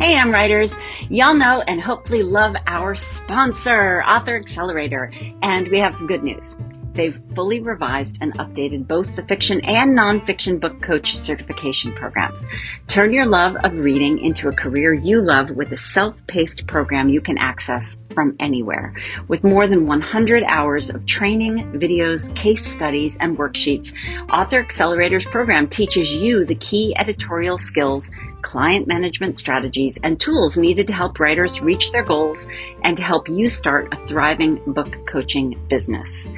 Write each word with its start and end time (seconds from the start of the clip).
Hey, 0.00 0.14
Am 0.14 0.32
Writers. 0.32 0.74
Y'all 1.10 1.34
know 1.34 1.62
and 1.68 1.78
hopefully 1.78 2.22
love 2.22 2.56
our 2.66 2.94
sponsor, 2.94 4.02
Author 4.04 4.34
Accelerator. 4.34 5.12
And 5.42 5.68
we 5.68 5.78
have 5.78 5.94
some 5.94 6.06
good 6.06 6.24
news. 6.24 6.56
They've 6.94 7.20
fully 7.34 7.60
revised 7.60 8.16
and 8.22 8.32
updated 8.38 8.88
both 8.88 9.14
the 9.14 9.22
fiction 9.22 9.60
and 9.60 9.96
nonfiction 9.96 10.58
book 10.58 10.80
coach 10.80 11.16
certification 11.16 11.92
programs. 11.92 12.46
Turn 12.86 13.12
your 13.12 13.26
love 13.26 13.56
of 13.62 13.78
reading 13.78 14.18
into 14.20 14.48
a 14.48 14.54
career 14.54 14.94
you 14.94 15.20
love 15.20 15.50
with 15.50 15.70
a 15.70 15.76
self-paced 15.76 16.66
program 16.66 17.10
you 17.10 17.20
can 17.20 17.36
access 17.36 17.98
from 18.14 18.32
anywhere. 18.40 18.94
With 19.28 19.44
more 19.44 19.66
than 19.66 19.86
100 19.86 20.42
hours 20.44 20.88
of 20.88 21.04
training, 21.04 21.72
videos, 21.74 22.34
case 22.34 22.66
studies, 22.66 23.18
and 23.18 23.36
worksheets, 23.36 23.94
Author 24.32 24.60
Accelerator's 24.60 25.26
program 25.26 25.68
teaches 25.68 26.12
you 26.14 26.46
the 26.46 26.54
key 26.54 26.96
editorial 26.96 27.58
skills 27.58 28.10
client 28.42 28.86
management 28.86 29.36
strategies, 29.36 29.98
and 30.02 30.18
tools 30.18 30.56
needed 30.56 30.86
to 30.86 30.92
help 30.92 31.20
writers 31.20 31.60
reach 31.60 31.92
their 31.92 32.02
goals 32.02 32.46
and 32.82 32.96
to 32.96 33.02
help 33.02 33.28
you 33.28 33.48
start 33.48 33.92
a 33.92 33.96
thriving 34.06 34.60
book 34.66 35.06
coaching 35.06 35.58
business. 35.68 36.28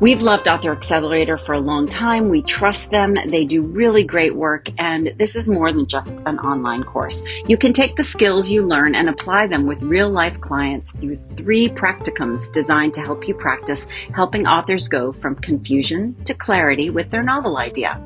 We've 0.00 0.22
loved 0.22 0.48
Author 0.48 0.72
Accelerator 0.72 1.38
for 1.38 1.52
a 1.52 1.60
long 1.60 1.86
time. 1.86 2.28
We 2.28 2.42
trust 2.42 2.90
them. 2.90 3.14
They 3.14 3.44
do 3.44 3.62
really 3.62 4.02
great 4.02 4.34
work. 4.34 4.68
And 4.76 5.14
this 5.18 5.36
is 5.36 5.48
more 5.48 5.72
than 5.72 5.86
just 5.86 6.20
an 6.26 6.40
online 6.40 6.82
course. 6.82 7.22
You 7.46 7.56
can 7.56 7.72
take 7.72 7.94
the 7.94 8.02
skills 8.02 8.50
you 8.50 8.66
learn 8.66 8.96
and 8.96 9.08
apply 9.08 9.46
them 9.46 9.66
with 9.66 9.84
real 9.84 10.10
life 10.10 10.40
clients 10.40 10.90
through 10.92 11.20
three 11.36 11.68
practicums 11.68 12.52
designed 12.52 12.92
to 12.94 13.02
help 13.02 13.28
you 13.28 13.34
practice 13.34 13.86
helping 14.12 14.48
authors 14.48 14.88
go 14.88 15.12
from 15.12 15.36
confusion 15.36 16.16
to 16.24 16.34
clarity 16.34 16.90
with 16.90 17.10
their 17.10 17.22
novel 17.22 17.56
idea. 17.56 18.02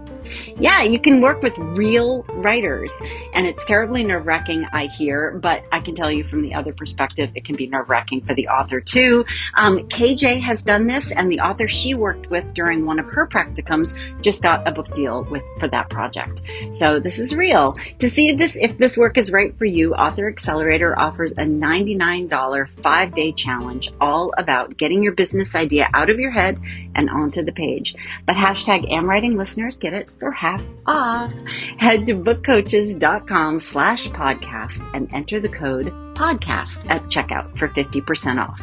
Yeah, 0.58 0.82
you 0.82 0.98
can 0.98 1.20
work 1.20 1.42
with 1.42 1.56
real 1.58 2.22
writers, 2.28 2.98
and 3.32 3.46
it's 3.46 3.64
terribly 3.64 4.04
nerve 4.04 4.26
wracking, 4.26 4.66
I 4.72 4.86
hear, 4.86 5.38
but 5.42 5.64
I 5.72 5.80
can 5.80 5.94
tell 5.94 6.10
you 6.10 6.24
from 6.24 6.42
the 6.42 6.54
other 6.54 6.72
perspective, 6.72 7.30
it 7.34 7.44
can 7.44 7.56
be 7.56 7.66
nerve 7.66 7.88
wracking 7.88 8.22
for 8.22 8.34
the 8.34 8.48
author 8.48 8.80
too. 8.80 9.24
Um, 9.54 9.80
KJ 9.88 10.40
has 10.40 10.62
done 10.62 10.86
this, 10.86 11.12
and 11.12 11.30
the 11.30 11.40
author 11.40 11.68
she 11.68 11.94
worked 11.94 12.30
with 12.30 12.54
during 12.54 12.86
one 12.86 12.98
of 12.98 13.06
her 13.06 13.26
practicums 13.26 13.94
just 14.22 14.42
got 14.42 14.66
a 14.66 14.72
book 14.72 14.92
deal 14.92 15.24
with 15.24 15.42
for 15.58 15.68
that 15.68 15.90
project. 15.90 16.42
So 16.72 16.98
this 17.00 17.18
is 17.18 17.34
real. 17.34 17.74
To 17.98 18.10
see 18.10 18.32
this, 18.32 18.56
if 18.56 18.78
this 18.78 18.96
work 18.96 19.18
is 19.18 19.30
right 19.30 19.56
for 19.56 19.64
you, 19.64 19.94
Author 19.94 20.28
Accelerator 20.28 20.98
offers 20.98 21.32
a 21.32 21.44
$99 21.44 22.68
five 22.82 23.14
day 23.14 23.32
challenge 23.32 23.92
all 24.00 24.32
about 24.36 24.76
getting 24.76 25.02
your 25.02 25.12
business 25.12 25.54
idea 25.54 25.88
out 25.94 26.10
of 26.10 26.18
your 26.18 26.30
head 26.30 26.60
and 26.98 27.08
onto 27.08 27.42
the 27.42 27.52
page. 27.52 27.94
But 28.26 28.36
hashtag 28.36 28.90
AmWriting 28.92 29.36
listeners 29.36 29.78
get 29.78 29.94
it 29.94 30.08
for 30.18 30.30
half 30.32 30.62
off. 30.86 31.32
Head 31.78 32.04
to 32.06 32.14
bookcoaches.com 32.14 33.60
slash 33.60 34.08
podcast 34.08 34.86
and 34.92 35.08
enter 35.14 35.40
the 35.40 35.48
code 35.48 35.86
podcast 36.14 36.90
at 36.90 37.04
checkout 37.04 37.56
for 37.56 37.68
50% 37.68 38.38
off. 38.44 38.60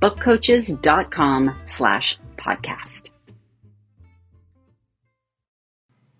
bookcoaches.com 0.00 1.56
slash 1.64 2.18
podcast. 2.36 3.10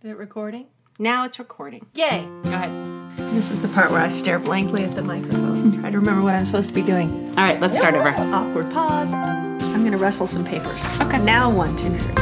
Is 0.03 0.11
it 0.11 0.17
recording? 0.19 0.67
Now 0.98 1.25
it's 1.25 1.39
recording. 1.39 1.87
Yay! 1.95 2.29
Go 2.42 2.51
ahead. 2.51 2.95
This 3.35 3.51
is 3.51 3.61
the 3.61 3.69
part 3.69 3.91
where 3.91 4.01
I 4.01 4.11
stare 4.11 4.39
blankly 4.39 4.85
at 4.85 4.95
the 4.95 5.03
microphone. 5.03 5.81
Try 5.81 5.91
to 5.91 5.98
remember 5.98 6.23
what 6.23 6.35
I'm 6.35 6.45
supposed 6.45 6.69
to 6.69 6.75
be 6.75 6.83
doing. 6.83 7.29
All 7.31 7.45
right, 7.45 7.59
let's 7.61 7.77
start 7.77 7.95
over. 7.95 8.09
Awkward 8.11 8.70
pause. 8.70 9.54
I'm 9.75 9.80
going 9.80 9.91
to 9.91 9.98
wrestle 9.98 10.28
some 10.28 10.44
papers. 10.44 10.84
Okay. 11.00 11.19
Now 11.19 11.50
one, 11.50 11.77
two, 11.77 11.89
three. 11.91 12.14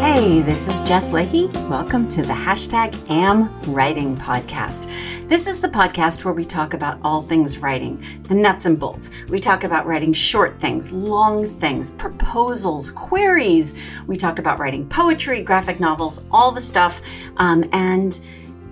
Hey, 0.00 0.40
this 0.40 0.68
is 0.68 0.82
Jess 0.88 1.10
Lahey. 1.10 1.52
Welcome 1.68 2.08
to 2.08 2.22
the 2.22 2.32
hashtag 2.32 2.98
Am 3.10 3.54
Writing 3.70 4.16
podcast. 4.16 4.88
This 5.28 5.46
is 5.46 5.60
the 5.60 5.68
podcast 5.68 6.24
where 6.24 6.32
we 6.32 6.46
talk 6.46 6.72
about 6.72 6.98
all 7.04 7.20
things 7.20 7.58
writing, 7.58 8.02
the 8.22 8.34
nuts 8.34 8.64
and 8.64 8.80
bolts. 8.80 9.10
We 9.28 9.38
talk 9.38 9.64
about 9.64 9.84
writing 9.84 10.14
short 10.14 10.58
things, 10.60 10.92
long 10.92 11.46
things, 11.46 11.90
proposals, 11.90 12.88
queries. 12.88 13.78
We 14.06 14.16
talk 14.16 14.38
about 14.38 14.58
writing 14.58 14.88
poetry, 14.88 15.42
graphic 15.42 15.78
novels, 15.78 16.24
all 16.30 16.52
the 16.52 16.62
stuff. 16.62 17.02
Um, 17.36 17.68
and 17.70 18.18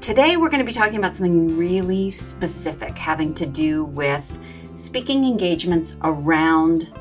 today 0.03 0.37
we're 0.37 0.49
going 0.49 0.59
to 0.59 0.67
be 0.67 0.73
talking 0.73 0.99
about 0.99 1.15
something 1.15 1.57
really 1.57 2.11
specific 2.11 2.99
having 2.99 3.33
to 3.33 3.47
do 3.47 3.85
with 3.85 4.37
speaking 4.75 5.25
engagements 5.25 5.97
around 6.03 6.93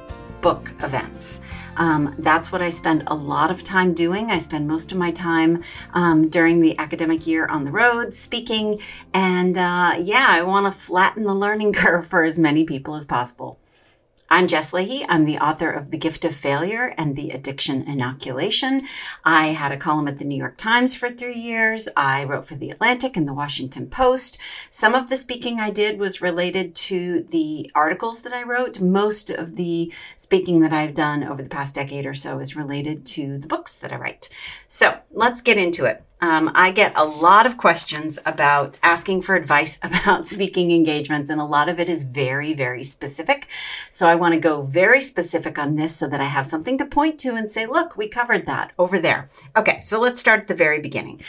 book 0.42 0.72
events. 0.84 1.42
Um, 1.78 2.14
that's 2.20 2.52
what 2.52 2.62
I 2.62 2.70
spend 2.70 3.04
a 3.08 3.16
lot 3.16 3.50
of 3.50 3.64
time 3.64 3.96
doing. 3.96 4.30
I 4.30 4.38
spend 4.38 4.68
most 4.68 4.92
of 4.92 5.00
my 5.00 5.10
time 5.10 5.64
um, 5.96 6.30
during 6.30 6.62
the 6.62 6.78
academic 6.78 7.26
year 7.26 7.48
on 7.48 7.64
the 7.64 7.72
road 7.72 8.14
speaking. 8.14 8.78
And 9.16 9.58
uh, 9.58 9.96
yeah, 10.00 10.28
I 10.30 10.44
want 10.44 10.68
to 10.68 10.72
flatten 10.72 11.24
the 11.24 11.34
learning 11.34 11.74
curve 11.82 12.06
for 12.06 12.24
as 12.24 12.38
many 12.38 12.66
people 12.66 12.94
as 12.94 13.06
possible. 13.06 13.61
I'm 14.32 14.48
Jess 14.48 14.72
Lahey. 14.72 15.06
I'm 15.10 15.26
the 15.26 15.40
author 15.40 15.70
of 15.70 15.92
The 15.92 15.98
Gift 15.98 16.24
of 16.24 16.34
Failure 16.34 16.94
and 16.98 17.18
The 17.18 17.32
Addiction 17.32 17.84
Inoculation. 17.84 18.88
I 19.26 19.48
had 19.48 19.74
a 19.74 19.78
column 19.78 20.08
at 20.08 20.20
the 20.20 20.24
New 20.24 20.38
York 20.38 20.56
Times 20.56 20.96
for 20.96 21.10
three 21.10 21.36
years. 21.36 21.90
I 21.98 22.24
wrote 22.24 22.46
for 22.46 22.56
The 22.56 22.70
Atlantic 22.70 23.18
and 23.18 23.28
The 23.28 23.34
Washington 23.34 23.88
Post. 23.88 24.40
Some 24.70 24.96
of 24.96 25.10
the 25.10 25.18
speaking 25.18 25.60
I 25.60 25.70
did 25.70 26.00
was 26.00 26.22
related 26.22 26.76
to 26.76 27.24
the 27.24 27.70
articles 27.76 28.22
that 28.22 28.32
I 28.32 28.44
wrote. 28.44 28.80
Most 28.80 29.30
of 29.32 29.58
the 29.58 29.92
speaking 30.16 30.62
that 30.62 30.72
I've 30.72 30.94
done 30.94 31.26
over 31.26 31.44
the 31.44 31.50
past 31.50 31.76
decade 31.76 32.06
or 32.06 32.14
so 32.14 32.40
is 32.40 32.56
related 32.56 33.06
to 33.08 33.38
the 33.38 33.48
books 33.48 33.76
that 33.76 33.92
I 33.92 33.98
write. 33.98 34.30
So 34.66 35.00
let's 35.12 35.42
get 35.42 35.58
into 35.58 35.84
it. 35.84 36.06
Um, 36.22 36.52
I 36.54 36.70
get 36.70 36.94
a 36.96 37.04
lot 37.04 37.48
of 37.48 37.58
questions 37.58 38.20
about 38.28 38.78
asking 38.84 39.24
for 39.24 39.36
advice 39.36 39.80
about 39.84 40.28
speaking 40.28 40.72
engagements, 40.72 41.30
and 41.30 41.42
a 41.42 41.46
lot 41.46 41.68
of 41.68 41.80
it 41.80 41.90
is 41.90 42.04
very, 42.04 42.54
very 42.54 42.84
specific. 42.84 43.48
So 43.90 44.08
I 44.08 44.16
want 44.16 44.36
to 44.36 44.40
go 44.40 44.62
very 44.62 45.02
specific 45.02 45.58
on 45.58 45.76
this 45.76 45.96
so 45.96 46.08
that 46.08 46.22
I 46.22 46.26
have 46.26 46.46
something 46.46 46.78
to 46.78 46.86
point 46.86 47.20
to 47.22 47.36
and 47.36 47.50
say, 47.50 47.66
look, 47.66 47.98
we 47.98 48.08
covered 48.08 48.46
that 48.46 48.72
over 48.78 49.00
there. 49.00 49.30
Okay, 49.56 49.80
so 49.82 50.00
let's 50.00 50.20
start 50.20 50.42
at 50.42 50.48
the 50.48 50.54
very 50.54 50.80
beginning. 50.80 51.22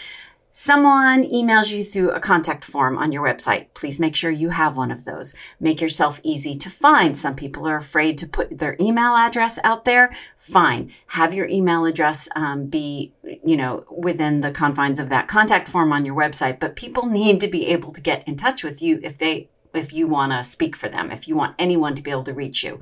Someone 0.55 1.25
emails 1.25 1.73
you 1.73 1.83
through 1.83 2.11
a 2.11 2.21
contact 2.21 2.63
form 2.63 2.99
on 2.99 3.11
your 3.11 3.25
website. 3.25 3.69
Please 3.73 3.99
make 3.99 4.15
sure 4.15 4.31
you 4.31 4.51
have 4.51 4.77
one 4.77 4.91
of 4.91 5.07
those. 5.07 5.35
Make 5.59 5.81
yourself 5.81 6.21
easy 6.23 6.55
to 6.57 6.69
find. 6.69 7.17
Some 7.17 7.35
people 7.35 7.67
are 7.67 7.79
afraid 7.79 8.19
to 8.19 8.27
put 8.27 8.59
their 8.59 8.77
email 8.79 9.17
address 9.17 9.59
out 9.65 9.87
there. 9.87 10.15
Fine. 10.37 10.93
Have 11.07 11.33
your 11.33 11.49
email 11.49 11.87
address 11.87 12.29
um, 12.37 12.67
be, 12.67 13.15
you 13.43 13.57
know, 13.57 13.87
within 13.91 14.41
the 14.41 14.51
confines 14.51 15.01
of 15.01 15.09
that 15.09 15.27
contact 15.27 15.71
form 15.71 15.91
on 15.91 16.05
your 16.05 16.15
website. 16.15 16.61
But 16.61 16.77
people 16.77 17.07
need 17.07 17.41
to 17.41 17.49
be 17.49 17.69
able 17.69 17.91
to 17.91 18.03
get 18.03 18.23
in 18.29 18.37
touch 18.37 18.63
with 18.63 18.83
you 18.83 19.01
if 19.03 19.17
they 19.17 19.49
if 19.75 19.93
you 19.93 20.07
want 20.07 20.33
to 20.33 20.45
speak 20.45 20.77
for 20.77 20.89
them, 20.89 21.11
if 21.11 21.29
you 21.29 21.37
want 21.37 21.55
anyone 21.59 21.95
to 21.95 22.03
be 22.03 22.11
able 22.11 22.25
to 22.25 22.35
reach 22.35 22.63
you. 22.63 22.81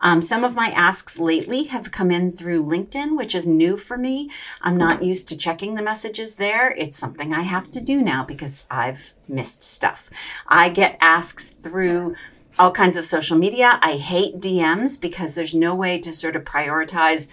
Um, 0.00 0.22
some 0.22 0.44
of 0.44 0.54
my 0.54 0.70
asks 0.70 1.18
lately 1.18 1.64
have 1.64 1.90
come 1.90 2.10
in 2.10 2.32
through 2.32 2.64
LinkedIn, 2.64 3.16
which 3.16 3.34
is 3.34 3.46
new 3.46 3.76
for 3.76 3.96
me. 3.96 4.30
I'm 4.60 4.76
not 4.76 5.02
used 5.02 5.28
to 5.28 5.36
checking 5.36 5.74
the 5.74 5.82
messages 5.82 6.36
there. 6.36 6.72
It's 6.72 6.98
something 6.98 7.32
I 7.32 7.42
have 7.42 7.70
to 7.72 7.80
do 7.80 8.02
now 8.02 8.24
because 8.24 8.64
I've 8.70 9.14
missed 9.28 9.62
stuff. 9.62 10.10
I 10.46 10.68
get 10.68 10.98
asks 11.00 11.48
through 11.48 12.16
all 12.58 12.72
kinds 12.72 12.96
of 12.96 13.04
social 13.04 13.38
media. 13.38 13.78
I 13.82 13.96
hate 13.96 14.40
DMs 14.40 15.00
because 15.00 15.34
there's 15.34 15.54
no 15.54 15.74
way 15.74 15.98
to 15.98 16.12
sort 16.12 16.36
of 16.36 16.44
prioritize 16.44 17.28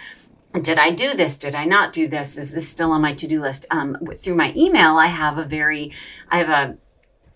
did 0.54 0.80
I 0.80 0.90
do 0.90 1.16
this? 1.16 1.38
Did 1.38 1.54
I 1.54 1.66
not 1.66 1.94
do 1.94 2.08
this? 2.08 2.36
Is 2.36 2.52
this 2.52 2.68
still 2.68 2.92
on 2.92 3.02
my 3.02 3.14
to 3.14 3.28
do 3.28 3.40
list? 3.40 3.68
Um, 3.70 3.98
through 4.18 4.34
my 4.34 4.52
email, 4.56 4.98
I 4.98 5.06
have 5.06 5.38
a 5.38 5.46
very, 5.46 5.92
I 6.30 6.40
have 6.40 6.50
a 6.50 6.78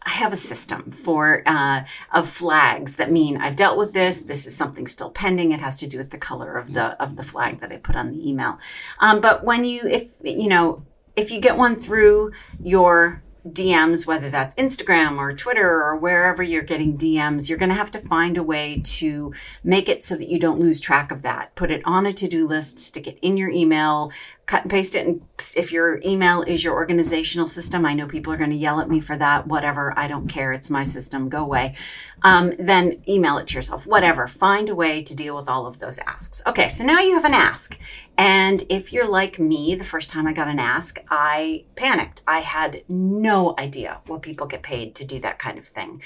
I 0.06 0.12
have 0.12 0.34
a 0.34 0.38
system 0.38 0.92
for 0.92 1.44
uh, 1.46 1.84
of 2.12 2.30
flags 2.30 2.96
that 2.98 3.12
mean 3.12 3.38
I've 3.38 3.56
dealt 3.56 3.78
with 3.78 3.94
this. 3.94 4.20
This 4.20 4.46
is 4.46 4.56
something 4.56 4.88
still 4.88 5.10
pending. 5.10 5.52
It 5.52 5.60
has 5.62 5.80
to 5.80 5.88
do 5.88 5.98
with 5.98 6.10
the 6.10 6.18
color 6.18 6.58
of 6.58 6.74
the 6.74 7.02
of 7.02 7.16
the 7.16 7.24
flag 7.24 7.62
that 7.62 7.72
I 7.72 7.78
put 7.78 7.96
on 7.96 8.12
the 8.12 8.30
email. 8.30 8.60
Um, 9.00 9.22
but 9.22 9.44
when 9.44 9.66
you, 9.66 9.82
if 9.84 10.16
you 10.24 10.48
know, 10.48 10.86
if 11.16 11.32
you 11.32 11.40
get 11.40 11.58
one 11.58 11.76
through 11.76 12.32
your 12.62 13.24
DMs, 13.48 14.08
whether 14.08 14.30
that's 14.30 14.56
Instagram 14.56 15.18
or 15.18 15.34
Twitter 15.34 15.82
or 15.82 15.98
wherever 15.98 16.42
you're 16.42 16.62
getting 16.62 16.98
DMs, 16.98 17.50
you're 17.50 17.58
going 17.58 17.70
to 17.70 17.76
have 17.76 17.92
to 17.92 18.00
find 18.00 18.38
a 18.38 18.44
way 18.44 18.82
to 18.84 19.34
make 19.64 19.90
it 19.90 20.02
so 20.02 20.16
that 20.16 20.30
you 20.30 20.40
don't 20.40 20.60
lose 20.60 20.80
track 20.80 21.12
of 21.12 21.22
that. 21.24 21.54
Put 21.56 21.70
it 21.70 21.82
on 21.86 22.06
a 22.06 22.14
to 22.14 22.28
do 22.28 22.48
list, 22.48 22.80
stick 22.80 23.06
it 23.06 23.20
in 23.22 23.36
your 23.36 23.50
email, 23.50 24.12
cut 24.46 24.64
and 24.64 24.72
paste 24.72 24.96
it. 24.96 25.06
And 25.08 25.22
if 25.56 25.72
your 25.72 26.00
email 26.06 26.42
is 26.44 26.64
your 26.64 26.74
organizational 26.74 27.48
system, 27.48 27.86
I 27.86 27.94
know 27.94 28.08
people 28.08 28.32
are 28.32 28.38
going 28.38 28.50
to 28.50 28.56
yell 28.56 28.80
at 28.80 28.90
me 28.90 29.00
for 29.00 29.18
that. 29.18 29.48
Whatever. 29.48 29.94
I 29.98 30.08
don't 30.08 30.28
care. 30.28 30.54
It's 30.54 30.70
my 30.70 30.84
system. 30.84 31.30
Go 31.30 31.44
away. 31.44 31.76
Um, 32.24 32.54
then 32.58 33.02
email 33.08 33.38
it 33.38 33.48
to 33.48 33.56
yourself. 33.56 33.86
Whatever. 33.86 34.28
Find 34.28 34.70
a 34.70 34.76
way 34.76 35.02
to 35.04 35.16
deal 35.16 35.36
with 35.36 35.50
all 35.50 35.66
of 35.66 35.80
those 35.80 35.98
asks. 36.00 36.42
Okay. 36.46 36.70
So 36.70 36.84
now 36.84 37.00
you 37.00 37.14
have 37.16 37.26
an 37.26 37.34
ask. 37.34 37.78
And 38.18 38.64
if 38.70 38.94
you're 38.94 39.10
like 39.10 39.40
me, 39.40 39.76
the 39.76 39.84
first 39.84 40.10
time 40.10 40.28
I 40.28 40.34
got 40.34 40.48
an 40.48 40.60
ask, 40.60 41.00
I 41.10 41.66
panicked. 41.76 42.22
I 42.28 42.40
had 42.40 42.84
no 42.88 43.33
idea 43.58 44.02
what 44.08 44.22
people 44.22 44.48
get 44.48 44.64
paid 44.64 44.96
to 44.96 45.06
do 45.06 45.20
that 45.20 45.40
kind 45.40 45.58
of 45.58 45.68
thing. 45.68 46.02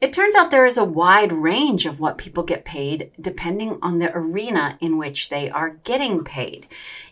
It 0.00 0.12
turns 0.12 0.34
out 0.34 0.50
there 0.50 0.66
is 0.66 0.76
a 0.76 0.84
wide 0.84 1.32
range 1.32 1.86
of 1.86 2.00
what 2.00 2.18
people 2.18 2.42
get 2.42 2.66
paid 2.66 3.10
depending 3.18 3.78
on 3.80 3.96
the 3.96 4.12
arena 4.14 4.76
in 4.80 4.98
which 4.98 5.30
they 5.30 5.48
are 5.48 5.70
getting 5.84 6.22
paid. 6.22 6.66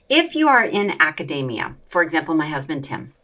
If 0.09 0.35
you 0.35 0.49
are 0.49 0.65
in 0.65 1.01
academia, 1.01 1.77
for 1.87 2.03
example, 2.03 2.35
my 2.35 2.47
husband 2.47 2.85
Tim, 2.85 3.15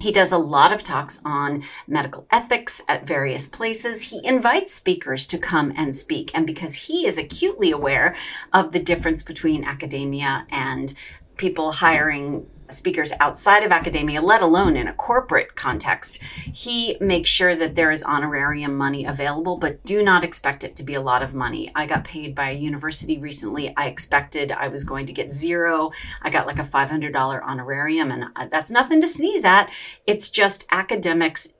he 0.00 0.12
does 0.12 0.32
a 0.32 0.38
lot 0.38 0.72
of 0.72 0.82
talks 0.82 1.20
on 1.24 1.64
medical 1.86 2.26
ethics 2.30 2.82
at 2.88 3.06
various 3.06 3.46
places. 3.46 4.10
He 4.10 4.24
invites 4.24 4.72
speakers 4.72 5.26
to 5.28 5.38
come 5.38 5.72
and 5.76 5.94
speak. 5.94 6.30
And 6.34 6.46
because 6.46 6.74
he 6.86 7.06
is 7.06 7.18
acutely 7.18 7.70
aware 7.70 8.16
of 8.52 8.72
the 8.72 8.80
difference 8.80 9.22
between 9.22 9.64
academia 9.64 10.46
and 10.50 10.94
people 11.36 11.72
hiring 11.72 12.46
speakers 12.70 13.12
outside 13.20 13.62
of 13.62 13.72
academia, 13.72 14.20
let 14.20 14.42
alone 14.42 14.76
in 14.76 14.88
a 14.88 14.94
corporate 14.94 15.54
context, 15.54 16.22
he 16.22 16.96
makes 17.00 17.28
sure 17.28 17.54
that 17.54 17.74
there 17.74 17.90
is 17.90 18.02
honorarium 18.02 18.76
money 18.76 19.04
available, 19.04 19.56
but 19.56 19.84
do 19.84 20.02
not 20.02 20.24
expect 20.24 20.64
it 20.64 20.76
to 20.76 20.82
be 20.82 20.94
a 20.94 21.00
lot 21.00 21.22
of 21.22 21.34
money. 21.34 21.70
I 21.74 21.86
got 21.86 22.04
paid 22.04 22.34
by 22.34 22.50
a 22.50 22.54
university 22.54 23.18
recently. 23.18 23.74
I 23.76 23.86
expected 23.86 24.52
I 24.52 24.68
was 24.68 24.84
going 24.84 25.06
to 25.06 25.12
get 25.12 25.32
zero. 25.32 25.90
I 26.22 26.30
got 26.30 26.46
like 26.46 26.58
a 26.58 26.64
$500 26.64 27.42
honorarium, 27.42 28.10
and 28.10 28.24
uh, 28.36 28.46
that's 28.50 28.70
nothing 28.70 29.00
to 29.00 29.08
sneeze 29.08 29.44
at. 29.44 29.70
It's 30.06 30.28
just 30.28 30.64
academics 30.70 31.54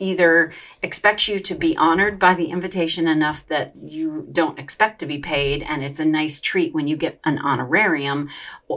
either 0.00 0.52
expects 0.82 1.28
you 1.28 1.38
to 1.40 1.54
be 1.54 1.76
honored 1.76 2.18
by 2.18 2.34
the 2.34 2.46
invitation 2.46 3.08
enough 3.08 3.46
that 3.48 3.72
you 3.82 4.28
don't 4.30 4.58
expect 4.58 4.98
to 5.00 5.06
be 5.06 5.18
paid 5.18 5.62
and 5.62 5.82
it's 5.82 5.98
a 5.98 6.04
nice 6.04 6.40
treat 6.40 6.72
when 6.72 6.86
you 6.86 6.96
get 6.96 7.20
an 7.24 7.38
honorarium 7.38 8.28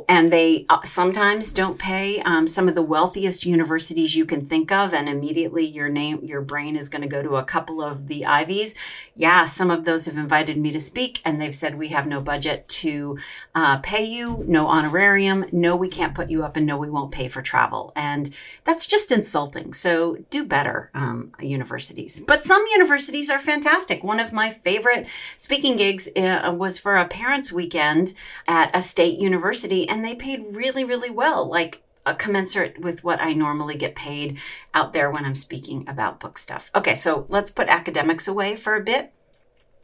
and 0.10 0.32
they 0.32 0.66
uh, 0.70 0.82
sometimes 0.84 1.54
don't 1.54 1.78
pay 1.78 2.22
um, 2.22 2.48
some 2.48 2.68
of 2.68 2.76
the 2.76 2.82
wealthiest 2.82 3.46
universities 3.46 4.16
you 4.16 4.26
can 4.26 4.46
think 4.46 4.72
of 4.72 4.94
and 4.94 5.08
immediately 5.08 5.66
your 5.66 5.90
name 5.90 6.20
your 6.24 6.42
brain 6.42 6.76
is 6.76 6.90
going 6.90 7.02
to 7.02 7.08
go 7.08 7.22
to 7.22 7.36
a 7.36 7.44
couple 7.44 7.82
of 7.82 8.08
the 8.08 8.26
ivies. 8.26 8.74
Yeah 9.16 9.46
some 9.46 9.70
of 9.70 9.86
those 9.86 10.06
have 10.06 10.18
invited 10.18 10.58
me 10.58 10.72
to 10.72 10.80
speak 10.80 11.22
and 11.24 11.40
they've 11.40 11.56
said 11.56 11.78
we 11.78 11.90
have 11.90 12.08
no 12.08 12.22
budget 12.22 12.68
to 12.68 13.20
uh, 13.54 13.78
pay 13.78 14.04
you 14.04 14.44
no 14.48 14.68
honorarium 14.68 15.46
no 15.52 15.76
we 15.76 15.88
can't 15.88 16.16
put 16.16 16.30
you 16.30 16.44
up 16.44 16.56
and 16.56 16.66
no 16.66 16.78
we 16.78 16.90
won't 16.90 17.12
pay 17.12 17.28
for 17.28 17.42
travel. 17.42 17.92
And 17.96 18.36
that's 18.64 18.88
just 18.88 19.12
insulting. 19.12 19.74
So 19.74 20.18
do 20.30 20.46
better 20.46 20.90
um, 20.94 21.11
universities. 21.40 22.22
But 22.26 22.46
some 22.46 22.64
universities 22.72 23.30
are 23.30 23.40
fantastic. 23.40 24.04
One 24.04 24.20
of 24.20 24.34
my 24.34 24.50
favorite 24.50 25.08
speaking 25.38 25.78
gigs 25.78 26.08
uh, 26.16 26.54
was 26.56 26.78
for 26.78 26.98
a 26.98 27.08
parents 27.08 27.52
weekend 27.52 28.14
at 28.48 28.76
a 28.76 28.82
state 28.82 29.20
university 29.20 29.88
and 29.88 30.04
they 30.04 30.16
paid 30.16 30.44
really, 30.52 30.84
really 30.84 31.10
well, 31.10 31.50
like 31.50 31.82
a 32.06 32.14
commensurate 32.16 32.80
with 32.80 33.04
what 33.04 33.22
I 33.22 33.34
normally 33.34 33.76
get 33.76 33.96
paid 33.96 34.40
out 34.74 34.94
there 34.94 35.12
when 35.12 35.26
I'm 35.26 35.36
speaking 35.36 35.88
about 35.88 36.20
book 36.20 36.38
stuff. 36.38 36.72
Okay, 36.74 36.96
so 36.96 37.26
let's 37.30 37.52
put 37.52 37.68
academics 37.68 38.28
away 38.28 38.56
for 38.56 38.76
a 38.76 38.84
bit 38.84 39.14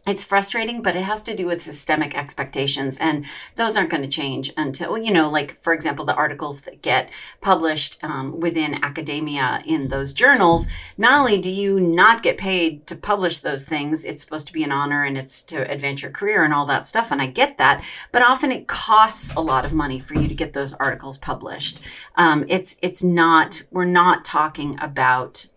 it's 0.08 0.24
frustrating, 0.24 0.82
but 0.82 0.96
it 0.96 1.04
has 1.04 1.22
to 1.24 1.36
do 1.36 1.46
with 1.46 1.62
systemic 1.62 2.18
expectations. 2.18 2.98
And 2.98 3.26
those 3.56 3.76
aren't 3.76 3.90
going 3.90 4.04
to 4.04 4.08
change 4.08 4.54
until, 4.56 4.98
you 4.98 5.12
know, 5.12 5.30
like, 5.30 5.60
for 5.60 5.74
example, 5.74 6.06
the 6.06 6.16
articles 6.16 6.62
that 6.62 6.82
get 6.82 7.10
published 7.42 8.02
um, 8.04 8.40
within 8.40 8.84
academia 8.84 9.62
in 9.66 9.90
those 9.90 10.14
journals. 10.14 10.68
Not 10.98 11.20
only 11.20 11.38
do 11.38 11.52
you 11.52 11.80
not 11.80 12.24
get 12.24 12.38
paid 12.38 12.88
to 12.88 12.96
publish 12.96 13.40
those 13.40 13.68
things, 13.68 14.06
it's 14.06 14.22
supposed 14.22 14.48
to 14.48 14.54
be 14.54 14.64
an 14.64 14.72
honor 14.72 15.04
and 15.04 15.18
it's 15.18 15.44
to 15.44 15.70
advance 15.70 16.02
your 16.02 16.12
career 16.12 16.46
and 16.46 16.54
all 16.54 16.66
that 16.68 16.88
stuff. 16.88 17.12
And 17.12 17.22
I 17.22 17.28
get 17.28 17.58
that, 17.58 17.84
but 18.12 18.22
often 18.22 18.52
it 18.52 18.68
costs 18.68 19.34
a 19.36 19.42
lot 19.42 19.66
of 19.66 19.74
money 19.74 20.00
for 20.00 20.16
you 20.16 20.28
to 20.30 20.36
get 20.36 20.54
those 20.54 20.74
articles 20.74 21.18
published. 21.18 21.82
Um, 22.16 22.46
it's, 22.48 22.78
it's 22.82 23.04
not, 23.04 23.64
we're 23.72 23.86
not 23.86 24.24
talking 24.24 24.80
about 24.80 25.48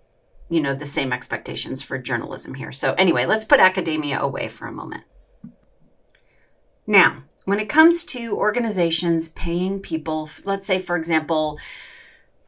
you 0.50 0.60
know, 0.60 0.74
the 0.74 0.84
same 0.84 1.12
expectations 1.12 1.80
for 1.80 1.96
journalism 1.96 2.54
here. 2.54 2.72
So 2.72 2.92
anyway, 2.94 3.24
let's 3.24 3.44
put 3.44 3.60
academia 3.60 4.20
away 4.20 4.48
for 4.48 4.66
a 4.66 4.72
moment. 4.72 5.04
Now, 6.86 7.22
when 7.44 7.60
it 7.60 7.68
comes 7.68 8.04
to 8.06 8.36
organizations 8.36 9.28
paying 9.28 9.80
people, 9.80 10.28
let's 10.44 10.66
say, 10.66 10.80
for 10.80 10.96
example, 10.96 11.58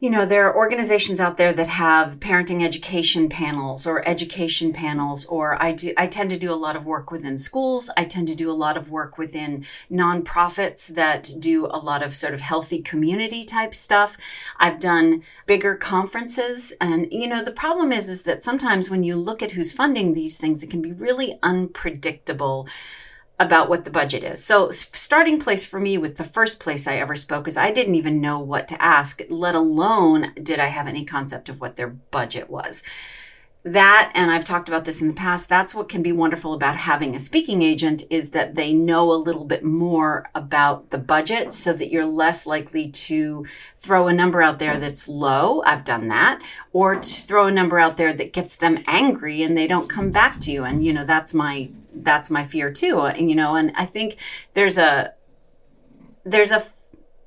you 0.02 0.10
know, 0.10 0.26
there 0.26 0.49
are 0.49 0.56
organizations 0.56 1.20
out 1.20 1.37
there 1.37 1.52
that 1.52 1.69
have 1.69 2.19
parenting 2.19 2.60
education 2.60 3.28
panels 3.28 3.87
or 3.87 4.06
education 4.06 4.72
panels, 4.72 5.25
or 5.26 5.62
I 5.62 5.70
do, 5.70 5.94
I 5.96 6.08
tend 6.08 6.31
to 6.31 6.37
do 6.37 6.52
a 6.52 6.58
lot 6.58 6.75
of 6.75 6.84
work 6.84 7.12
within 7.12 7.38
schools. 7.38 7.88
I 7.96 8.04
tend 8.04 8.26
to 8.26 8.34
do 8.34 8.50
a 8.50 8.52
lot 8.52 8.76
of 8.76 8.90
work 8.90 9.16
within 9.16 9.64
nonprofits 9.88 10.88
that 10.88 11.31
do 11.38 11.66
a 11.66 11.78
lot 11.78 12.02
of 12.02 12.16
sort 12.16 12.34
of 12.34 12.40
healthy 12.40 12.82
community 12.82 13.44
type 13.44 13.76
stuff. 13.76 14.19
I've 14.58 14.81
done 14.81 15.22
bigger 15.46 15.76
conferences. 15.76 16.72
And, 16.81 17.06
you 17.12 17.28
know, 17.28 17.44
the 17.44 17.52
problem 17.52 17.93
is, 17.93 18.08
is 18.08 18.22
that 18.22 18.43
sometimes 18.43 18.90
when 18.90 19.04
you 19.04 19.14
look 19.14 19.40
at 19.40 19.52
who's 19.52 19.70
funding 19.70 20.14
these 20.14 20.37
things, 20.37 20.64
it 20.64 20.70
can 20.70 20.82
be 20.82 20.93
really 20.93 21.38
unpredictable 21.44 22.66
about 23.38 23.69
what 23.69 23.84
the 23.84 23.90
budget 23.90 24.23
is. 24.23 24.44
So, 24.44 24.70
starting 24.70 25.38
place 25.38 25.64
for 25.64 25.81
me 25.81 25.99
with 25.99 26.17
the 26.17 26.25
first 26.25 26.61
place 26.61 26.87
I 26.87 26.96
ever 26.96 27.17
spoke 27.17 27.49
is 27.49 27.56
I 27.56 27.70
didn't 27.70 27.96
even 27.96 28.20
know 28.20 28.38
what 28.38 28.69
to 28.69 28.82
ask, 28.82 29.20
let 29.29 29.55
alone 29.55 30.32
did 30.40 30.61
I 30.61 30.67
have 30.67 30.87
any 30.87 31.05
concept 31.05 31.49
of 31.49 31.61
what 31.61 31.76
their 31.76 31.88
budget 31.88 32.49
was 32.50 32.82
that 33.64 34.11
and 34.14 34.31
i've 34.31 34.44
talked 34.44 34.69
about 34.69 34.84
this 34.84 35.00
in 35.00 35.06
the 35.06 35.14
past 35.14 35.49
that's 35.49 35.73
what 35.73 35.88
can 35.88 36.02
be 36.02 36.11
wonderful 36.11 36.52
about 36.52 36.75
having 36.75 37.14
a 37.14 37.19
speaking 37.19 37.62
agent 37.62 38.02
is 38.11 38.31
that 38.31 38.56
they 38.56 38.73
know 38.73 39.12
a 39.12 39.14
little 39.14 39.44
bit 39.44 39.62
more 39.62 40.28
about 40.35 40.90
the 40.90 40.99
budget 40.99 41.52
so 41.52 41.73
that 41.73 41.90
you're 41.90 42.05
less 42.05 42.44
likely 42.44 42.88
to 42.90 43.46
throw 43.78 44.08
a 44.08 44.12
number 44.12 44.43
out 44.43 44.58
there 44.58 44.78
that's 44.78 45.06
low 45.06 45.62
i've 45.64 45.85
done 45.85 46.08
that 46.08 46.43
or 46.73 46.96
to 46.96 47.23
throw 47.23 47.46
a 47.46 47.52
number 47.52 47.78
out 47.78 47.96
there 47.96 48.12
that 48.12 48.32
gets 48.32 48.56
them 48.56 48.82
angry 48.88 49.44
and 49.44 49.56
they 49.56 49.69
don't 49.69 49.88
come 49.88 50.11
back 50.11 50.40
to 50.40 50.50
you 50.50 50.64
and 50.64 50.85
you 50.85 50.93
know 50.93 51.05
that's 51.05 51.32
my 51.32 51.70
that's 51.94 52.31
my 52.31 52.47
fear 52.47 52.73
too 52.73 53.00
and 53.03 53.29
you 53.29 53.37
know 53.37 53.55
and 53.55 53.73
i 53.77 53.85
think 53.85 54.17
there's 54.55 54.79
a 54.79 55.12
there's 56.25 56.50
a 56.50 56.65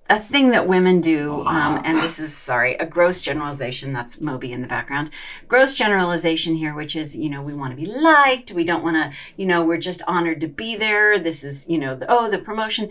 a 0.07 0.19
thing 0.19 0.51
that 0.51 0.67
women 0.67 1.01
do, 1.01 1.43
um, 1.47 1.81
and 1.83 1.97
this 1.97 2.19
is 2.19 2.35
sorry, 2.35 2.75
a 2.75 2.85
gross 2.85 3.21
generalization. 3.21 3.91
That's 3.91 4.21
Moby 4.21 4.51
in 4.51 4.61
the 4.61 4.67
background. 4.67 5.09
Gross 5.47 5.73
generalization 5.73 6.55
here, 6.55 6.75
which 6.75 6.95
is 6.95 7.15
you 7.15 7.27
know 7.27 7.41
we 7.41 7.55
want 7.55 7.71
to 7.71 7.75
be 7.75 7.87
liked. 7.87 8.51
We 8.51 8.63
don't 8.63 8.83
want 8.83 8.97
to 8.97 9.17
you 9.35 9.47
know 9.47 9.65
we're 9.65 9.79
just 9.79 10.03
honored 10.07 10.41
to 10.41 10.47
be 10.47 10.75
there. 10.75 11.17
This 11.17 11.43
is 11.43 11.67
you 11.67 11.79
know 11.79 11.95
the, 11.95 12.05
oh 12.07 12.29
the 12.29 12.37
promotion 12.37 12.89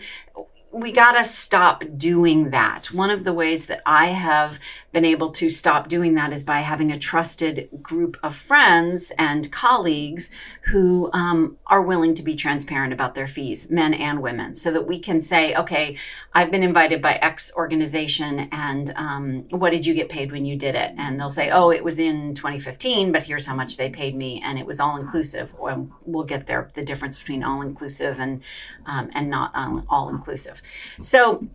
we 0.75 0.91
got 0.91 1.13
to 1.13 1.25
stop 1.25 1.85
doing 1.97 2.51
that. 2.51 2.87
One 2.87 3.09
of 3.09 3.23
the 3.23 3.33
ways 3.33 3.67
that 3.67 3.81
I 3.87 4.07
have 4.07 4.59
been 4.95 5.05
able 5.05 5.29
to 5.29 5.51
stop 5.51 5.89
doing 5.89 6.15
that 6.15 6.33
is 6.33 6.43
by 6.43 6.61
having 6.61 6.91
a 6.91 6.99
trusted 6.99 7.69
group 7.83 8.17
of 8.23 8.35
friends 8.35 9.13
and 9.19 9.53
colleagues 9.53 10.31
who 10.63 11.11
um, 11.13 11.59
are 11.67 11.83
willing 11.83 12.15
to 12.15 12.23
be 12.23 12.35
transparent 12.35 12.93
about 12.93 13.15
their 13.15 13.27
fees, 13.27 13.71
men 13.71 13.93
and 13.93 14.23
women, 14.23 14.55
so 14.55 14.71
that 14.71 14.87
we 14.87 14.99
can 14.99 15.21
say, 15.21 15.55
okay, 15.55 15.99
I've 16.33 16.51
been 16.51 16.63
invited 16.63 17.03
by 17.03 17.15
X 17.15 17.53
organization, 17.57 18.49
and 18.53 18.91
um, 18.97 19.47
what 19.51 19.71
did 19.71 19.85
you 19.85 19.93
get 19.93 20.09
paid 20.09 20.33
when 20.33 20.45
you 20.45 20.57
did 20.57 20.75
it? 20.75 20.95
And 20.97 21.21
they'll 21.21 21.29
say, 21.29 21.51
oh, 21.51 21.71
it 21.71 21.85
was 21.85 21.99
in 21.99 22.35
2015, 22.35 23.13
but 23.13 23.25
here's 23.25 23.47
how 23.47 23.55
much 23.55 23.77
they 23.77 23.91
paid 23.91 24.15
me, 24.15 24.41
and 24.43 24.59
it 24.59 24.65
was 24.65 24.81
all 24.81 24.97
inclusive. 24.97 25.55
We'll 25.59 26.25
get 26.25 26.47
there 26.47 26.71
the 26.75 26.85
difference 26.85 27.19
between 27.19 27.43
all 27.43 27.61
inclusive 27.61 28.21
and 28.21 28.43
um, 28.87 29.11
and 29.13 29.29
not 29.29 29.53
all 29.89 30.09
inclusive. 30.09 30.63
So 31.01 31.49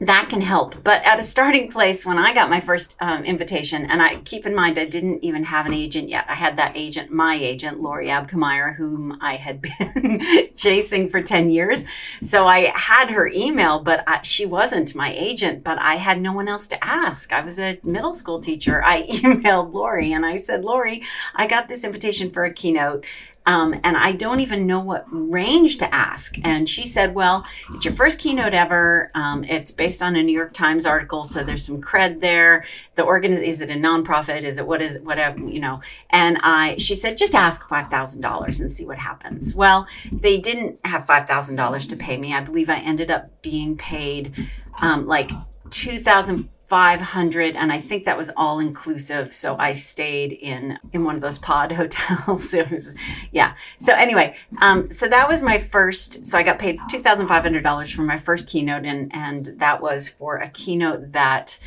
that 0.00 0.28
can 0.28 0.40
help. 0.40 0.84
But 0.84 1.04
at 1.04 1.18
a 1.18 1.24
starting 1.24 1.70
place, 1.70 2.06
when 2.06 2.18
I 2.18 2.32
got 2.32 2.48
my 2.48 2.60
first 2.60 2.96
um, 3.00 3.24
invitation, 3.24 3.84
and 3.84 4.00
I 4.00 4.16
keep 4.16 4.46
in 4.46 4.54
mind 4.54 4.78
I 4.78 4.84
didn't 4.84 5.24
even 5.24 5.44
have 5.44 5.66
an 5.66 5.74
agent 5.74 6.08
yet. 6.08 6.24
I 6.28 6.34
had 6.34 6.56
that 6.56 6.76
agent, 6.76 7.10
my 7.10 7.34
agent, 7.34 7.80
Laurie 7.80 8.08
Abkemeier, 8.08 8.76
whom 8.76 9.18
I 9.20 9.36
had 9.36 9.60
been 9.94 10.50
chasing 10.54 11.08
for 11.08 11.20
10 11.20 11.50
years. 11.50 11.84
So 12.22 12.46
I 12.46 12.72
had 12.74 13.10
her 13.10 13.28
email, 13.28 13.80
but 13.80 14.04
I, 14.06 14.22
she 14.22 14.46
wasn't 14.46 14.94
my 14.94 15.12
agent, 15.12 15.64
but 15.64 15.78
I 15.80 15.96
had 15.96 16.20
no 16.20 16.32
one 16.32 16.48
else 16.48 16.68
to 16.68 16.84
ask. 16.84 17.32
I 17.32 17.40
was 17.40 17.58
a 17.58 17.80
middle 17.82 18.14
school 18.14 18.40
teacher. 18.40 18.82
I 18.84 19.02
emailed 19.08 19.72
Laurie 19.72 20.12
and 20.12 20.24
I 20.24 20.36
said, 20.36 20.64
Laurie, 20.64 21.02
I 21.34 21.48
got 21.48 21.68
this 21.68 21.82
invitation 21.82 22.30
for 22.30 22.44
a 22.44 22.52
keynote. 22.52 23.04
Um, 23.48 23.80
and 23.82 23.96
I 23.96 24.12
don't 24.12 24.40
even 24.40 24.66
know 24.66 24.78
what 24.78 25.06
range 25.10 25.78
to 25.78 25.92
ask. 25.92 26.36
And 26.44 26.68
she 26.68 26.86
said, 26.86 27.14
Well, 27.14 27.46
it's 27.74 27.86
your 27.86 27.94
first 27.94 28.18
keynote 28.18 28.52
ever. 28.52 29.10
Um, 29.14 29.42
it's 29.44 29.70
based 29.70 30.02
on 30.02 30.16
a 30.16 30.22
New 30.22 30.34
York 30.34 30.52
Times 30.52 30.84
article, 30.84 31.24
so 31.24 31.42
there's 31.42 31.64
some 31.64 31.80
cred 31.80 32.20
there. 32.20 32.66
The 32.96 33.04
organ 33.04 33.32
is 33.32 33.62
it 33.62 33.70
a 33.70 33.74
nonprofit? 33.74 34.42
Is 34.42 34.58
it 34.58 34.66
what 34.66 34.82
is 34.82 34.96
it, 34.96 35.04
whatever, 35.04 35.40
you 35.40 35.60
know? 35.60 35.80
And 36.10 36.36
I, 36.42 36.76
she 36.76 36.94
said, 36.94 37.16
just 37.16 37.34
ask 37.34 37.66
$5,000 37.66 38.60
and 38.60 38.70
see 38.70 38.84
what 38.84 38.98
happens. 38.98 39.54
Well, 39.54 39.86
they 40.12 40.38
didn't 40.38 40.78
have 40.84 41.06
$5,000 41.06 41.88
to 41.88 41.96
pay 41.96 42.18
me. 42.18 42.34
I 42.34 42.40
believe 42.40 42.68
I 42.68 42.80
ended 42.80 43.10
up 43.10 43.40
being 43.40 43.78
paid 43.78 44.50
um, 44.82 45.06
like 45.06 45.30
2000 45.70 46.50
500 46.68 47.56
and 47.56 47.72
i 47.72 47.80
think 47.80 48.04
that 48.04 48.18
was 48.18 48.30
all 48.36 48.58
inclusive 48.58 49.32
so 49.32 49.56
i 49.58 49.72
stayed 49.72 50.32
in 50.32 50.78
in 50.92 51.02
one 51.04 51.14
of 51.14 51.22
those 51.22 51.38
pod 51.38 51.72
hotels 51.80 52.52
it 52.52 52.70
was 52.70 52.94
yeah 53.32 53.54
so 53.78 53.94
anyway 53.94 54.36
um, 54.60 54.90
so 54.90 55.08
that 55.08 55.26
was 55.26 55.42
my 55.42 55.58
first 55.58 56.26
so 56.26 56.36
i 56.36 56.42
got 56.42 56.58
paid 56.58 56.78
$2500 56.92 57.94
for 57.94 58.02
my 58.02 58.18
first 58.18 58.46
keynote 58.46 58.84
and 58.84 59.10
and 59.14 59.54
that 59.56 59.80
was 59.80 60.08
for 60.08 60.36
a 60.36 60.48
keynote 60.50 61.12
that 61.12 61.58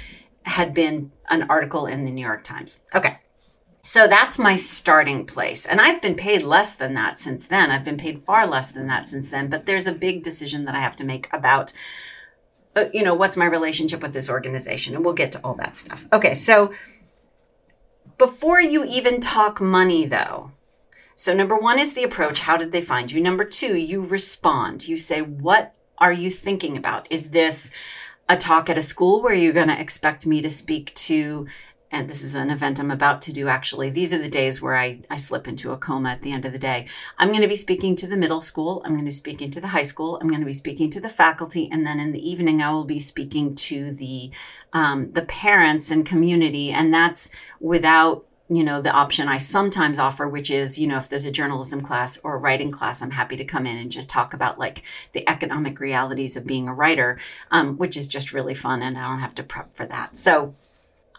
had 0.43 0.73
been 0.73 1.11
an 1.29 1.43
article 1.49 1.85
in 1.87 2.05
the 2.05 2.11
new 2.11 2.25
york 2.25 2.43
times 2.43 2.81
okay 2.93 3.17
So 3.83 4.07
that's 4.07 4.37
my 4.37 4.55
starting 4.57 5.25
place. 5.25 5.65
And 5.65 5.81
I've 5.81 6.01
been 6.01 6.15
paid 6.15 6.43
less 6.43 6.75
than 6.75 6.93
that 6.93 7.17
since 7.19 7.47
then. 7.47 7.71
I've 7.71 7.83
been 7.83 7.97
paid 7.97 8.19
far 8.19 8.45
less 8.45 8.71
than 8.71 8.85
that 8.87 9.09
since 9.09 9.29
then. 9.31 9.49
But 9.49 9.65
there's 9.65 9.87
a 9.87 9.91
big 10.07 10.21
decision 10.23 10.65
that 10.65 10.75
I 10.75 10.81
have 10.81 10.95
to 10.97 11.03
make 11.03 11.27
about, 11.33 11.73
uh, 12.75 12.85
you 12.93 13.03
know, 13.03 13.13
what's 13.13 13.37
my 13.37 13.45
relationship 13.45 14.01
with 14.01 14.13
this 14.13 14.29
organization. 14.29 14.95
And 14.95 15.03
we'll 15.03 15.13
get 15.13 15.31
to 15.33 15.41
all 15.43 15.55
that 15.55 15.77
stuff. 15.77 16.07
Okay. 16.13 16.33
So 16.33 16.73
before 18.17 18.61
you 18.61 18.85
even 18.85 19.19
talk 19.19 19.59
money, 19.59 20.05
though, 20.05 20.51
so 21.15 21.33
number 21.33 21.57
one 21.57 21.79
is 21.79 21.93
the 21.93 22.03
approach. 22.03 22.41
How 22.41 22.57
did 22.57 22.71
they 22.71 22.81
find 22.81 23.11
you? 23.11 23.21
Number 23.21 23.43
two, 23.43 23.75
you 23.75 24.05
respond. 24.05 24.87
You 24.87 24.97
say, 24.97 25.21
what 25.21 25.75
are 25.97 26.13
you 26.13 26.29
thinking 26.29 26.77
about? 26.77 27.07
Is 27.11 27.29
this 27.29 27.69
a 28.27 28.37
talk 28.37 28.69
at 28.69 28.77
a 28.77 28.81
school 28.81 29.21
where 29.21 29.33
you're 29.33 29.53
going 29.53 29.67
to 29.67 29.79
expect 29.79 30.25
me 30.25 30.41
to 30.41 30.49
speak 30.49 30.93
to 30.95 31.47
and 31.91 32.09
this 32.09 32.23
is 32.23 32.35
an 32.35 32.49
event 32.49 32.79
I'm 32.79 32.89
about 32.89 33.21
to 33.23 33.33
do 33.33 33.49
actually. 33.49 33.89
These 33.89 34.13
are 34.13 34.17
the 34.17 34.29
days 34.29 34.61
where 34.61 34.77
I, 34.77 35.01
I 35.09 35.17
slip 35.17 35.47
into 35.47 35.71
a 35.71 35.77
coma 35.77 36.09
at 36.09 36.21
the 36.21 36.31
end 36.31 36.45
of 36.45 36.53
the 36.53 36.59
day. 36.59 36.87
I'm 37.17 37.29
going 37.29 37.41
to 37.41 37.47
be 37.47 37.55
speaking 37.55 37.95
to 37.97 38.07
the 38.07 38.17
middle 38.17 38.41
school. 38.41 38.81
I'm 38.85 38.91
going 38.91 39.03
to 39.03 39.09
be 39.09 39.11
speaking 39.11 39.51
to 39.51 39.61
the 39.61 39.67
high 39.67 39.83
school. 39.83 40.17
I'm 40.21 40.29
going 40.29 40.39
to 40.39 40.45
be 40.45 40.53
speaking 40.53 40.89
to 40.91 41.01
the 41.01 41.09
faculty. 41.09 41.69
And 41.71 41.85
then 41.85 41.99
in 41.99 42.13
the 42.13 42.29
evening, 42.29 42.61
I 42.61 42.71
will 42.71 42.85
be 42.85 42.99
speaking 42.99 43.55
to 43.55 43.91
the, 43.91 44.31
um, 44.71 45.11
the 45.11 45.23
parents 45.23 45.91
and 45.91 46.05
community. 46.05 46.71
And 46.71 46.93
that's 46.93 47.29
without 47.59 48.25
you 48.49 48.65
know, 48.65 48.81
the 48.81 48.91
option 48.91 49.29
I 49.29 49.37
sometimes 49.37 49.97
offer, 49.97 50.27
which 50.27 50.51
is, 50.51 50.77
you 50.77 50.85
know, 50.85 50.97
if 50.97 51.07
there's 51.07 51.23
a 51.23 51.31
journalism 51.31 51.79
class 51.79 52.19
or 52.21 52.35
a 52.35 52.37
writing 52.37 52.69
class, 52.69 53.01
I'm 53.01 53.11
happy 53.11 53.37
to 53.37 53.45
come 53.45 53.65
in 53.65 53.77
and 53.77 53.89
just 53.89 54.09
talk 54.09 54.33
about 54.33 54.59
like 54.59 54.83
the 55.13 55.27
economic 55.29 55.79
realities 55.79 56.35
of 56.35 56.45
being 56.45 56.67
a 56.67 56.73
writer, 56.73 57.17
um, 57.49 57.77
which 57.77 57.95
is 57.95 58.09
just 58.09 58.33
really 58.33 58.53
fun 58.53 58.81
and 58.81 58.97
I 58.97 59.07
don't 59.07 59.21
have 59.21 59.35
to 59.35 59.43
prep 59.43 59.73
for 59.73 59.85
that. 59.85 60.17
So 60.17 60.53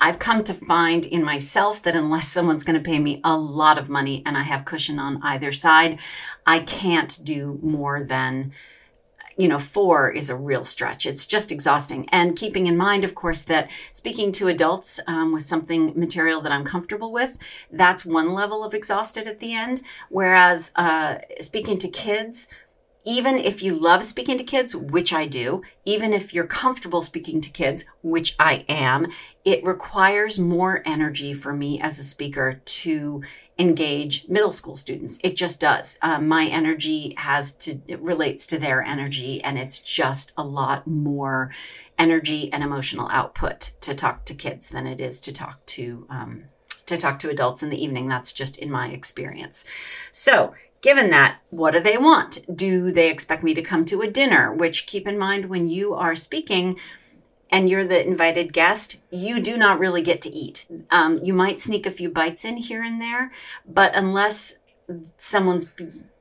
I've 0.03 0.19
come 0.19 0.43
to 0.45 0.53
find 0.53 1.05
in 1.05 1.23
myself 1.23 1.81
that 1.85 1.95
unless 1.95 2.27
someone's 2.27 2.65
going 2.65 2.75
to 2.75 2.85
pay 2.85 2.99
me 2.99 3.21
a 3.23 3.37
lot 3.37 3.79
of 3.79 3.89
money 3.89 4.21
and 4.27 4.37
I 4.37 4.43
have 4.43 4.65
cushion 4.65 4.99
on 4.99 5.23
either 5.23 5.53
side, 5.53 6.01
I 6.45 6.59
can't 6.59 7.21
do 7.23 7.61
more 7.63 8.03
than 8.03 8.53
you 9.37 9.49
know, 9.49 9.59
four 9.59 10.11
is 10.11 10.29
a 10.29 10.37
real 10.37 10.65
stretch. 10.65 11.07
It's 11.07 11.25
just 11.25 11.51
exhausting. 11.51 12.07
And 12.11 12.37
keeping 12.37 12.67
in 12.67 12.77
mind, 12.77 13.03
of 13.03 13.15
course, 13.15 13.43
that 13.43 13.71
speaking 13.91 14.31
to 14.33 14.49
adults 14.49 15.01
um, 15.07 15.33
with 15.33 15.43
something 15.43 15.99
material 15.99 16.43
that 16.43 16.53
I'm 16.53 16.65
comfortable 16.65 17.13
with, 17.13 17.39
that's 17.71 18.05
one 18.05 18.35
level 18.35 18.63
of 18.63 18.75
exhausted 18.75 19.27
at 19.27 19.41
the 19.41 19.55
end. 19.55 19.81
Whereas 20.11 20.71
uh, 20.77 21.19
speaking 21.41 21.79
to 21.79 21.89
kids, 21.89 22.47
even 23.05 23.37
if 23.37 23.63
you 23.63 23.75
love 23.75 24.05
speaking 24.05 24.39
to 24.39 24.45
kids, 24.45 24.77
which 24.77 25.13
I 25.13 25.27
do, 25.27 25.63
even 25.85 26.13
if 26.13 26.33
you're 26.33 26.47
comfortable 26.47 27.03
speaking 27.03 27.41
to 27.41 27.51
kids, 27.51 27.85
which 28.03 28.37
I 28.39 28.65
am, 28.69 29.09
it 29.45 29.65
requires 29.65 30.39
more 30.39 30.83
energy 30.87 31.33
for 31.33 31.53
me 31.53 31.81
as 31.81 31.99
a 31.99 32.05
speaker 32.05 32.61
to 32.65 33.23
engage 33.59 34.29
middle 34.29 34.53
school 34.53 34.77
students. 34.77 35.19
It 35.23 35.37
just 35.37 35.61
does. 35.61 35.99
Um, 36.01 36.29
my 36.29 36.47
energy 36.47 37.15
has 37.19 37.53
to, 37.57 37.81
it 37.89 38.01
relates 38.01 38.47
to 38.47 38.59
their 38.59 38.83
energy, 38.83 39.43
and 39.43 39.59
it's 39.59 39.81
just 39.81 40.33
a 40.37 40.45
lot 40.45 40.87
more 40.87 41.53
energy 41.99 42.53
and 42.53 42.63
emotional 42.63 43.09
output 43.11 43.73
to 43.81 43.95
talk 43.95 44.25
to 44.27 44.35
kids 44.35 44.69
than 44.69 44.87
it 44.87 45.01
is 45.01 45.21
to 45.21 45.33
talk 45.33 45.65
to, 45.67 46.07
um, 46.09 46.45
to 46.87 46.97
talk 46.97 47.19
to 47.21 47.31
adults 47.31 47.63
in 47.63 47.71
the 47.71 47.83
evening. 47.83 48.09
That's 48.09 48.33
just 48.33 48.57
in 48.57 48.71
my 48.71 48.89
experience. 48.89 49.65
So 50.13 50.55
Given 50.83 51.11
that, 51.11 51.39
what 51.51 51.71
do 51.71 51.81
they 51.81 51.97
want? 51.97 52.41
Do 52.55 52.91
they 52.91 53.09
expect 53.09 53.43
me 53.45 53.55
to 53.55 53.63
come 53.63 53.85
to 53.87 54.03
a 54.03 54.11
dinner? 54.11 54.53
Which 54.53 54.87
keep 54.87 55.07
in 55.07 55.17
mind 55.17 55.49
when 55.49 55.69
you 55.69 55.95
are 55.95 56.17
speaking 56.17 56.77
and 57.51 57.71
you're 57.71 57.85
the 57.85 58.05
invited 58.05 58.53
guest, 58.53 58.97
you 59.11 59.41
do 59.41 59.57
not 59.57 59.79
really 59.79 60.03
get 60.03 60.21
to 60.23 60.31
eat. 60.31 60.67
Um, 60.91 61.19
you 61.23 61.33
might 61.33 61.61
sneak 61.61 61.87
a 61.87 61.91
few 61.91 62.09
bites 62.09 62.45
in 62.45 62.57
here 62.57 62.83
and 62.83 63.01
there, 63.01 63.31
but 63.67 63.95
unless 63.95 64.59
someone's 65.19 65.71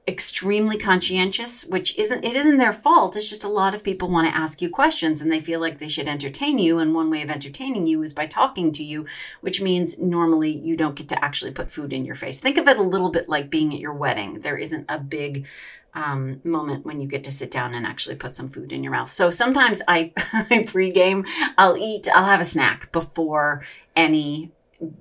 extremely 0.08 0.78
conscientious, 0.78 1.64
which 1.64 1.98
isn't 1.98 2.26
it 2.26 2.36
isn't 2.36 2.58
their 2.58 2.74
fault. 2.74 3.16
It's 3.16 3.30
just 3.30 3.44
a 3.44 3.50
lot 3.50 3.76
of 3.76 3.84
people 3.84 4.10
want 4.10 4.28
to 4.28 4.36
ask 4.36 4.62
you 4.62 4.70
questions 4.70 5.22
and 5.22 5.32
they 5.32 5.40
feel 5.40 5.60
like 5.60 5.78
they 5.78 5.88
should 5.88 6.08
entertain 6.08 6.58
you. 6.58 6.80
And 6.80 6.96
one 6.96 7.12
way 7.12 7.22
of 7.22 7.30
entertaining 7.30 7.86
you 7.86 8.02
is 8.02 8.12
by 8.12 8.26
talking 8.26 8.72
to 8.74 8.84
you, 8.84 9.06
which 9.42 9.62
means 9.62 10.00
normally 10.00 10.50
you 10.50 10.76
don't 10.76 10.96
get 10.96 11.08
to 11.10 11.24
actually 11.24 11.52
put 11.52 11.72
food 11.72 11.94
in 11.94 12.04
your 12.04 12.16
face. 12.16 12.40
Think 12.40 12.58
of 12.58 12.68
it 12.68 12.78
a 12.78 12.84
little 12.84 13.12
bit 13.12 13.30
like 13.30 13.50
being 13.50 13.74
at 13.74 13.80
your 13.80 13.94
wedding. 13.94 14.42
There 14.42 14.58
isn't 14.58 14.86
a 14.90 14.98
big 14.98 15.46
um, 15.94 16.42
moment 16.44 16.86
when 16.86 17.00
you 17.00 17.08
get 17.08 17.24
to 17.26 17.32
sit 17.32 17.52
down 17.52 17.74
and 17.74 17.86
actually 17.86 18.16
put 18.16 18.36
some 18.36 18.48
food 18.48 18.72
in 18.72 18.84
your 18.84 18.94
mouth. 18.94 19.10
So 19.10 19.30
sometimes 19.30 19.82
I, 19.88 20.14
I 20.18 20.64
pregame, 20.64 21.28
I'll 21.58 21.78
eat, 21.78 22.08
I'll 22.14 22.26
have 22.26 22.42
a 22.42 22.46
snack 22.46 22.92
before 22.92 23.66
any 23.96 24.52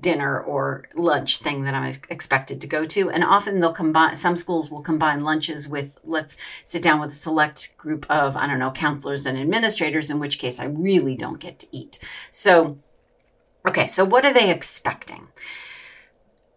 dinner 0.01 0.39
or 0.41 0.85
lunch 0.95 1.39
thing 1.39 1.63
that 1.63 1.75
I'm 1.75 1.93
expected 2.09 2.61
to 2.61 2.67
go 2.67 2.85
to. 2.87 3.11
And 3.11 3.25
often 3.25 3.61
they'll 3.61 3.73
combine, 3.73 4.15
some 4.15 4.37
schools 4.37 4.71
will 4.71 4.83
combine 4.83 5.25
lunches 5.25 5.67
with, 5.67 5.99
let's 6.05 6.37
sit 6.65 6.83
down 6.83 7.01
with 7.01 7.11
a 7.11 7.15
select 7.15 7.77
group 7.79 8.05
of, 8.11 8.37
I 8.37 8.47
don't 8.47 8.59
know, 8.59 8.71
counselors 8.71 9.27
and 9.27 9.39
administrators, 9.39 10.11
in 10.11 10.19
which 10.19 10.39
case 10.39 10.61
I 10.61 10.67
really 10.67 11.17
don't 11.17 11.41
get 11.41 11.59
to 11.61 11.67
eat. 11.73 11.99
So, 12.31 12.79
okay, 13.67 13.87
so 13.87 14.05
what 14.05 14.25
are 14.27 14.35
they 14.35 14.51
expecting? 14.51 15.29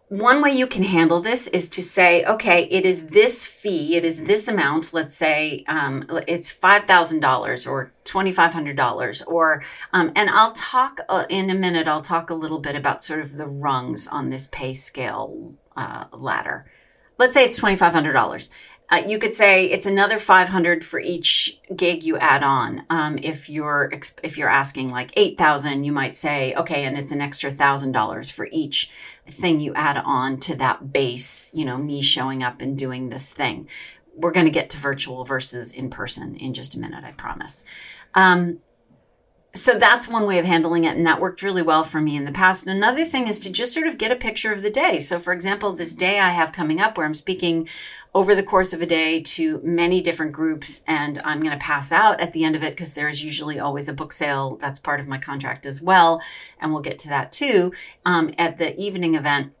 One 0.08 0.42
way 0.42 0.50
you 0.50 0.66
can 0.66 0.82
handle 0.82 1.20
this 1.20 1.46
is 1.48 1.68
to 1.70 1.82
say, 1.82 2.24
okay, 2.24 2.64
it 2.64 2.84
is 2.84 3.06
this 3.06 3.46
fee, 3.46 3.96
it 3.96 4.04
is 4.04 4.24
this 4.24 4.46
amount. 4.46 4.92
Let's 4.92 5.16
say 5.16 5.64
um, 5.66 6.06
it's 6.28 6.50
five 6.50 6.84
thousand 6.84 7.20
dollars 7.20 7.66
or 7.66 7.92
twenty 8.04 8.32
five 8.32 8.52
hundred 8.52 8.76
dollars, 8.76 9.22
or 9.22 9.62
um, 9.92 10.12
and 10.14 10.28
I'll 10.28 10.52
talk 10.52 11.00
uh, 11.08 11.24
in 11.30 11.48
a 11.48 11.54
minute. 11.54 11.88
I'll 11.88 12.02
talk 12.02 12.28
a 12.28 12.34
little 12.34 12.60
bit 12.60 12.76
about 12.76 13.02
sort 13.02 13.20
of 13.20 13.36
the 13.36 13.46
rungs 13.46 14.06
on 14.06 14.28
this 14.28 14.46
pay 14.46 14.74
scale 14.74 15.54
uh, 15.76 16.04
ladder. 16.12 16.70
Let's 17.18 17.34
say 17.34 17.44
it's 17.44 17.56
twenty 17.56 17.76
five 17.76 17.94
hundred 17.94 18.12
dollars. 18.12 18.50
Uh, 18.90 19.02
you 19.06 19.18
could 19.18 19.32
say 19.32 19.64
it's 19.64 19.86
another 19.86 20.18
500 20.18 20.84
for 20.84 21.00
each 21.00 21.58
gig 21.74 22.02
you 22.02 22.18
add 22.18 22.42
on. 22.42 22.84
Um, 22.90 23.18
if 23.22 23.48
you're 23.48 23.90
if 24.22 24.36
you're 24.36 24.50
asking 24.50 24.88
like 24.88 25.10
8,000, 25.16 25.84
you 25.84 25.92
might 25.92 26.14
say 26.14 26.54
okay, 26.54 26.84
and 26.84 26.96
it's 26.96 27.10
an 27.10 27.22
extra 27.22 27.50
thousand 27.50 27.92
dollars 27.92 28.28
for 28.28 28.46
each 28.52 28.90
thing 29.26 29.60
you 29.60 29.74
add 29.74 29.96
on 29.96 30.38
to 30.40 30.54
that 30.56 30.92
base. 30.92 31.50
You 31.54 31.64
know, 31.64 31.76
me 31.76 32.02
showing 32.02 32.42
up 32.42 32.60
and 32.60 32.76
doing 32.76 33.08
this 33.08 33.32
thing. 33.32 33.68
We're 34.16 34.32
going 34.32 34.46
to 34.46 34.52
get 34.52 34.70
to 34.70 34.76
virtual 34.76 35.24
versus 35.24 35.72
in 35.72 35.90
person 35.90 36.36
in 36.36 36.54
just 36.54 36.74
a 36.74 36.78
minute, 36.78 37.04
I 37.04 37.12
promise. 37.12 37.64
Um, 38.14 38.60
so 39.54 39.78
that's 39.78 40.08
one 40.08 40.26
way 40.26 40.38
of 40.38 40.44
handling 40.44 40.84
it 40.84 40.96
and 40.96 41.06
that 41.06 41.20
worked 41.20 41.42
really 41.42 41.62
well 41.62 41.84
for 41.84 42.00
me 42.00 42.16
in 42.16 42.24
the 42.24 42.32
past. 42.32 42.66
And 42.66 42.76
another 42.76 43.04
thing 43.04 43.28
is 43.28 43.38
to 43.40 43.50
just 43.50 43.72
sort 43.72 43.86
of 43.86 43.98
get 43.98 44.10
a 44.10 44.16
picture 44.16 44.52
of 44.52 44.62
the 44.62 44.70
day. 44.70 44.98
So 44.98 45.18
for 45.18 45.32
example 45.32 45.72
this 45.72 45.94
day 45.94 46.20
i 46.20 46.30
have 46.30 46.52
coming 46.52 46.80
up 46.80 46.96
where 46.96 47.06
i'm 47.06 47.14
speaking 47.14 47.68
over 48.14 48.34
the 48.34 48.42
course 48.42 48.72
of 48.72 48.80
a 48.80 48.86
day 48.86 49.20
to 49.20 49.60
many 49.64 50.00
different 50.00 50.32
groups 50.32 50.82
and 50.86 51.20
i'm 51.24 51.40
going 51.40 51.58
to 51.58 51.64
pass 51.64 51.90
out 51.90 52.20
at 52.20 52.32
the 52.32 52.44
end 52.44 52.54
of 52.54 52.62
it 52.62 52.70
because 52.70 52.92
there's 52.92 53.24
usually 53.24 53.58
always 53.58 53.88
a 53.88 53.94
book 53.94 54.12
sale 54.12 54.56
that's 54.60 54.78
part 54.78 55.00
of 55.00 55.08
my 55.08 55.18
contract 55.18 55.66
as 55.66 55.82
well 55.82 56.22
and 56.60 56.72
we'll 56.72 56.82
get 56.82 56.98
to 56.98 57.08
that 57.08 57.32
too 57.32 57.72
um, 58.04 58.32
at 58.38 58.58
the 58.58 58.78
evening 58.78 59.14
event 59.14 59.52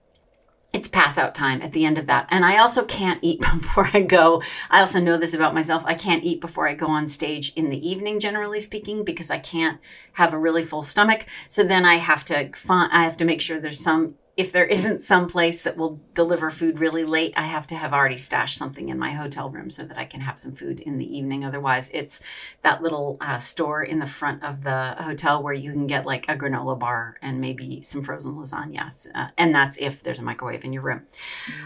it's 0.74 0.88
pass 0.88 1.16
out 1.16 1.36
time 1.36 1.62
at 1.62 1.72
the 1.72 1.84
end 1.84 1.96
of 1.96 2.06
that. 2.08 2.26
And 2.30 2.44
I 2.44 2.58
also 2.58 2.84
can't 2.84 3.20
eat 3.22 3.40
before 3.62 3.88
I 3.94 4.00
go. 4.00 4.42
I 4.68 4.80
also 4.80 5.00
know 5.00 5.16
this 5.16 5.32
about 5.32 5.54
myself. 5.54 5.84
I 5.86 5.94
can't 5.94 6.24
eat 6.24 6.40
before 6.40 6.68
I 6.68 6.74
go 6.74 6.88
on 6.88 7.06
stage 7.06 7.52
in 7.54 7.70
the 7.70 7.88
evening, 7.88 8.18
generally 8.18 8.60
speaking, 8.60 9.04
because 9.04 9.30
I 9.30 9.38
can't 9.38 9.80
have 10.14 10.34
a 10.34 10.38
really 10.38 10.64
full 10.64 10.82
stomach. 10.82 11.26
So 11.46 11.62
then 11.62 11.84
I 11.84 11.94
have 11.94 12.24
to 12.26 12.50
find, 12.54 12.92
I 12.92 13.04
have 13.04 13.16
to 13.18 13.24
make 13.24 13.40
sure 13.40 13.60
there's 13.60 13.80
some 13.80 14.16
if 14.36 14.50
there 14.50 14.66
isn't 14.66 15.00
some 15.02 15.28
place 15.28 15.62
that 15.62 15.76
will 15.76 16.00
deliver 16.12 16.50
food 16.50 16.80
really 16.80 17.04
late, 17.04 17.32
I 17.36 17.46
have 17.46 17.66
to 17.68 17.76
have 17.76 17.92
already 17.92 18.16
stashed 18.16 18.58
something 18.58 18.88
in 18.88 18.98
my 18.98 19.12
hotel 19.12 19.48
room 19.48 19.70
so 19.70 19.84
that 19.84 19.96
I 19.96 20.04
can 20.04 20.20
have 20.22 20.38
some 20.38 20.56
food 20.56 20.80
in 20.80 20.98
the 20.98 21.16
evening. 21.16 21.44
Otherwise, 21.44 21.90
it's 21.94 22.20
that 22.62 22.82
little 22.82 23.16
uh, 23.20 23.38
store 23.38 23.84
in 23.84 24.00
the 24.00 24.06
front 24.06 24.42
of 24.42 24.64
the 24.64 24.96
hotel 24.98 25.40
where 25.40 25.54
you 25.54 25.70
can 25.70 25.86
get 25.86 26.04
like 26.04 26.28
a 26.28 26.34
granola 26.34 26.76
bar 26.76 27.16
and 27.22 27.40
maybe 27.40 27.80
some 27.80 28.02
frozen 28.02 28.34
lasagna. 28.34 29.08
Uh, 29.14 29.28
and 29.38 29.54
that's 29.54 29.76
if 29.76 30.02
there's 30.02 30.18
a 30.18 30.22
microwave 30.22 30.64
in 30.64 30.72
your 30.72 30.82
room. 30.82 31.02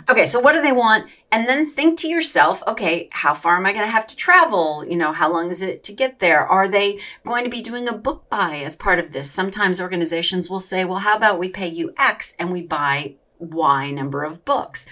Okay, 0.09 0.27
so 0.27 0.39
what 0.39 0.53
do 0.53 0.61
they 0.61 0.73
want? 0.73 1.07
And 1.31 1.49
then 1.49 1.67
think 1.67 1.99
to 2.01 2.09
yourself, 2.09 2.63
okay, 2.67 3.09
how 3.13 3.35
far 3.35 3.57
am 3.57 3.67
I 3.67 3.73
going 3.73 3.85
to 3.85 3.91
have 3.91 4.07
to 4.09 4.17
travel? 4.17 4.85
You 4.87 4.97
know, 4.97 5.13
how 5.13 5.33
long 5.33 5.51
is 5.51 5.63
it 5.63 5.83
to 5.85 5.93
get 5.93 6.19
there? 6.21 6.47
Are 6.47 6.69
they 6.69 6.99
going 7.27 7.45
to 7.45 7.51
be 7.51 7.61
doing 7.63 7.89
a 7.89 7.93
book 7.93 8.29
buy 8.29 8.57
as 8.57 8.77
part 8.77 8.99
of 8.99 9.13
this? 9.13 9.31
Sometimes 9.31 9.81
organizations 9.81 10.51
will 10.51 10.61
say, 10.61 10.85
well, 10.85 10.99
how 10.99 11.17
about 11.17 11.39
we 11.39 11.49
pay 11.49 11.69
you 11.69 11.93
X 11.99 12.35
and 12.39 12.51
we 12.51 12.58
we 12.59 12.67
buy 12.67 13.15
Y 13.39 13.91
number 13.91 14.25
of 14.25 14.45
books. 14.45 14.87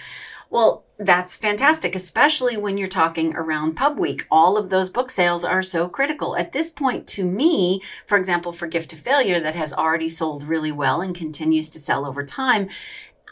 Well, 0.49 0.85
that's 0.97 1.35
fantastic, 1.35 1.93
especially 1.93 2.55
when 2.55 2.77
you're 2.77 2.87
talking 2.87 3.35
around 3.35 3.75
pub 3.75 3.99
week. 3.99 4.25
All 4.31 4.57
of 4.57 4.69
those 4.69 4.89
book 4.89 5.11
sales 5.11 5.43
are 5.43 5.61
so 5.61 5.89
critical. 5.89 6.37
At 6.37 6.53
this 6.53 6.69
point, 6.69 7.05
to 7.07 7.25
me, 7.25 7.81
for 8.05 8.17
example, 8.17 8.53
for 8.53 8.67
Gift 8.67 8.93
of 8.93 8.99
Failure 8.99 9.41
that 9.41 9.55
has 9.55 9.73
already 9.73 10.07
sold 10.07 10.43
really 10.43 10.71
well 10.71 11.01
and 11.01 11.13
continues 11.13 11.69
to 11.71 11.79
sell 11.79 12.05
over 12.05 12.23
time, 12.23 12.69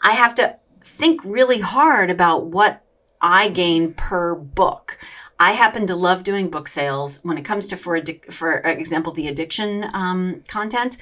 I 0.02 0.12
have 0.12 0.34
to 0.34 0.58
think 0.82 1.24
really 1.24 1.60
hard 1.60 2.10
about 2.10 2.46
what 2.46 2.84
I 3.20 3.48
gain 3.48 3.94
per 3.94 4.34
book. 4.34 4.98
I 5.40 5.52
happen 5.52 5.86
to 5.86 5.96
love 5.96 6.22
doing 6.22 6.50
book 6.50 6.68
sales 6.68 7.20
when 7.22 7.38
it 7.38 7.44
comes 7.44 7.66
to, 7.68 7.76
for, 7.76 8.00
for 8.30 8.58
example, 8.58 9.12
the 9.12 9.26
addiction 9.26 9.86
um, 9.94 10.42
content. 10.48 10.98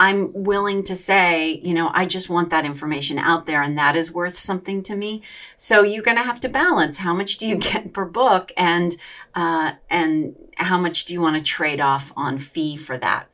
I'm 0.00 0.32
willing 0.32 0.82
to 0.84 0.96
say, 0.96 1.60
you 1.62 1.72
know, 1.72 1.90
I 1.94 2.06
just 2.06 2.28
want 2.28 2.50
that 2.50 2.64
information 2.64 3.18
out 3.18 3.46
there 3.46 3.62
and 3.62 3.78
that 3.78 3.96
is 3.96 4.12
worth 4.12 4.36
something 4.36 4.82
to 4.84 4.96
me. 4.96 5.22
So 5.56 5.82
you're 5.82 6.02
going 6.02 6.16
to 6.16 6.22
have 6.22 6.40
to 6.40 6.48
balance 6.48 6.98
how 6.98 7.14
much 7.14 7.38
do 7.38 7.46
you 7.46 7.56
get 7.58 7.92
per 7.92 8.04
book 8.04 8.52
and, 8.56 8.94
uh, 9.34 9.72
and 9.88 10.34
how 10.56 10.78
much 10.78 11.04
do 11.04 11.14
you 11.14 11.20
want 11.20 11.36
to 11.36 11.42
trade 11.42 11.80
off 11.80 12.12
on 12.16 12.38
fee 12.38 12.76
for 12.76 12.98
that? 12.98 13.28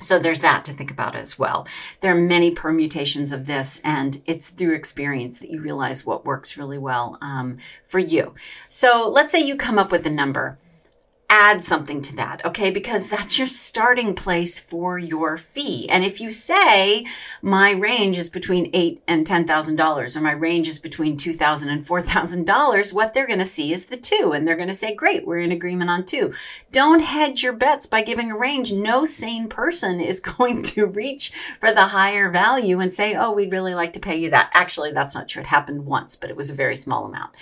So 0.00 0.18
there's 0.18 0.40
that 0.40 0.64
to 0.66 0.72
think 0.72 0.90
about 0.90 1.16
as 1.16 1.38
well. 1.38 1.66
There 2.00 2.14
are 2.14 2.20
many 2.20 2.50
permutations 2.50 3.32
of 3.32 3.46
this, 3.46 3.80
and 3.82 4.22
it's 4.26 4.50
through 4.50 4.74
experience 4.74 5.38
that 5.38 5.50
you 5.50 5.60
realize 5.60 6.04
what 6.04 6.26
works 6.26 6.58
really 6.58 6.76
well 6.76 7.16
um, 7.22 7.56
for 7.82 7.98
you. 7.98 8.34
So 8.68 9.08
let's 9.08 9.32
say 9.32 9.40
you 9.40 9.56
come 9.56 9.78
up 9.78 9.90
with 9.90 10.06
a 10.06 10.10
number 10.10 10.58
add 11.28 11.64
something 11.64 12.00
to 12.02 12.16
that, 12.16 12.44
okay? 12.44 12.70
Because 12.70 13.08
that's 13.08 13.38
your 13.38 13.46
starting 13.46 14.14
place 14.14 14.58
for 14.58 14.98
your 14.98 15.36
fee. 15.36 15.88
And 15.88 16.04
if 16.04 16.20
you 16.20 16.30
say 16.30 17.06
my 17.42 17.70
range 17.72 18.18
is 18.18 18.28
between 18.28 18.70
eight 18.72 19.02
and 19.08 19.26
ten 19.26 19.46
thousand 19.46 19.76
dollars, 19.76 20.16
or 20.16 20.20
my 20.20 20.32
range 20.32 20.68
is 20.68 20.78
between 20.78 21.16
two 21.16 21.32
thousand 21.32 21.70
and 21.70 21.86
four 21.86 22.00
thousand 22.02 22.46
dollars, 22.46 22.92
what 22.92 23.14
they're 23.14 23.26
going 23.26 23.38
to 23.38 23.46
see 23.46 23.72
is 23.72 23.86
the 23.86 23.96
two, 23.96 24.32
and 24.34 24.46
they're 24.46 24.56
going 24.56 24.68
to 24.68 24.74
say, 24.74 24.94
"Great, 24.94 25.26
we're 25.26 25.40
in 25.40 25.52
agreement 25.52 25.90
on 25.90 26.04
two. 26.04 26.32
Don't 26.70 27.00
hedge 27.00 27.42
your 27.42 27.52
bets 27.52 27.86
by 27.86 28.02
giving 28.02 28.30
a 28.30 28.38
range. 28.38 28.72
No 28.72 29.04
sane 29.04 29.48
person 29.48 30.00
is 30.00 30.20
going 30.38 30.62
to 30.62 30.86
reach 30.86 31.32
for 31.60 31.72
the 31.72 31.88
higher 31.88 32.30
value 32.30 32.80
and 32.80 32.92
say, 32.92 33.14
"Oh, 33.14 33.32
we'd 33.32 33.52
really 33.52 33.74
like 33.74 33.92
to 33.94 34.00
pay 34.00 34.16
you 34.16 34.30
that." 34.30 34.50
Actually, 34.52 34.92
that's 34.92 35.14
not 35.14 35.28
true. 35.28 35.42
It 35.42 35.48
happened 35.48 35.86
once, 35.86 36.16
but 36.16 36.30
it 36.30 36.36
was 36.36 36.50
a 36.50 36.54
very 36.54 36.76
small 36.76 37.04
amount. 37.04 37.32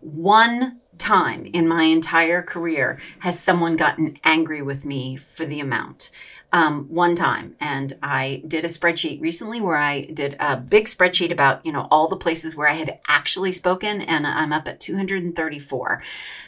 One 0.00 0.80
time 0.98 1.46
in 1.46 1.66
my 1.66 1.84
entire 1.84 2.42
career 2.42 3.00
has 3.20 3.38
someone 3.38 3.76
gotten 3.76 4.18
angry 4.24 4.62
with 4.62 4.84
me 4.84 5.16
for 5.16 5.44
the 5.44 5.60
amount. 5.60 6.10
Um, 6.50 6.86
one 6.86 7.14
time, 7.14 7.56
and 7.60 7.92
I 8.02 8.42
did 8.48 8.64
a 8.64 8.68
spreadsheet 8.68 9.20
recently 9.20 9.60
where 9.60 9.76
I 9.76 10.06
did 10.06 10.34
a 10.40 10.56
big 10.56 10.86
spreadsheet 10.86 11.30
about 11.30 11.64
you 11.66 11.72
know 11.72 11.86
all 11.90 12.08
the 12.08 12.16
places 12.16 12.56
where 12.56 12.66
I 12.68 12.72
had 12.72 12.98
actually 13.06 13.52
spoken, 13.52 14.00
and 14.00 14.26
I'm 14.26 14.54
up 14.54 14.66
at 14.66 14.80
234. 14.80 16.02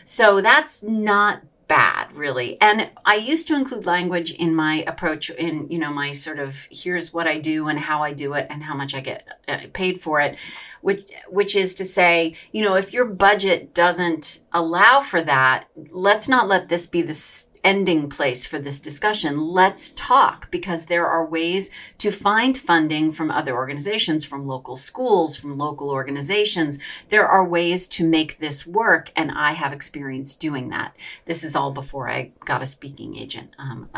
So 0.07 0.41
that's 0.41 0.83
not 0.83 1.43
bad 1.71 2.13
really. 2.17 2.61
And 2.61 2.91
i 3.05 3.15
used 3.15 3.47
to 3.49 3.55
include 3.55 3.87
language 3.87 4.33
in 4.33 4.55
my 4.55 4.85
approach 4.89 5.31
in 5.31 5.71
you 5.71 5.79
know 5.79 5.93
my 5.93 6.13
sort 6.13 6.41
of 6.41 6.67
here's 6.71 7.13
what 7.13 7.29
i 7.29 7.39
do 7.39 7.69
and 7.69 7.79
how 7.79 8.03
i 8.03 8.13
do 8.13 8.35
it 8.35 8.47
and 8.51 8.65
how 8.65 8.75
much 8.75 8.93
i 8.93 9.01
get 9.01 9.27
uh, 9.47 9.59
paid 9.73 10.01
for 10.01 10.21
it 10.21 10.37
which 10.81 11.03
which 11.29 11.55
is 11.55 11.75
to 11.75 11.85
say 11.85 12.35
you 12.51 12.61
know 12.61 12.75
if 12.75 12.93
your 12.93 13.05
budget 13.05 13.73
doesn't 13.73 14.41
allow 14.53 15.01
for 15.01 15.23
that 15.23 15.67
let's 15.91 16.29
not 16.29 16.49
let 16.49 16.69
this 16.69 16.87
be 16.87 17.03
the 17.03 17.15
ending 17.63 18.09
place 18.09 18.47
for 18.47 18.59
this 18.59 18.81
discussion. 18.81 19.39
Let's 19.39 19.91
talk 19.91 20.51
because 20.51 20.87
there 20.87 21.07
are 21.07 21.27
ways 21.27 21.71
to 21.99 22.11
find 22.11 22.57
funding 22.57 23.13
from 23.13 23.31
other 23.31 23.55
organizations, 23.55 24.25
from 24.25 24.47
local 24.47 24.77
schools, 24.77 25.37
from 25.37 25.55
local 25.55 25.91
organizations. 25.91 26.79
There 27.09 27.27
are 27.27 27.45
ways 27.45 27.87
to 27.89 28.07
make 28.07 28.39
this 28.39 28.67
work, 28.67 29.13
and 29.15 29.31
I 29.31 29.53
have 29.53 29.73
experience 29.73 30.35
doing 30.35 30.71
that. 30.71 30.97
This 31.27 31.45
is 31.45 31.55
all 31.55 31.73
before 31.73 32.09
I 32.09 32.33
got 32.45 32.63
a 32.63 32.67
speaking 32.67 33.17
agent, 33.17 33.51
um, 33.59 33.89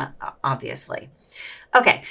obviously. 0.43 1.11
Okay. 1.75 2.03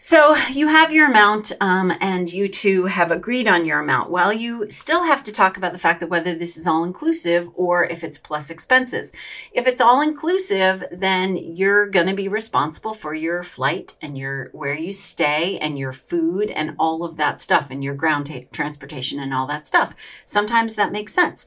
So 0.00 0.36
you 0.52 0.68
have 0.68 0.92
your 0.92 1.10
amount, 1.10 1.50
um, 1.60 1.92
and 2.00 2.32
you 2.32 2.46
two 2.46 2.86
have 2.86 3.10
agreed 3.10 3.48
on 3.48 3.66
your 3.66 3.80
amount. 3.80 4.10
Well, 4.10 4.32
you 4.32 4.70
still 4.70 5.02
have 5.02 5.24
to 5.24 5.32
talk 5.32 5.56
about 5.56 5.72
the 5.72 5.78
fact 5.78 5.98
that 5.98 6.08
whether 6.08 6.36
this 6.36 6.56
is 6.56 6.68
all 6.68 6.84
inclusive 6.84 7.50
or 7.54 7.84
if 7.84 8.04
it's 8.04 8.16
plus 8.16 8.48
expenses. 8.48 9.12
If 9.50 9.66
it's 9.66 9.80
all 9.80 10.00
inclusive, 10.00 10.84
then 10.92 11.36
you're 11.36 11.88
going 11.88 12.06
to 12.06 12.14
be 12.14 12.28
responsible 12.28 12.94
for 12.94 13.12
your 13.12 13.42
flight 13.42 13.96
and 14.00 14.16
your 14.16 14.50
where 14.52 14.76
you 14.76 14.92
stay 14.92 15.58
and 15.58 15.76
your 15.76 15.92
food 15.92 16.48
and 16.50 16.76
all 16.78 17.02
of 17.02 17.16
that 17.16 17.40
stuff 17.40 17.66
and 17.68 17.82
your 17.82 17.94
ground 17.96 18.26
ta- 18.26 18.46
transportation 18.52 19.18
and 19.18 19.34
all 19.34 19.48
that 19.48 19.66
stuff. 19.66 19.96
Sometimes 20.24 20.76
that 20.76 20.92
makes 20.92 21.12
sense. 21.12 21.44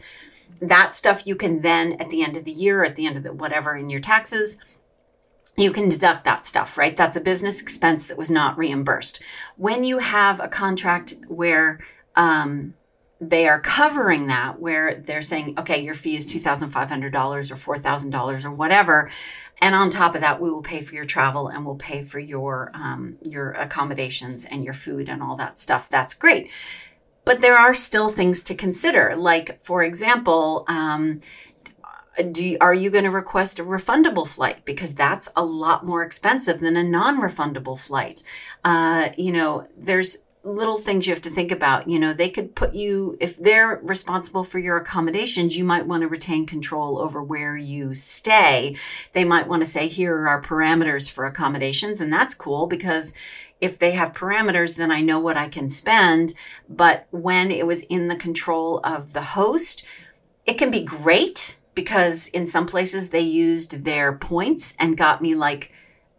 That 0.59 0.93
stuff 0.93 1.25
you 1.25 1.37
can 1.37 1.61
then 1.61 1.93
at 2.01 2.09
the 2.09 2.21
end 2.21 2.35
of 2.35 2.43
the 2.43 2.51
year, 2.51 2.83
at 2.83 2.97
the 2.97 3.05
end 3.05 3.15
of 3.15 3.23
the 3.23 3.31
whatever 3.31 3.77
in 3.77 3.89
your 3.89 4.01
taxes 4.01 4.57
you 5.57 5.71
can 5.71 5.89
deduct 5.89 6.23
that 6.23 6.45
stuff, 6.45 6.77
right? 6.77 6.95
That's 6.95 7.15
a 7.15 7.21
business 7.21 7.61
expense 7.61 8.05
that 8.05 8.17
was 8.17 8.31
not 8.31 8.57
reimbursed. 8.57 9.21
When 9.57 9.83
you 9.83 9.99
have 9.99 10.39
a 10.39 10.47
contract 10.47 11.15
where 11.27 11.79
um, 12.15 12.73
they 13.19 13.47
are 13.47 13.59
covering 13.59 14.27
that, 14.27 14.59
where 14.59 14.95
they're 14.95 15.21
saying, 15.21 15.53
okay, 15.59 15.79
your 15.79 15.93
fee 15.93 16.15
is 16.15 16.25
$2,500 16.25 17.03
or 17.67 17.77
$4,000 17.77 18.45
or 18.45 18.51
whatever. 18.51 19.11
And 19.61 19.75
on 19.75 19.91
top 19.91 20.15
of 20.15 20.21
that, 20.21 20.41
we 20.41 20.49
will 20.49 20.63
pay 20.63 20.81
for 20.81 20.95
your 20.95 21.05
travel 21.05 21.47
and 21.47 21.63
we'll 21.63 21.75
pay 21.75 22.01
for 22.01 22.17
your, 22.17 22.71
um, 22.73 23.17
your 23.23 23.51
accommodations 23.51 24.45
and 24.45 24.63
your 24.65 24.73
food 24.73 25.07
and 25.07 25.21
all 25.21 25.35
that 25.35 25.59
stuff. 25.59 25.87
That's 25.87 26.15
great. 26.15 26.49
But 27.23 27.41
there 27.41 27.57
are 27.57 27.75
still 27.75 28.09
things 28.09 28.41
to 28.41 28.55
consider. 28.55 29.15
Like, 29.15 29.59
for 29.59 29.83
example, 29.83 30.65
um, 30.67 31.21
do 32.31 32.45
you, 32.45 32.57
are 32.59 32.73
you 32.73 32.89
going 32.89 33.05
to 33.05 33.09
request 33.09 33.59
a 33.59 33.63
refundable 33.63 34.27
flight? 34.27 34.65
Because 34.65 34.93
that's 34.93 35.29
a 35.35 35.45
lot 35.45 35.85
more 35.85 36.03
expensive 36.03 36.59
than 36.59 36.75
a 36.75 36.83
non-refundable 36.83 37.79
flight. 37.79 38.21
Uh, 38.63 39.09
you 39.17 39.31
know 39.31 39.67
there's 39.77 40.19
little 40.43 40.79
things 40.79 41.05
you 41.05 41.13
have 41.13 41.21
to 41.21 41.29
think 41.29 41.51
about. 41.51 41.87
You 41.87 41.99
know 41.99 42.13
they 42.13 42.29
could 42.29 42.55
put 42.55 42.73
you 42.73 43.17
if 43.19 43.37
they're 43.37 43.79
responsible 43.83 44.43
for 44.43 44.59
your 44.59 44.77
accommodations 44.77 45.57
you 45.57 45.63
might 45.63 45.85
want 45.85 46.01
to 46.01 46.07
retain 46.07 46.45
control 46.45 46.99
over 46.99 47.23
where 47.23 47.55
you 47.55 47.93
stay. 47.93 48.75
They 49.13 49.23
might 49.23 49.47
want 49.47 49.61
to 49.61 49.69
say 49.69 49.87
here 49.87 50.15
are 50.17 50.27
our 50.27 50.41
parameters 50.41 51.09
for 51.09 51.25
accommodations 51.25 52.01
and 52.01 52.11
that's 52.11 52.33
cool 52.33 52.67
because 52.67 53.13
if 53.61 53.77
they 53.77 53.91
have 53.91 54.13
parameters 54.13 54.75
then 54.75 54.91
i 54.91 55.01
know 55.01 55.19
what 55.19 55.37
i 55.37 55.47
can 55.47 55.69
spend. 55.69 56.33
But 56.67 57.07
when 57.11 57.51
it 57.51 57.67
was 57.67 57.83
in 57.83 58.07
the 58.07 58.15
control 58.15 58.79
of 58.83 59.13
the 59.13 59.21
host 59.21 59.85
it 60.45 60.57
can 60.57 60.71
be 60.71 60.83
great 60.83 61.57
because 61.75 62.27
in 62.29 62.45
some 62.45 62.65
places 62.65 63.09
they 63.09 63.21
used 63.21 63.83
their 63.83 64.15
points 64.15 64.73
and 64.79 64.97
got 64.97 65.21
me 65.21 65.35
like 65.35 65.71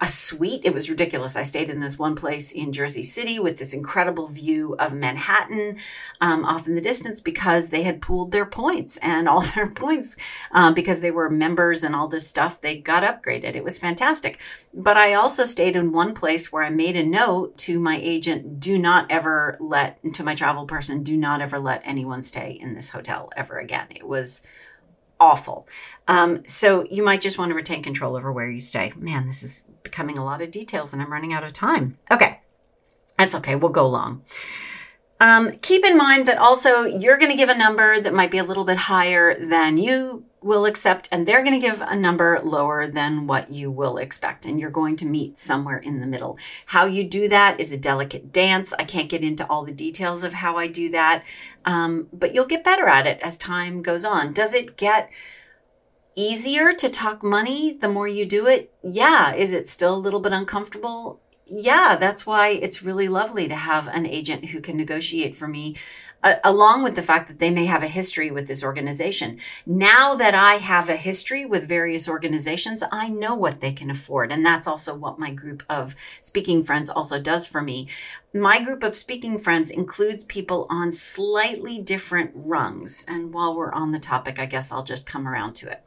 a 0.03 0.09
suite. 0.09 0.63
It 0.65 0.75
was 0.75 0.91
ridiculous. 0.91 1.37
I 1.37 1.45
stayed 1.45 1.71
in 1.71 1.79
this 1.79 1.97
one 1.97 2.17
place 2.17 2.51
in 2.51 2.73
Jersey 2.73 3.05
City 3.05 3.39
with 3.39 3.59
this 3.59 3.73
incredible 3.73 4.27
view 4.27 4.75
of 4.81 4.93
Manhattan 4.93 5.77
um, 6.21 6.45
off 6.45 6.67
in 6.67 6.75
the 6.75 6.81
distance 6.81 7.21
because 7.21 7.69
they 7.69 7.85
had 7.85 8.03
pooled 8.03 8.33
their 8.33 8.45
points 8.45 8.97
and 8.97 9.29
all 9.29 9.43
their 9.55 9.71
points 9.71 10.17
um, 10.51 10.75
because 10.75 11.01
they 11.01 11.13
were 11.13 11.31
members 11.31 11.85
and 11.85 11.95
all 11.95 12.09
this 12.09 12.27
stuff. 12.27 12.61
They 12.61 12.79
got 12.79 13.05
upgraded. 13.05 13.55
It 13.55 13.63
was 13.63 13.79
fantastic. 13.79 14.41
But 14.75 14.97
I 14.97 15.15
also 15.15 15.45
stayed 15.45 15.77
in 15.77 15.93
one 15.93 16.15
place 16.15 16.51
where 16.51 16.65
I 16.65 16.71
made 16.71 16.97
a 16.97 17.07
note 17.07 17.57
to 17.59 17.79
my 17.79 17.97
agent 18.03 18.59
do 18.59 18.81
not 18.81 19.07
ever 19.09 19.57
let, 19.61 20.01
to 20.15 20.25
my 20.25 20.35
travel 20.35 20.67
person, 20.67 21.05
do 21.05 21.17
not 21.17 21.41
ever 21.41 21.61
let 21.61 21.81
anyone 21.85 22.25
stay 22.25 22.59
in 22.61 22.75
this 22.75 22.91
hotel 22.91 23.31
ever 23.37 23.57
again. 23.61 23.87
It 23.91 24.09
was 24.09 24.43
awful. 25.23 25.69
Um, 26.09 26.43
so 26.47 26.85
you 26.91 27.05
might 27.05 27.21
just 27.21 27.39
want 27.39 27.51
to 27.51 27.55
retain 27.55 27.81
control 27.81 28.17
over 28.17 28.33
where 28.33 28.51
you 28.51 28.61
stay. 28.61 28.93
Man, 28.97 29.29
this 29.29 29.45
is 29.45 29.65
becoming 29.85 30.19
a 30.19 30.25
lot 30.25 30.43
of 30.43 30.51
details 30.51 30.93
and 30.93 31.01
I'm 31.01 31.13
running 31.13 31.33
out 31.33 31.45
of 31.45 31.53
time. 31.53 31.97
Okay. 32.11 32.41
That's 33.17 33.37
okay. 33.37 33.55
We'll 33.55 33.71
go 33.71 33.89
long. 33.89 34.23
Um, 35.23 35.53
keep 35.59 35.87
in 35.87 35.97
mind 35.97 36.27
that 36.27 36.37
also 36.37 36.83
you're 36.83 37.17
going 37.17 37.31
to 37.31 37.37
give 37.37 37.49
a 37.49 37.57
number 37.57 38.01
that 38.01 38.13
might 38.13 38.33
be 38.33 38.39
a 38.39 38.43
little 38.43 38.65
bit 38.65 38.77
higher 38.77 39.39
than 39.39 39.79
you 39.79 40.25
will 40.41 40.67
accept, 40.67 41.09
and 41.13 41.29
they're 41.29 41.45
going 41.45 41.55
to 41.55 41.65
give 41.65 41.81
a 41.81 41.95
number 41.95 42.41
lower 42.43 42.89
than 42.89 43.29
what 43.29 43.49
you 43.53 43.71
will 43.71 43.99
expect, 43.99 44.45
and 44.45 44.59
you're 44.59 44.69
going 44.69 44.97
to 44.97 45.07
meet 45.07 45.39
somewhere 45.39 45.79
in 45.79 46.01
the 46.01 46.09
middle. 46.09 46.37
How 46.67 46.87
you 46.87 47.05
do 47.05 47.29
that 47.29 47.61
is 47.61 47.71
a 47.71 47.77
delicate 47.77 48.33
dance. 48.33 48.73
I 48.81 48.83
can't 48.83 49.09
get 49.09 49.23
into 49.23 49.47
all 49.47 49.65
the 49.65 49.71
details 49.71 50.25
of 50.25 50.33
how 50.33 50.59
I 50.59 50.67
do 50.67 50.91
that, 50.91 51.23
um, 51.65 52.09
but 52.13 52.35
you'll 52.35 52.45
get 52.45 52.65
better 52.65 52.89
at 52.89 53.07
it 53.07 53.21
as 53.23 53.39
time 53.39 53.81
goes 53.81 54.05
on. 54.05 54.33
Does 54.33 54.53
it 54.53 54.77
get 54.77 55.09
easier 56.17 56.73
to 56.73 56.89
talk 56.89 57.23
money 57.23 57.73
the 57.73 57.89
more 57.89 58.09
you 58.09 58.27
do 58.27 58.49
it? 58.49 58.75
Yeah. 58.83 59.33
Is 59.35 59.53
it 59.53 59.69
still 59.69 59.95
a 59.95 60.05
little 60.05 60.21
bit 60.21 60.33
uncomfortable? 60.33 61.22
Yeah, 61.55 61.97
that's 62.01 62.27
why 62.27 62.49
it's 62.49 62.83
really 62.83 63.09
lovely 63.09 63.47
to 63.47 63.55
have 63.55 63.87
an 63.87 64.07
agent 64.07 64.47
who 64.47 64.61
can 64.63 64.75
negotiate 64.75 65.37
for 65.37 65.47
me, 65.47 65.77
uh, 66.23 66.37
along 66.43 66.83
with 66.83 66.95
the 66.95 67.03
fact 67.03 67.29
that 67.29 67.41
they 67.41 67.51
may 67.51 67.67
have 67.67 67.83
a 67.83 67.89
history 67.89 68.31
with 68.31 68.49
this 68.49 68.65
organization. 68.65 69.39
Now 69.67 70.15
that 70.15 70.35
I 70.35 70.55
have 70.55 70.89
a 70.89 70.97
history 70.97 71.45
with 71.45 71.69
various 71.69 72.09
organizations, 72.09 72.83
I 72.91 73.11
know 73.11 73.35
what 73.35 73.61
they 73.61 73.73
can 73.73 73.91
afford. 73.91 74.33
And 74.33 74.47
that's 74.47 74.67
also 74.67 74.95
what 74.95 75.19
my 75.19 75.31
group 75.31 75.63
of 75.69 75.95
speaking 76.23 76.65
friends 76.65 76.89
also 76.89 77.21
does 77.21 77.47
for 77.47 77.61
me. 77.61 77.87
My 78.33 78.63
group 78.63 78.83
of 78.83 78.97
speaking 78.97 79.39
friends 79.39 79.71
includes 79.71 80.25
people 80.25 80.67
on 80.71 80.91
slightly 80.91 81.79
different 81.79 82.31
rungs. 82.35 83.05
And 83.07 83.35
while 83.35 83.55
we're 83.55 83.73
on 83.73 83.93
the 83.93 83.99
topic, 83.99 84.39
I 84.39 84.47
guess 84.47 84.73
I'll 84.73 84.85
just 84.85 85.07
come 85.07 85.29
around 85.29 85.53
to 85.57 85.71
it. 85.71 85.83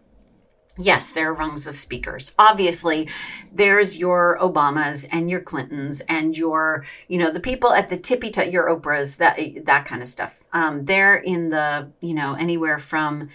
Yes, 0.78 1.10
there 1.10 1.30
are 1.30 1.34
rungs 1.34 1.68
of 1.68 1.78
speakers. 1.78 2.34
Obviously, 2.38 3.08
there's 3.52 3.98
your 3.98 4.38
Obamas 4.42 5.08
and 5.10 5.30
your 5.30 5.40
Clintons 5.40 6.02
and 6.02 6.38
your, 6.38 6.86
you 7.08 7.18
know, 7.18 7.32
the 7.32 7.40
people 7.40 7.72
at 7.72 7.90
the 7.90 7.96
tippy 7.96 8.30
top, 8.30 8.52
your 8.52 8.68
Oprahs, 8.68 9.16
that 9.18 9.40
that 9.66 9.86
kind 9.86 10.02
of 10.02 10.08
stuff. 10.10 10.44
Um, 10.52 10.86
they're 10.86 11.16
in 11.16 11.50
the, 11.50 11.92
you 12.02 12.14
know, 12.14 12.34
anywhere 12.36 12.78
from 12.78 13.30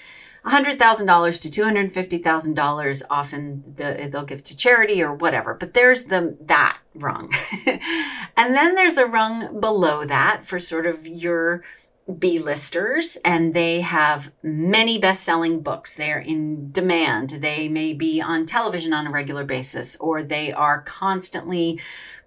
$100,000 0.44 1.40
to 1.40 1.62
$250,000 1.62 3.02
often 3.10 3.62
the, 3.76 4.08
they'll 4.10 4.24
give 4.24 4.42
to 4.44 4.56
charity 4.56 5.02
or 5.02 5.12
whatever. 5.14 5.54
But 5.54 5.74
there's 5.74 6.04
the 6.04 6.36
that 6.40 6.78
rung. 6.94 7.30
and 7.66 8.54
then 8.54 8.74
there's 8.74 8.96
a 8.96 9.06
rung 9.06 9.60
below 9.60 10.04
that 10.04 10.46
for 10.46 10.58
sort 10.58 10.86
of 10.86 11.06
your 11.06 11.62
B-listers 12.10 13.16
and 13.24 13.54
they 13.54 13.80
have 13.80 14.32
many 14.42 14.98
best-selling 14.98 15.60
books. 15.60 15.94
They're 15.94 16.18
in 16.18 16.70
demand. 16.72 17.30
They 17.30 17.68
may 17.68 17.92
be 17.92 18.20
on 18.20 18.46
television 18.46 18.92
on 18.92 19.06
a 19.06 19.10
regular 19.10 19.44
basis 19.44 19.96
or 19.96 20.22
they 20.22 20.52
are 20.52 20.82
constantly 20.82 21.80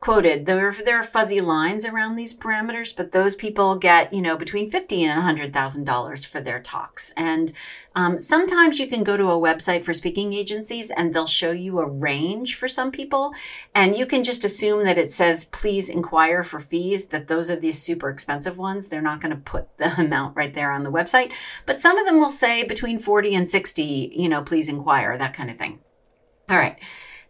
quoted. 0.04 0.46
There, 0.46 0.70
there 0.74 1.00
are 1.00 1.04
fuzzy 1.04 1.40
lines 1.40 1.86
around 1.86 2.18
these 2.18 2.38
parameters, 2.38 2.94
but 2.94 3.14
those 3.14 3.36
people 3.36 3.78
get, 3.78 4.14
you 4.14 4.22
know, 4.22 4.36
between 4.36 4.70
fifty 4.70 5.02
and 5.02 5.22
hundred 5.22 5.54
thousand 5.54 5.86
dollars 5.86 6.26
for 6.26 6.42
their 6.42 6.60
talks. 6.60 7.14
And 7.16 7.54
um, 7.96 8.20
sometimes 8.20 8.80
you 8.80 8.88
can 8.88 9.06
go 9.06 9.16
to 9.16 9.32
a 9.32 9.40
website 9.40 9.86
for 9.86 9.94
speaking 9.94 10.34
agencies 10.34 10.92
and 10.92 11.14
they'll 11.14 11.26
show 11.26 11.52
you 11.52 11.80
a 11.80 11.90
range 11.90 12.56
for 12.56 12.68
some 12.68 12.92
people, 12.92 13.32
and 13.74 13.96
you 13.96 14.06
can 14.06 14.26
just 14.26 14.44
assume 14.44 14.84
that 14.84 14.98
it 14.98 15.10
says 15.10 15.46
please 15.46 15.88
inquire 15.88 16.44
for 16.44 16.60
fees. 16.60 17.06
That 17.06 17.30
those 17.30 17.50
are 17.50 17.56
these 17.56 17.82
super 17.82 18.10
expensive 18.10 18.58
ones. 18.58 18.90
They're 18.90 19.02
not 19.02 19.22
going 19.22 19.34
to 19.34 19.42
put 19.42 19.78
the 19.78 19.94
amount 19.98 20.36
right 20.36 20.54
there 20.54 20.74
on 20.74 20.84
the 20.84 20.92
website, 20.92 21.32
but 21.66 21.80
some 21.80 21.98
of 21.98 22.06
them 22.06 22.20
will 22.20 22.30
say 22.30 22.66
between 22.66 23.00
forty 23.00 23.34
and 23.34 23.50
sixty. 23.50 24.12
You 24.14 24.28
know, 24.28 24.42
please 24.42 24.68
inquire 24.68 25.18
that 25.18 25.34
kind 25.34 25.50
of 25.50 25.58
thing. 25.58 25.80
All 26.50 26.58
right. 26.58 26.78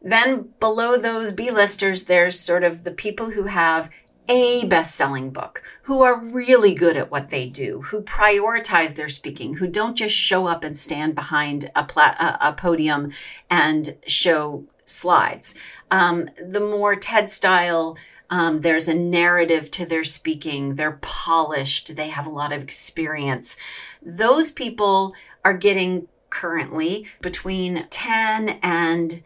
Then 0.04 0.50
below 0.60 0.98
those 0.98 1.32
B-listers, 1.32 2.04
there's 2.04 2.40
sort 2.40 2.64
of 2.64 2.84
the 2.84 2.92
people 2.92 3.32
who 3.32 3.44
have 3.44 3.90
a 4.30 4.66
best-selling 4.66 5.32
book, 5.32 5.64
who 5.84 6.02
are 6.02 6.20
really 6.20 6.74
good 6.74 6.96
at 6.96 7.12
what 7.12 7.30
they 7.30 7.48
do, 7.48 7.82
who 7.84 8.02
prioritize 8.02 8.96
their 8.96 9.10
speaking, 9.10 9.56
who 9.56 9.68
don't 9.68 9.98
just 9.98 10.16
show 10.16 10.48
up 10.48 10.64
and 10.64 10.78
stand 10.78 11.16
behind 11.16 11.72
a, 11.76 11.84
plat- 11.84 12.38
a 12.42 12.54
podium 12.54 13.12
and 13.50 13.98
show 14.06 14.66
slides. 14.86 15.56
Um, 15.92 16.30
the 16.42 16.60
more 16.60 16.96
TED 16.96 17.30
style, 17.30 17.98
um, 18.30 18.62
there's 18.62 18.88
a 18.88 18.96
narrative 18.96 19.70
to 19.72 19.86
their 19.86 20.04
speaking. 20.04 20.76
They're 20.76 21.00
polished. 21.02 21.96
They 21.96 22.10
have 22.10 22.26
a 22.26 22.32
lot 22.32 22.52
of 22.52 22.62
experience. 22.64 23.58
Those 24.02 24.52
people 24.52 25.14
are 25.46 25.54
getting 25.54 26.08
currently 26.30 27.06
between 27.22 27.88
10 27.90 28.60
and 28.64 29.22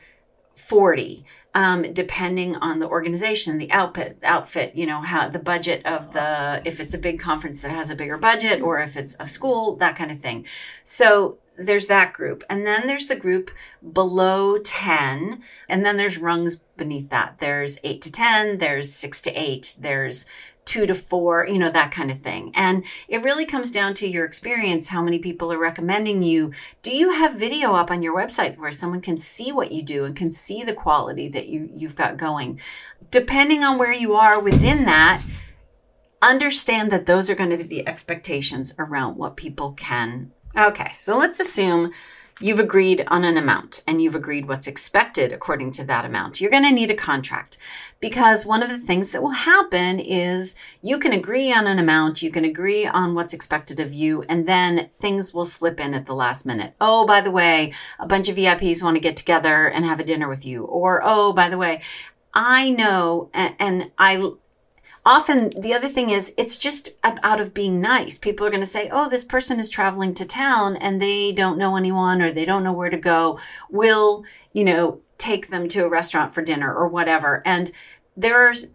40 0.68 1.26
um, 1.54 1.92
depending 1.94 2.56
on 2.56 2.80
the 2.80 2.88
organization 2.88 3.58
the 3.58 3.72
outfit 3.72 4.20
outfit 4.24 4.76
you 4.76 4.86
know 4.86 5.02
how 5.02 5.28
the 5.28 5.40
budget 5.40 5.86
of 5.86 6.14
the 6.14 6.62
if 6.66 6.80
it's 6.80 6.94
a 6.94 6.98
big 6.98 7.20
conference 7.20 7.62
that 7.62 7.72
has 7.72 7.90
a 7.90 7.96
bigger 7.96 8.18
budget 8.18 8.62
or 8.62 8.80
if 8.80 8.98
it's 8.98 9.16
a 9.20 9.26
school 9.26 9.76
that 9.78 9.96
kind 9.96 10.12
of 10.12 10.20
thing. 10.20 10.46
So 10.84 11.38
there's 11.58 11.88
that 11.88 12.14
group. 12.14 12.44
And 12.50 12.66
then 12.66 12.86
there's 12.86 13.08
the 13.08 13.16
group 13.16 13.50
below 13.94 14.60
10 14.60 15.42
and 15.68 15.86
then 15.86 15.98
there's 15.98 16.18
rungs 16.18 16.58
beneath 16.78 17.10
that. 17.10 17.40
There's 17.40 17.80
8 17.84 18.02
to 18.02 18.12
10 18.12 18.58
there's 18.60 18.94
6 18.94 19.22
to 19.22 19.32
8 19.32 19.76
there's 19.80 20.26
two 20.68 20.86
to 20.86 20.94
four, 20.94 21.48
you 21.48 21.58
know, 21.58 21.72
that 21.72 21.92
kind 21.92 22.12
of 22.12 22.22
thing. 22.22 22.52
And 22.54 22.84
it 23.08 23.24
really 23.24 23.46
comes 23.46 23.72
down 23.72 23.94
to 23.96 24.08
your 24.08 24.26
experience, 24.26 24.90
how 24.90 25.02
many 25.02 25.18
people 25.18 25.52
are 25.52 25.58
recommending 25.58 26.22
you. 26.22 26.52
Do 26.84 26.96
you 26.96 27.12
have 27.12 27.40
video 27.40 27.74
up 27.74 27.90
on 27.90 28.04
your 28.04 28.16
website 28.16 28.58
where 28.58 28.72
someone 28.72 29.02
can 29.02 29.18
see 29.18 29.52
what 29.52 29.72
you 29.72 29.82
do 29.82 30.04
and 30.04 30.16
can 30.16 30.30
see 30.30 30.64
the 30.64 30.74
quality 30.74 31.30
that 31.30 31.48
you, 31.48 31.70
you've 31.74 31.96
got 31.96 32.18
going? 32.18 32.60
Depending 33.10 33.64
on 33.64 33.78
where 33.78 33.94
you 33.94 34.14
are 34.14 34.40
within 34.40 34.84
that, 34.84 35.24
understand 36.22 36.92
that 36.92 37.06
those 37.06 37.30
are 37.30 37.36
going 37.36 37.50
to 37.50 37.58
be 37.58 37.64
the 37.64 37.88
expectations 37.88 38.74
around 38.78 39.16
what 39.16 39.38
people 39.38 39.72
can. 39.72 40.32
Okay, 40.56 40.92
so 40.96 41.18
let's 41.18 41.40
assume 41.40 41.92
You've 42.40 42.60
agreed 42.60 43.04
on 43.08 43.24
an 43.24 43.36
amount 43.36 43.84
and 43.88 44.00
you've 44.00 44.14
agreed 44.14 44.48
what's 44.48 44.68
expected 44.68 45.34
according 45.34 45.72
to 45.72 45.84
that 45.86 46.06
amount. 46.06 46.40
You're 46.40 46.52
going 46.52 46.64
to 46.64 46.72
need 46.72 46.92
a 46.92 46.96
contract 46.96 47.58
because 48.00 48.46
one 48.46 48.62
of 48.62 48.70
the 48.70 48.78
things 48.78 49.10
that 49.10 49.24
will 49.24 49.32
happen 49.32 50.00
is 50.00 50.56
you 50.84 51.00
can 51.00 51.14
agree 51.14 51.52
on 51.52 51.66
an 51.66 51.80
amount, 51.80 52.22
you 52.22 52.30
can 52.30 52.46
agree 52.46 52.86
on 52.86 53.16
what's 53.16 53.34
expected 53.34 53.80
of 53.80 53.92
you, 53.92 54.22
and 54.30 54.48
then 54.48 54.90
things 54.94 55.34
will 55.34 55.46
slip 55.46 55.80
in 55.80 55.96
at 55.96 56.06
the 56.06 56.14
last 56.14 56.46
minute. 56.46 56.76
Oh, 56.80 57.08
by 57.08 57.22
the 57.22 57.32
way, 57.32 57.74
a 57.98 58.06
bunch 58.06 58.30
of 58.30 58.38
VIPs 58.38 58.84
want 58.84 58.96
to 58.96 59.02
get 59.02 59.18
together 59.18 59.68
and 59.68 59.84
have 59.84 60.00
a 60.00 60.04
dinner 60.04 60.30
with 60.30 60.46
you. 60.46 60.64
Or, 60.64 61.02
oh, 61.04 61.34
by 61.34 61.50
the 61.50 61.58
way, 61.58 61.82
I 62.36 62.70
know 62.70 63.32
and, 63.34 63.56
and 63.58 63.92
I 63.98 64.34
often 65.08 65.50
the 65.58 65.74
other 65.74 65.88
thing 65.88 66.10
is 66.10 66.34
it's 66.38 66.58
just 66.58 66.90
out 67.04 67.40
of 67.40 67.54
being 67.54 67.80
nice. 67.80 68.18
People 68.18 68.46
are 68.46 68.50
going 68.50 68.62
to 68.62 68.68
say, 68.68 68.90
"Oh, 68.92 69.08
this 69.08 69.24
person 69.24 69.60
is 69.60 69.70
traveling 69.70 70.14
to 70.16 70.26
town 70.26 70.76
and 70.76 71.02
they 71.02 71.32
don't 71.32 71.58
know 71.58 71.78
anyone 71.78 72.22
or 72.22 72.32
they 72.32 72.46
don't 72.46 72.64
know 72.64 72.74
where 72.74 72.90
to 72.90 72.98
go. 72.98 73.40
We'll, 73.70 74.26
you 74.52 74.66
know, 74.66 75.00
take 75.18 75.48
them 75.48 75.68
to 75.70 75.86
a 75.86 75.90
restaurant 75.90 76.34
for 76.34 76.42
dinner 76.42 76.74
or 76.76 76.88
whatever." 76.90 77.42
And 77.46 77.72
there's 78.18 78.68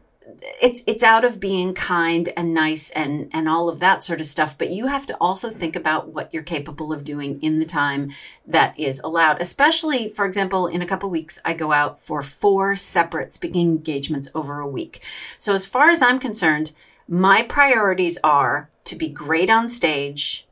it's 0.60 0.82
it's 0.86 1.02
out 1.02 1.24
of 1.24 1.40
being 1.40 1.74
kind 1.74 2.28
and 2.36 2.54
nice 2.54 2.90
and 2.90 3.28
and 3.32 3.48
all 3.48 3.68
of 3.68 3.80
that 3.80 4.02
sort 4.02 4.20
of 4.20 4.26
stuff 4.26 4.56
but 4.56 4.70
you 4.70 4.86
have 4.86 5.06
to 5.06 5.16
also 5.16 5.50
think 5.50 5.74
about 5.74 6.08
what 6.08 6.32
you're 6.32 6.42
capable 6.42 6.92
of 6.92 7.04
doing 7.04 7.40
in 7.40 7.58
the 7.58 7.64
time 7.64 8.10
that 8.46 8.78
is 8.78 9.00
allowed 9.04 9.40
especially 9.40 10.08
for 10.08 10.24
example 10.24 10.66
in 10.66 10.82
a 10.82 10.86
couple 10.86 11.10
weeks 11.10 11.38
i 11.44 11.52
go 11.52 11.72
out 11.72 12.00
for 12.00 12.22
four 12.22 12.76
separate 12.76 13.32
speaking 13.32 13.68
engagements 13.68 14.28
over 14.34 14.60
a 14.60 14.66
week. 14.66 15.02
So 15.38 15.54
as 15.54 15.66
far 15.66 15.90
as 15.90 16.02
i'm 16.02 16.18
concerned 16.18 16.72
my 17.08 17.42
priorities 17.42 18.18
are 18.22 18.70
to 18.84 18.96
be 18.96 19.08
great 19.08 19.50
on 19.50 19.68
stage 19.68 20.46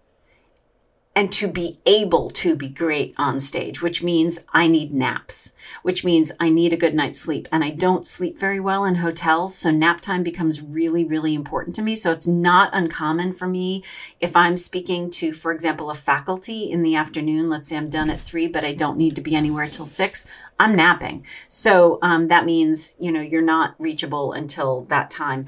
and 1.21 1.31
to 1.31 1.47
be 1.47 1.79
able 1.85 2.31
to 2.31 2.57
be 2.57 2.67
great 2.67 3.13
on 3.19 3.39
stage, 3.39 3.83
which 3.83 4.03
means 4.03 4.39
I 4.55 4.67
need 4.69 4.95
naps, 4.95 5.53
which 5.83 6.03
means 6.03 6.33
I 6.41 6.49
need 6.49 6.73
a 6.73 6.79
good 6.79 6.95
night's 6.95 7.21
sleep. 7.21 7.47
And 7.53 7.63
I 7.63 7.69
don't 7.69 8.07
sleep 8.07 8.39
very 8.39 8.59
well 8.59 8.87
in 8.87 8.95
hotels. 8.95 9.55
So 9.55 9.71
nap 9.71 10.01
time 10.01 10.23
becomes 10.23 10.63
really, 10.63 11.05
really 11.05 11.35
important 11.35 11.77
to 11.77 11.83
me. 11.83 11.95
So 11.95 12.11
it's 12.11 12.27
not 12.27 12.71
uncommon 12.73 13.35
for 13.35 13.47
me 13.47 13.85
if 14.19 14.35
I'm 14.35 14.57
speaking 14.57 15.11
to, 15.11 15.35
for 15.35 15.53
example, 15.53 15.91
a 15.91 15.95
faculty 15.95 16.71
in 16.71 16.83
the 16.83 16.97
afternoon. 16.97 17.51
Let's 17.51 17.69
say 17.69 17.77
I'm 17.77 17.91
done 17.91 18.09
at 18.09 18.19
three, 18.19 18.47
but 18.47 18.65
I 18.65 18.73
don't 18.73 18.97
need 18.97 19.15
to 19.17 19.21
be 19.21 19.37
anywhere 19.37 19.69
till 19.69 19.85
six. 19.85 20.27
I'm 20.59 20.75
napping. 20.75 21.27
So 21.49 21.99
um, 22.01 22.29
that 22.29 22.47
means, 22.47 22.97
you 22.99 23.13
know, 23.13 23.21
you're 23.21 23.43
not 23.43 23.75
reachable 23.79 24.33
until 24.33 24.85
that 24.85 25.11
time. 25.11 25.45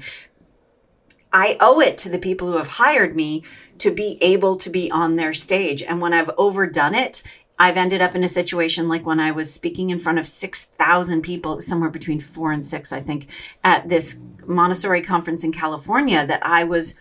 I 1.33 1.57
owe 1.59 1.81
it 1.81 1.97
to 1.99 2.09
the 2.09 2.19
people 2.19 2.51
who 2.51 2.57
have 2.57 2.67
hired 2.67 3.15
me 3.15 3.43
to 3.79 3.91
be 3.91 4.17
able 4.21 4.55
to 4.57 4.69
be 4.69 4.89
on 4.91 5.15
their 5.15 5.33
stage. 5.33 5.81
And 5.81 5.99
when 5.99 6.13
I've 6.13 6.29
overdone 6.37 6.93
it, 6.93 7.23
I've 7.59 7.77
ended 7.77 8.01
up 8.01 8.15
in 8.15 8.23
a 8.23 8.29
situation 8.29 8.87
like 8.87 9.05
when 9.05 9.19
I 9.19 9.31
was 9.31 9.53
speaking 9.53 9.89
in 9.89 9.99
front 9.99 10.19
of 10.19 10.27
6,000 10.27 11.21
people, 11.21 11.61
somewhere 11.61 11.89
between 11.89 12.19
four 12.19 12.51
and 12.51 12.65
six, 12.65 12.91
I 12.91 12.99
think, 12.99 13.27
at 13.63 13.89
this 13.89 14.19
Montessori 14.45 15.01
conference 15.01 15.43
in 15.43 15.51
California 15.51 16.25
that 16.25 16.45
I 16.45 16.63
was 16.63 16.95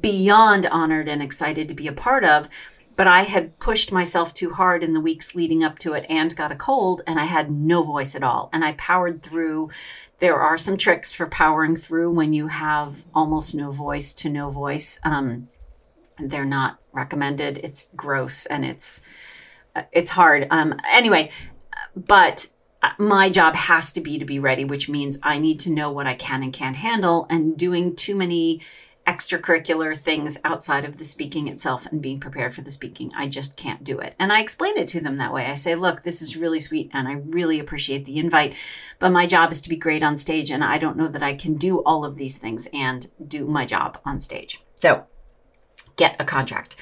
beyond 0.00 0.66
honored 0.66 1.08
and 1.08 1.22
excited 1.22 1.68
to 1.68 1.74
be 1.74 1.86
a 1.86 1.92
part 1.92 2.24
of. 2.24 2.48
But 2.96 3.06
I 3.06 3.22
had 3.22 3.58
pushed 3.58 3.92
myself 3.92 4.32
too 4.32 4.52
hard 4.52 4.82
in 4.82 4.94
the 4.94 5.00
weeks 5.00 5.34
leading 5.34 5.62
up 5.62 5.78
to 5.80 5.92
it 5.92 6.06
and 6.08 6.34
got 6.34 6.50
a 6.50 6.56
cold, 6.56 7.02
and 7.06 7.20
I 7.20 7.24
had 7.24 7.50
no 7.50 7.82
voice 7.82 8.14
at 8.14 8.22
all. 8.22 8.48
And 8.52 8.64
I 8.64 8.72
powered 8.72 9.22
through 9.22 9.70
there 10.18 10.40
are 10.40 10.56
some 10.56 10.78
tricks 10.78 11.14
for 11.14 11.26
powering 11.26 11.76
through 11.76 12.10
when 12.12 12.32
you 12.32 12.46
have 12.48 13.04
almost 13.14 13.54
no 13.54 13.70
voice 13.70 14.14
to 14.14 14.30
no 14.30 14.48
voice. 14.48 14.98
Um, 15.04 15.48
they're 16.18 16.46
not 16.46 16.78
recommended. 16.92 17.58
It's 17.58 17.90
gross 17.94 18.46
and 18.46 18.64
it's 18.64 19.02
uh, 19.74 19.82
it's 19.92 20.10
hard. 20.10 20.46
Um, 20.50 20.74
anyway, 20.90 21.30
but 21.94 22.48
my 22.98 23.28
job 23.28 23.54
has 23.54 23.92
to 23.92 24.00
be 24.00 24.18
to 24.18 24.24
be 24.24 24.38
ready, 24.38 24.64
which 24.64 24.88
means 24.88 25.18
I 25.22 25.38
need 25.38 25.60
to 25.60 25.72
know 25.72 25.90
what 25.90 26.06
I 26.06 26.14
can 26.14 26.42
and 26.42 26.52
can't 26.52 26.76
handle. 26.76 27.26
And 27.28 27.56
doing 27.56 27.96
too 27.96 28.16
many 28.16 28.60
extracurricular 29.06 29.96
things 29.96 30.36
outside 30.44 30.84
of 30.84 30.98
the 30.98 31.04
speaking 31.04 31.46
itself 31.46 31.86
and 31.86 32.02
being 32.02 32.18
prepared 32.18 32.54
for 32.54 32.62
the 32.62 32.70
speaking. 32.70 33.12
I 33.16 33.28
just 33.28 33.56
can't 33.56 33.84
do 33.84 33.98
it. 34.00 34.14
And 34.18 34.32
I 34.32 34.40
explain 34.40 34.76
it 34.76 34.88
to 34.88 35.00
them 35.00 35.16
that 35.16 35.32
way. 35.32 35.46
I 35.46 35.54
say, 35.54 35.74
look, 35.74 36.02
this 36.02 36.20
is 36.20 36.36
really 36.36 36.60
sweet 36.60 36.90
and 36.92 37.06
I 37.06 37.12
really 37.12 37.60
appreciate 37.60 38.04
the 38.04 38.18
invite, 38.18 38.54
but 38.98 39.10
my 39.10 39.26
job 39.26 39.52
is 39.52 39.60
to 39.62 39.68
be 39.68 39.76
great 39.76 40.02
on 40.02 40.16
stage 40.16 40.50
and 40.50 40.64
I 40.64 40.78
don't 40.78 40.96
know 40.96 41.08
that 41.08 41.22
I 41.22 41.34
can 41.34 41.54
do 41.54 41.78
all 41.84 42.04
of 42.04 42.16
these 42.16 42.36
things 42.36 42.68
and 42.72 43.06
do 43.26 43.46
my 43.46 43.64
job 43.64 43.98
on 44.04 44.18
stage. 44.18 44.62
So 44.74 45.06
get 45.96 46.16
a 46.18 46.24
contract. 46.24 46.76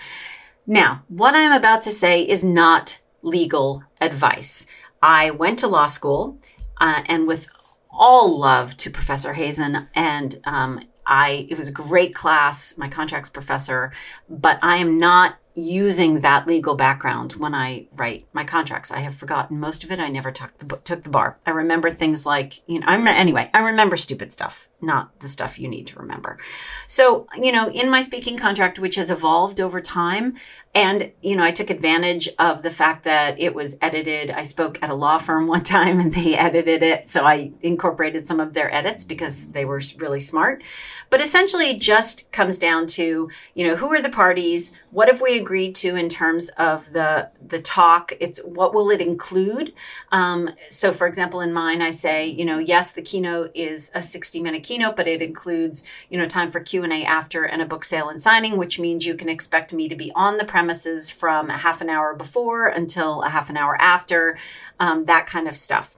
Now, 0.67 1.03
what 1.09 1.35
I'm 1.35 1.53
about 1.53 1.83
to 1.83 1.93
say 1.93 2.23
is 2.23 2.43
not 2.43 3.01
legal 3.23 3.85
advice. 4.01 4.67
I 5.03 5.31
went 5.31 5.59
to 5.59 5.69
law 5.69 5.89
school 5.89 6.39
uh, 6.81 7.03
and 7.07 7.27
with 7.27 7.49
all 7.91 8.39
love 8.39 8.77
to 8.79 8.91
Professor 8.91 9.35
Hazen 9.35 9.89
and 9.95 10.41
um, 10.45 10.81
I 11.07 11.47
it 11.49 11.59
was 11.59 11.69
a 11.69 11.73
great 11.73 12.15
class, 12.15 12.77
my 12.79 12.89
contracts 12.89 13.29
professor, 13.29 13.93
but 14.29 14.59
I 14.63 14.77
am 14.77 14.99
not 14.99 15.37
using 15.55 16.21
that 16.21 16.47
legal 16.47 16.75
background 16.75 17.33
when 17.35 17.55
I 17.55 17.87
write 17.93 18.27
my 18.33 18.45
contracts. 18.45 18.91
I 18.91 19.01
have 19.01 19.15
forgotten 19.15 19.61
most 19.61 19.85
of 19.85 19.93
it. 19.93 20.01
I 20.01 20.09
never 20.09 20.31
took 20.31 20.59
the 20.59 20.77
took 20.79 21.03
the 21.05 21.11
bar. 21.11 21.39
I 21.47 21.51
remember 21.51 21.91
things 21.91 22.27
like 22.27 22.63
you 22.67 22.81
know. 22.81 22.87
I'm 22.87 23.07
anyway. 23.07 23.51
I 23.55 23.61
remember 23.61 23.97
stupid 23.97 24.33
stuff. 24.33 24.69
Not 24.85 25.21
the 25.21 25.29
stuff 25.29 25.59
you 25.59 25.69
need 25.69 25.87
to 25.89 25.99
remember. 25.99 26.39
So, 26.87 27.27
you 27.37 27.53
know, 27.53 27.71
in 27.71 27.91
my 27.91 28.03
speaking 28.03 28.37
contract, 28.37 28.79
which 28.79 28.97
has 28.97 29.11
evolved 29.11 29.61
over 29.61 29.81
time, 29.81 30.37
and, 30.77 31.13
you 31.23 31.37
know, 31.37 31.45
I 31.45 31.53
took 31.53 31.71
advantage 31.71 32.29
of 32.37 32.65
the 32.65 32.71
fact 32.71 33.05
that 33.05 33.39
it 33.39 33.55
was 33.55 33.77
edited. 33.81 34.31
I 34.33 34.43
spoke 34.43 34.83
at 34.83 34.91
a 34.91 34.95
law 34.95 35.19
firm 35.19 35.47
one 35.55 35.63
time 35.63 36.01
and 36.01 36.13
they 36.13 36.37
edited 36.37 36.83
it. 36.83 37.09
So 37.09 37.25
I 37.25 37.53
incorporated 37.63 38.27
some 38.27 38.41
of 38.41 38.55
their 38.55 38.75
edits 38.75 39.05
because 39.05 39.53
they 39.53 39.65
were 39.65 39.81
really 39.99 40.21
smart. 40.21 40.63
But 41.11 41.21
essentially 41.21 41.71
it 41.71 41.81
just 41.81 42.31
comes 42.33 42.59
down 42.59 42.89
to, 42.89 43.31
you 43.55 43.67
know, 43.67 43.77
who 43.77 43.93
are 43.93 44.03
the 44.03 44.09
parties? 44.09 44.73
What 44.91 45.09
have 45.09 45.21
we 45.21 45.39
agreed 45.39 45.77
to 45.77 45.95
in 45.95 46.09
terms 46.09 46.49
of 46.59 46.93
the, 46.93 47.31
the 47.41 47.61
talk? 47.61 48.13
It's 48.19 48.41
what 48.41 48.75
will 48.75 48.91
it 48.91 49.01
include? 49.01 49.73
Um, 50.11 50.51
so 50.71 50.93
for 50.93 51.07
example, 51.07 51.41
in 51.41 51.53
mine, 51.53 51.83
I 51.83 51.91
say, 51.91 52.27
you 52.27 52.45
know, 52.45 52.59
yes, 52.59 52.91
the 52.91 53.03
keynote 53.03 53.53
is 53.55 53.93
a 53.95 54.03
60 54.03 54.41
minute 54.41 54.65
keynote, 54.65 54.74
but 54.95 55.09
it 55.09 55.23
includes, 55.23 55.83
you 56.09 56.19
know, 56.19 56.27
time 56.27 56.51
for 56.51 56.61
Q 56.61 56.83
and 56.83 56.93
A 56.93 57.05
after 57.05 57.45
and 57.45 57.63
a 57.63 57.67
book 57.67 57.85
sale 57.85 58.09
and 58.09 58.21
signing, 58.21 58.57
which 58.57 58.79
means 58.79 59.07
you 59.07 59.15
can 59.15 59.29
expect 59.29 59.73
me 59.73 59.89
to 59.89 59.97
be 59.97 60.13
on 60.15 60.37
the 60.37 60.45
premises 60.45 61.11
from 61.11 61.51
a 61.51 61.57
half 61.59 61.81
an 61.81 61.91
hour 61.91 62.15
before 62.15 62.69
until 62.69 63.23
a 63.23 63.29
half 63.29 63.51
an 63.51 63.57
hour 63.57 63.81
after, 63.81 64.39
um, 64.81 65.05
that 65.07 65.27
kind 65.27 65.49
of 65.49 65.57
stuff. 65.57 65.97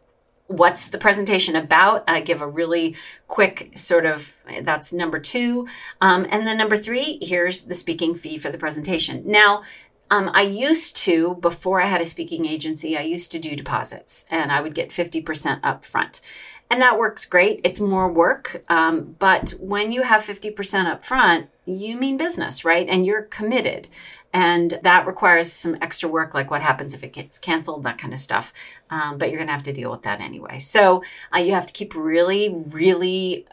What's 0.48 0.86
the 0.86 0.98
presentation 0.98 1.56
about? 1.56 2.04
I 2.08 2.20
give 2.20 2.40
a 2.40 2.46
really 2.46 2.94
quick 3.26 3.72
sort 3.76 4.06
of, 4.06 4.36
that's 4.62 4.92
number 4.92 5.18
two. 5.18 5.66
Um, 6.00 6.24
and 6.30 6.46
then 6.46 6.56
number 6.56 6.76
three, 6.76 7.18
here's 7.20 7.64
the 7.64 7.74
speaking 7.74 8.14
fee 8.14 8.38
for 8.38 8.50
the 8.50 8.58
presentation. 8.58 9.24
Now, 9.26 9.64
um, 10.10 10.30
I 10.32 10.42
used 10.42 10.96
to, 10.98 11.34
before 11.36 11.80
I 11.80 11.86
had 11.86 12.00
a 12.00 12.06
speaking 12.06 12.46
agency, 12.46 12.96
I 12.96 13.02
used 13.02 13.32
to 13.32 13.40
do 13.40 13.56
deposits 13.56 14.24
and 14.30 14.52
I 14.52 14.60
would 14.60 14.74
get 14.74 14.90
50% 14.90 15.60
up 15.64 15.84
front. 15.84 16.20
And 16.70 16.82
that 16.82 16.98
works 16.98 17.24
great. 17.24 17.60
It's 17.62 17.80
more 17.80 18.10
work. 18.12 18.64
Um, 18.68 19.16
but 19.18 19.50
when 19.60 19.92
you 19.92 20.02
have 20.02 20.22
50% 20.22 20.86
up 20.86 21.02
front, 21.02 21.48
you 21.64 21.96
mean 21.96 22.16
business, 22.16 22.64
right? 22.64 22.88
And 22.88 23.06
you're 23.06 23.22
committed. 23.22 23.88
And 24.32 24.78
that 24.82 25.06
requires 25.06 25.52
some 25.52 25.76
extra 25.80 26.08
work, 26.08 26.34
like 26.34 26.50
what 26.50 26.62
happens 26.62 26.92
if 26.92 27.02
it 27.02 27.12
gets 27.12 27.38
canceled, 27.38 27.84
that 27.84 27.98
kind 27.98 28.12
of 28.12 28.18
stuff. 28.18 28.52
Um, 28.90 29.16
but 29.16 29.28
you're 29.28 29.38
going 29.38 29.46
to 29.46 29.52
have 29.52 29.62
to 29.62 29.72
deal 29.72 29.90
with 29.90 30.02
that 30.02 30.20
anyway. 30.20 30.58
So 30.58 31.02
uh, 31.34 31.38
you 31.38 31.54
have 31.54 31.66
to 31.66 31.72
keep 31.72 31.94
really, 31.94 32.52
really 32.52 33.46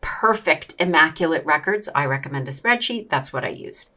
perfect, 0.00 0.74
immaculate 0.78 1.44
records. 1.44 1.88
I 1.94 2.06
recommend 2.06 2.48
a 2.48 2.50
spreadsheet. 2.50 3.10
That's 3.10 3.32
what 3.32 3.44
I 3.44 3.50
use. 3.50 3.90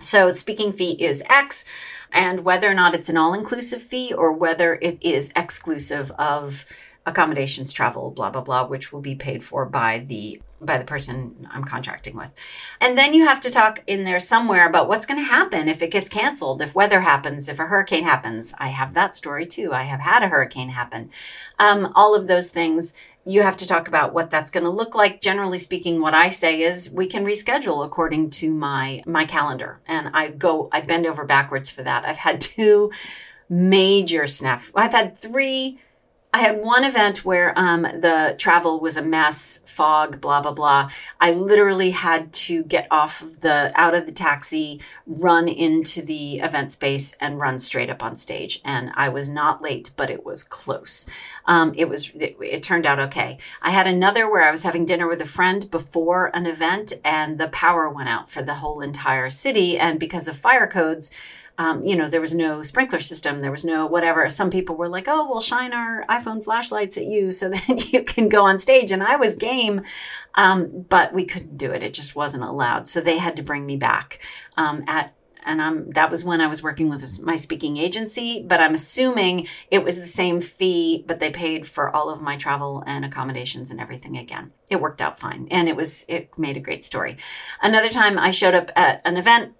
So 0.00 0.32
speaking 0.32 0.72
fee 0.72 0.92
is 0.92 1.22
X, 1.28 1.64
and 2.12 2.44
whether 2.44 2.70
or 2.70 2.74
not 2.74 2.94
it's 2.94 3.08
an 3.08 3.16
all 3.16 3.34
inclusive 3.34 3.82
fee 3.82 4.12
or 4.12 4.32
whether 4.32 4.78
it 4.80 4.98
is 5.02 5.30
exclusive 5.36 6.10
of 6.12 6.64
accommodations, 7.06 7.72
travel, 7.72 8.10
blah 8.10 8.30
blah 8.30 8.42
blah, 8.42 8.66
which 8.66 8.92
will 8.92 9.00
be 9.00 9.14
paid 9.14 9.42
for 9.44 9.64
by 9.66 9.98
the 9.98 10.40
by 10.60 10.76
the 10.76 10.84
person 10.84 11.48
I'm 11.50 11.64
contracting 11.64 12.16
with. 12.16 12.34
And 12.80 12.96
then 12.96 13.14
you 13.14 13.26
have 13.26 13.40
to 13.40 13.50
talk 13.50 13.82
in 13.86 14.04
there 14.04 14.20
somewhere 14.20 14.68
about 14.68 14.88
what's 14.88 15.06
going 15.06 15.18
to 15.18 15.24
happen 15.24 15.68
if 15.68 15.80
it 15.80 15.90
gets 15.90 16.08
canceled, 16.08 16.60
if 16.60 16.74
weather 16.74 17.00
happens, 17.00 17.48
if 17.48 17.58
a 17.58 17.66
hurricane 17.66 18.04
happens. 18.04 18.54
I 18.58 18.68
have 18.68 18.92
that 18.94 19.16
story 19.16 19.46
too. 19.46 19.72
I 19.72 19.84
have 19.84 20.00
had 20.00 20.22
a 20.22 20.28
hurricane 20.28 20.70
happen. 20.70 21.10
Um, 21.58 21.92
all 21.94 22.14
of 22.14 22.26
those 22.26 22.50
things. 22.50 22.92
You 23.22 23.42
have 23.42 23.56
to 23.58 23.66
talk 23.66 23.86
about 23.86 24.14
what 24.14 24.30
that's 24.30 24.50
going 24.50 24.64
to 24.64 24.70
look 24.70 24.94
like. 24.94 25.20
Generally 25.20 25.58
speaking, 25.58 26.00
what 26.00 26.14
I 26.14 26.30
say 26.30 26.62
is 26.62 26.90
we 26.90 27.06
can 27.06 27.24
reschedule 27.24 27.84
according 27.84 28.30
to 28.30 28.50
my 28.50 29.02
my 29.06 29.26
calendar, 29.26 29.80
and 29.86 30.08
I 30.14 30.28
go 30.28 30.70
I 30.72 30.80
bend 30.80 31.06
over 31.06 31.26
backwards 31.26 31.68
for 31.68 31.82
that. 31.82 32.06
I've 32.06 32.16
had 32.16 32.40
two 32.40 32.90
major 33.48 34.22
snafu. 34.22 34.70
I've 34.74 34.92
had 34.92 35.18
three 35.18 35.78
I 36.32 36.38
had 36.38 36.62
one 36.62 36.84
event 36.84 37.24
where 37.24 37.58
um, 37.58 37.82
the 37.82 38.36
travel 38.38 38.78
was 38.78 38.96
a 38.96 39.02
mess, 39.02 39.60
fog, 39.66 40.20
blah 40.20 40.40
blah 40.40 40.52
blah. 40.52 40.90
I 41.20 41.32
literally 41.32 41.90
had 41.90 42.32
to 42.34 42.62
get 42.62 42.86
off 42.88 43.20
of 43.20 43.40
the 43.40 43.72
out 43.74 43.96
of 43.96 44.06
the 44.06 44.12
taxi, 44.12 44.80
run 45.06 45.48
into 45.48 46.02
the 46.02 46.38
event 46.38 46.70
space, 46.70 47.14
and 47.20 47.40
run 47.40 47.58
straight 47.58 47.90
up 47.90 48.02
on 48.02 48.14
stage. 48.14 48.60
And 48.64 48.92
I 48.94 49.08
was 49.08 49.28
not 49.28 49.60
late, 49.60 49.90
but 49.96 50.08
it 50.08 50.24
was 50.24 50.44
close. 50.44 51.04
Um, 51.46 51.72
it 51.76 51.88
was 51.88 52.10
it, 52.14 52.36
it 52.40 52.62
turned 52.62 52.86
out 52.86 53.00
okay. 53.00 53.38
I 53.60 53.70
had 53.70 53.88
another 53.88 54.30
where 54.30 54.46
I 54.46 54.52
was 54.52 54.62
having 54.62 54.84
dinner 54.84 55.08
with 55.08 55.20
a 55.20 55.26
friend 55.26 55.68
before 55.68 56.30
an 56.32 56.46
event, 56.46 56.92
and 57.04 57.38
the 57.38 57.48
power 57.48 57.90
went 57.90 58.08
out 58.08 58.30
for 58.30 58.42
the 58.42 58.56
whole 58.56 58.80
entire 58.80 59.30
city. 59.30 59.76
And 59.76 59.98
because 59.98 60.28
of 60.28 60.36
fire 60.36 60.68
codes 60.68 61.10
um, 61.60 61.84
you 61.84 61.94
know, 61.94 62.08
there 62.08 62.22
was 62.22 62.34
no 62.34 62.62
sprinkler 62.62 63.00
system, 63.00 63.42
there 63.42 63.50
was 63.50 63.66
no 63.66 63.84
whatever. 63.84 64.26
Some 64.30 64.48
people 64.48 64.76
were 64.76 64.88
like, 64.88 65.04
oh, 65.06 65.28
we'll 65.28 65.42
shine 65.42 65.74
our 65.74 66.06
iPhone 66.08 66.42
flashlights 66.42 66.96
at 66.96 67.04
you 67.04 67.30
so 67.30 67.50
then 67.50 67.76
you 67.90 68.02
can 68.02 68.30
go 68.30 68.46
on 68.46 68.58
stage. 68.58 68.90
And 68.90 69.02
I 69.02 69.16
was 69.16 69.34
game, 69.34 69.82
um, 70.36 70.86
but 70.88 71.12
we 71.12 71.26
couldn't 71.26 71.58
do 71.58 71.70
it. 71.70 71.82
It 71.82 71.92
just 71.92 72.16
wasn't 72.16 72.44
allowed. 72.44 72.88
So 72.88 73.02
they 73.02 73.18
had 73.18 73.36
to 73.36 73.42
bring 73.42 73.66
me 73.66 73.76
back 73.76 74.20
um, 74.56 74.84
at 74.88 75.14
and 75.44 75.62
I'm 75.62 75.90
that 75.90 76.10
was 76.10 76.22
when 76.22 76.40
I 76.40 76.46
was 76.46 76.62
working 76.62 76.90
with 76.90 77.22
my 77.22 77.36
speaking 77.36 77.76
agency, 77.76 78.44
but 78.46 78.60
I'm 78.60 78.74
assuming 78.74 79.46
it 79.70 79.82
was 79.82 79.96
the 79.96 80.06
same 80.06 80.40
fee, 80.40 81.02
but 81.06 81.18
they 81.18 81.30
paid 81.30 81.66
for 81.66 81.94
all 81.94 82.10
of 82.10 82.20
my 82.20 82.36
travel 82.36 82.82
and 82.86 83.06
accommodations 83.06 83.70
and 83.70 83.80
everything 83.80 84.18
again. 84.18 84.52
It 84.68 84.82
worked 84.82 85.00
out 85.00 85.18
fine, 85.18 85.48
and 85.50 85.66
it 85.66 85.76
was 85.76 86.04
it 86.08 86.38
made 86.38 86.58
a 86.58 86.60
great 86.60 86.84
story. 86.84 87.16
Another 87.62 87.88
time 87.88 88.18
I 88.18 88.30
showed 88.30 88.54
up 88.54 88.70
at 88.76 89.00
an 89.04 89.16
event 89.16 89.54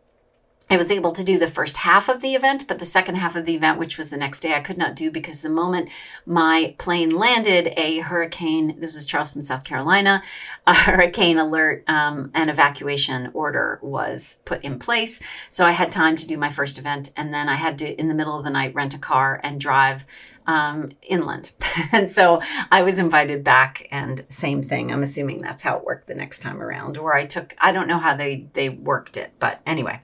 I 0.73 0.77
was 0.77 0.93
able 0.93 1.11
to 1.11 1.25
do 1.25 1.37
the 1.37 1.49
first 1.49 1.79
half 1.79 2.09
of 2.09 2.21
the 2.21 2.37
event, 2.37 2.69
but 2.69 2.79
the 2.79 2.87
second 2.87 3.17
half 3.17 3.35
of 3.35 3.45
the 3.45 3.57
event, 3.57 3.77
which 3.77 3.99
was 3.99 4.09
the 4.09 4.17
next 4.17 4.39
day, 4.39 4.55
I 4.55 4.61
could 4.61 4.79
not 4.79 4.95
do 4.95 5.11
because 5.11 5.41
the 5.41 5.49
moment 5.49 5.91
my 6.25 6.77
plane 6.79 7.11
landed, 7.11 7.75
a 7.77 7.99
hurricane, 7.99 8.79
this 8.79 8.95
is 8.95 9.05
Charleston, 9.05 9.43
South 9.43 9.65
Carolina, 9.65 10.23
a 10.69 10.75
hurricane 10.75 11.39
alert 11.39 11.83
um, 11.89 12.31
and 12.35 12.49
evacuation 12.49 13.33
order 13.35 13.81
was 13.83 14.43
put 14.45 14.63
in 14.63 14.79
place. 14.79 15.21
So 15.49 15.67
I 15.67 15.73
had 15.73 15.91
time 15.91 16.15
to 16.15 16.27
do 16.27 16.39
my 16.39 16.51
first 16.51 16.79
event. 16.79 17.11
And 17.17 17.35
then 17.35 17.49
I 17.49 17.57
had 17.57 17.77
to, 17.79 17.99
in 17.99 18.07
the 18.07 18.15
middle 18.15 18.39
of 18.39 18.45
the 18.45 18.51
night, 18.51 18.73
rent 18.73 18.95
a 18.95 18.99
car 18.99 19.41
and 19.43 19.59
drive 19.59 20.05
um, 20.47 20.91
inland. 21.03 21.51
and 21.93 22.09
so 22.09 22.41
I 22.71 22.83
was 22.83 22.97
invited 22.97 23.43
back 23.43 23.89
and 23.91 24.25
same 24.29 24.63
thing. 24.63 24.93
I'm 24.93 25.03
assuming 25.03 25.43
that's 25.43 25.63
how 25.63 25.79
it 25.79 25.85
worked 25.85 26.07
the 26.07 26.15
next 26.15 26.43
time 26.43 26.63
around, 26.63 26.97
or 26.97 27.13
I 27.13 27.27
took, 27.27 27.57
I 27.59 27.73
don't 27.73 27.89
know 27.89 27.99
how 27.99 28.15
they, 28.15 28.47
they 28.53 28.69
worked 28.69 29.17
it, 29.17 29.33
but 29.41 29.61
anyway. 29.67 30.01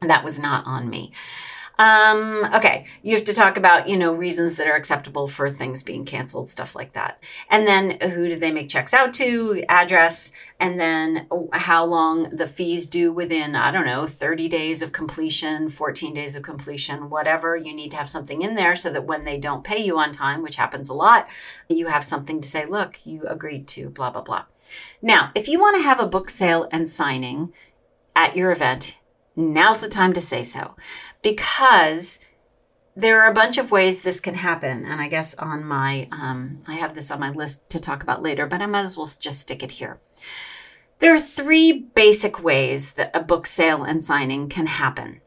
That 0.00 0.24
was 0.24 0.38
not 0.38 0.66
on 0.66 0.88
me. 0.88 1.12
Um, 1.78 2.44
okay, 2.54 2.86
you 3.02 3.14
have 3.14 3.24
to 3.26 3.32
talk 3.32 3.56
about, 3.56 3.88
you 3.88 3.96
know, 3.96 4.12
reasons 4.12 4.56
that 4.56 4.66
are 4.66 4.74
acceptable 4.74 5.28
for 5.28 5.48
things 5.48 5.84
being 5.84 6.04
canceled, 6.04 6.50
stuff 6.50 6.74
like 6.74 6.92
that. 6.94 7.22
And 7.48 7.68
then 7.68 8.00
who 8.00 8.26
did 8.26 8.40
they 8.40 8.50
make 8.50 8.68
checks 8.68 8.92
out 8.92 9.12
to, 9.14 9.62
address, 9.68 10.32
and 10.58 10.80
then 10.80 11.28
how 11.52 11.84
long 11.84 12.30
the 12.30 12.48
fees 12.48 12.84
due 12.86 13.12
within, 13.12 13.54
I 13.54 13.70
don't 13.70 13.86
know, 13.86 14.08
30 14.08 14.48
days 14.48 14.82
of 14.82 14.90
completion, 14.90 15.68
14 15.68 16.14
days 16.14 16.34
of 16.34 16.42
completion, 16.42 17.10
whatever. 17.10 17.56
You 17.56 17.72
need 17.72 17.92
to 17.92 17.96
have 17.96 18.08
something 18.08 18.42
in 18.42 18.54
there 18.56 18.74
so 18.74 18.90
that 18.90 19.06
when 19.06 19.22
they 19.22 19.38
don't 19.38 19.62
pay 19.62 19.78
you 19.78 19.98
on 19.98 20.10
time, 20.10 20.42
which 20.42 20.56
happens 20.56 20.88
a 20.88 20.94
lot, 20.94 21.28
you 21.68 21.86
have 21.86 22.04
something 22.04 22.40
to 22.40 22.48
say, 22.48 22.66
look, 22.66 22.98
you 23.04 23.22
agreed 23.28 23.68
to, 23.68 23.88
blah, 23.88 24.10
blah, 24.10 24.22
blah. 24.22 24.46
Now, 25.00 25.30
if 25.36 25.46
you 25.46 25.60
want 25.60 25.76
to 25.76 25.82
have 25.82 26.00
a 26.00 26.08
book 26.08 26.28
sale 26.28 26.68
and 26.72 26.88
signing 26.88 27.52
at 28.16 28.36
your 28.36 28.50
event, 28.50 28.98
now's 29.38 29.80
the 29.80 29.88
time 29.88 30.12
to 30.12 30.20
say 30.20 30.42
so 30.42 30.74
because 31.22 32.18
there 32.96 33.22
are 33.22 33.30
a 33.30 33.34
bunch 33.34 33.56
of 33.56 33.70
ways 33.70 34.02
this 34.02 34.18
can 34.18 34.34
happen 34.34 34.84
and 34.84 35.00
i 35.00 35.08
guess 35.08 35.34
on 35.36 35.64
my 35.64 36.08
um, 36.10 36.60
i 36.66 36.74
have 36.74 36.94
this 36.94 37.10
on 37.10 37.20
my 37.20 37.30
list 37.30 37.68
to 37.70 37.78
talk 37.78 38.02
about 38.02 38.22
later 38.22 38.46
but 38.46 38.60
i 38.60 38.66
might 38.66 38.82
as 38.82 38.96
well 38.96 39.06
just 39.20 39.40
stick 39.40 39.62
it 39.62 39.72
here 39.72 40.00
there 40.98 41.14
are 41.14 41.20
three 41.20 41.72
basic 41.72 42.42
ways 42.42 42.94
that 42.94 43.14
a 43.14 43.20
book 43.20 43.46
sale 43.46 43.84
and 43.84 44.02
signing 44.02 44.48
can 44.48 44.66
happen 44.66 45.20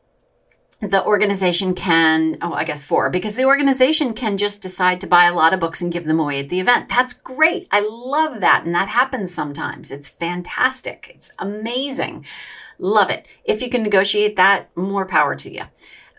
the 0.82 1.06
organization 1.06 1.76
can, 1.76 2.40
oh, 2.42 2.54
I 2.54 2.64
guess 2.64 2.84
four, 2.84 3.12
because 3.12 3.36
the 3.36 3.46
organization 3.46 4.14
can 4.14 4.36
just 4.36 4.64
decide 4.64 5.00
to 5.02 5.08
buy 5.08 5.26
a 5.26 5.34
lot 5.34 5.54
of 5.54 5.60
books 5.60 5.80
and 5.80 5.92
give 5.92 6.06
them 6.06 6.20
away 6.20 6.40
at 6.40 6.50
the 6.50 6.60
event. 6.60 6.90
That's 6.90 7.14
great. 7.14 7.68
I 7.70 7.82
love 7.82 8.40
that. 8.40 8.66
And 8.66 8.74
that 8.74 8.88
happens 8.88 9.32
sometimes. 9.32 9.92
It's 9.92 10.08
fantastic. 10.08 11.12
It's 11.14 11.32
amazing. 11.38 12.26
Love 12.82 13.12
it. 13.12 13.28
If 13.46 13.62
you 13.62 13.70
can 13.70 13.84
negotiate 13.84 14.36
that, 14.38 14.76
more 14.76 15.06
power 15.06 15.36
to 15.36 15.54
you. 15.54 15.66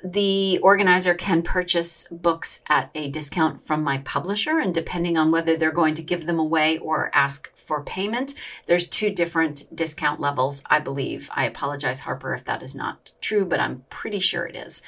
The 0.04 0.58
organizer 0.62 1.14
can 1.14 1.42
purchase 1.42 2.06
books 2.10 2.60
at 2.68 2.90
a 2.94 3.08
discount 3.08 3.60
from 3.60 3.82
my 3.82 3.98
publisher, 3.98 4.58
and 4.58 4.72
depending 4.72 5.16
on 5.16 5.30
whether 5.30 5.56
they're 5.56 5.72
going 5.72 5.94
to 5.94 6.02
give 6.02 6.26
them 6.26 6.38
away 6.38 6.78
or 6.78 7.10
ask 7.12 7.50
for 7.56 7.82
payment, 7.82 8.34
there's 8.66 8.88
two 8.88 9.10
different 9.10 9.74
discount 9.74 10.20
levels, 10.20 10.62
I 10.66 10.78
believe. 10.78 11.30
I 11.34 11.44
apologize, 11.44 12.00
Harper, 12.00 12.34
if 12.34 12.44
that 12.44 12.62
is 12.62 12.74
not 12.74 13.12
true, 13.20 13.44
but 13.44 13.60
I'm 13.60 13.84
pretty 13.90 14.18
sure 14.18 14.44
it 14.44 14.56
is. 14.56 14.82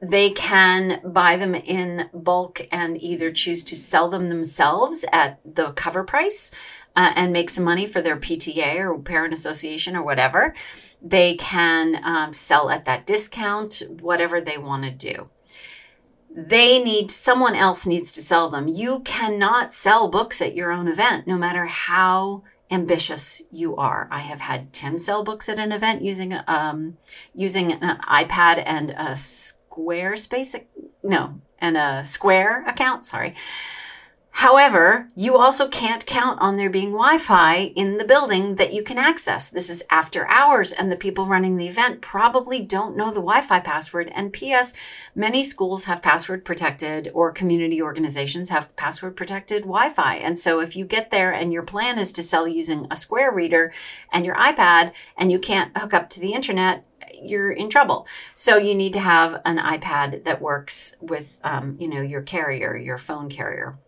They 0.00 0.30
can 0.30 1.00
buy 1.04 1.36
them 1.36 1.54
in 1.54 2.08
bulk 2.12 2.66
and 2.70 3.00
either 3.00 3.32
choose 3.32 3.64
to 3.64 3.76
sell 3.76 4.08
them 4.08 4.28
themselves 4.28 5.04
at 5.12 5.40
the 5.44 5.72
cover 5.72 6.04
price 6.04 6.50
uh, 6.94 7.12
and 7.14 7.32
make 7.32 7.50
some 7.50 7.64
money 7.64 7.86
for 7.86 8.00
their 8.00 8.16
PTA 8.16 8.78
or 8.78 8.98
parent 8.98 9.34
association 9.34 9.96
or 9.96 10.02
whatever. 10.02 10.54
They 11.02 11.34
can 11.34 12.04
um, 12.04 12.34
sell 12.34 12.70
at 12.70 12.84
that 12.84 13.06
discount, 13.06 13.82
whatever 14.00 14.40
they 14.40 14.58
want 14.58 14.84
to 14.84 14.90
do. 14.90 15.30
They 16.32 16.82
need, 16.82 17.10
someone 17.10 17.56
else 17.56 17.86
needs 17.86 18.12
to 18.12 18.22
sell 18.22 18.48
them. 18.48 18.68
You 18.68 19.00
cannot 19.00 19.72
sell 19.72 20.08
books 20.08 20.40
at 20.40 20.54
your 20.54 20.70
own 20.70 20.86
event, 20.86 21.26
no 21.26 21.36
matter 21.36 21.66
how 21.66 22.44
ambitious 22.70 23.42
you 23.50 23.74
are. 23.76 24.08
I 24.10 24.20
have 24.20 24.40
had 24.40 24.72
Tim 24.72 24.98
sell 24.98 25.24
books 25.24 25.48
at 25.48 25.58
an 25.58 25.72
event 25.72 26.02
using 26.02 26.38
um, 26.46 26.98
using 27.34 27.72
an 27.72 27.98
iPad 28.02 28.62
and 28.64 28.90
a 28.92 29.14
Squarespace 29.14 30.64
no 31.02 31.40
and 31.58 31.76
a 31.76 32.04
Square 32.04 32.66
account. 32.66 33.04
Sorry. 33.04 33.34
However, 34.34 35.08
you 35.14 35.36
also 35.36 35.68
can't 35.68 36.06
count 36.06 36.40
on 36.40 36.56
there 36.56 36.70
being 36.70 36.92
Wi 36.92 37.18
Fi 37.18 37.72
in 37.76 37.98
the 37.98 38.04
building 38.04 38.54
that 38.56 38.72
you 38.72 38.82
can 38.82 38.96
access. 38.96 39.48
This 39.48 39.68
is 39.68 39.82
after 39.90 40.26
hours, 40.28 40.72
and 40.72 40.90
the 40.90 40.96
people 40.96 41.26
running 41.26 41.56
the 41.56 41.68
event 41.68 42.00
probably 42.00 42.60
don't 42.60 42.96
know 42.96 43.08
the 43.08 43.20
Wi 43.20 43.42
Fi 43.42 43.60
password. 43.60 44.10
And 44.14 44.32
P.S., 44.32 44.72
many 45.14 45.44
schools 45.44 45.84
have 45.84 46.00
password 46.00 46.44
protected 46.44 47.10
or 47.12 47.32
community 47.32 47.82
organizations 47.82 48.48
have 48.48 48.74
password 48.76 49.14
protected 49.14 49.64
Wi 49.64 49.90
Fi. 49.90 50.16
And 50.16 50.38
so 50.38 50.60
if 50.60 50.74
you 50.74 50.86
get 50.86 51.10
there 51.10 51.32
and 51.32 51.52
your 51.52 51.62
plan 51.62 51.98
is 51.98 52.10
to 52.12 52.22
sell 52.22 52.48
using 52.48 52.86
a 52.90 52.96
Square 52.96 53.34
reader 53.34 53.72
and 54.10 54.24
your 54.24 54.36
iPad 54.36 54.92
and 55.18 55.30
you 55.30 55.38
can't 55.38 55.76
hook 55.76 55.92
up 55.92 56.08
to 56.10 56.20
the 56.20 56.32
internet, 56.32 56.86
you're 57.20 57.52
in 57.52 57.68
trouble. 57.68 58.06
So 58.34 58.56
you 58.56 58.74
need 58.74 58.94
to 58.94 59.00
have 59.00 59.42
an 59.44 59.58
iPad 59.58 60.24
that 60.24 60.40
works 60.40 60.96
with, 61.00 61.38
um, 61.44 61.76
you 61.78 61.88
know, 61.88 62.00
your 62.00 62.22
carrier, 62.22 62.76
your 62.76 62.96
phone 62.96 63.28
carrier 63.28 63.78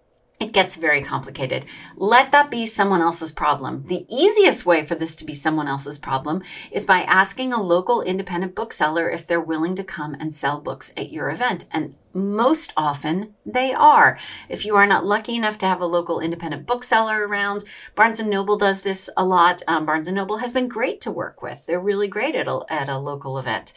it 0.43 0.51
gets 0.51 0.75
very 0.75 1.03
complicated. 1.03 1.65
Let 1.95 2.33
that 2.33 2.51
be 2.51 2.67
someone 2.67 3.01
else's 3.01 3.31
problem. 3.31 3.85
The 3.87 4.05
easiest 4.13 4.67
way 4.67 4.85
for 4.85 4.97
this 4.97 5.15
to 5.17 5.25
be 5.25 5.35
someone 5.35 5.69
else's 5.69 6.01
problem 6.01 6.43
is 6.73 6.85
by 6.85 7.03
asking 7.03 7.53
a 7.53 7.63
local 7.63 8.03
independent 8.03 8.57
bookseller 8.57 9.09
if 9.09 9.25
they're 9.25 9.41
willing 9.41 9.77
to 9.77 9.85
come 9.85 10.15
and 10.19 10.35
sell 10.35 10.59
books 10.59 10.93
at 10.97 11.13
your 11.13 11.31
event. 11.31 11.67
And 11.71 11.95
most 12.13 12.73
often 12.77 13.35
they 13.47 13.73
are. 13.73 14.19
If 14.49 14.65
you 14.65 14.75
are 14.75 14.87
not 14.87 15.07
lucky 15.07 15.37
enough 15.37 15.59
to 15.59 15.67
have 15.67 15.81
a 15.81 15.87
local 15.87 16.19
independent 16.19 16.67
bookseller 16.67 17.25
around, 17.25 17.63
Barnes 17.95 18.19
and 18.19 18.29
Noble 18.29 18.57
does 18.57 18.83
this 18.83 19.09
a 19.17 19.25
lot. 19.25 19.63
Um, 19.69 19.87
Barnes 19.87 20.09
and 20.09 20.17
Noble 20.17 20.39
has 20.39 20.53
been 20.53 20.67
great 20.67 21.01
to 21.03 21.13
work 21.13 21.41
with. 21.41 21.67
They're 21.67 21.79
really 21.79 22.09
great 22.09 22.35
at 22.35 22.49
a, 22.49 22.63
at 22.69 22.89
a 22.89 22.99
local 22.99 23.39
event. 23.39 23.73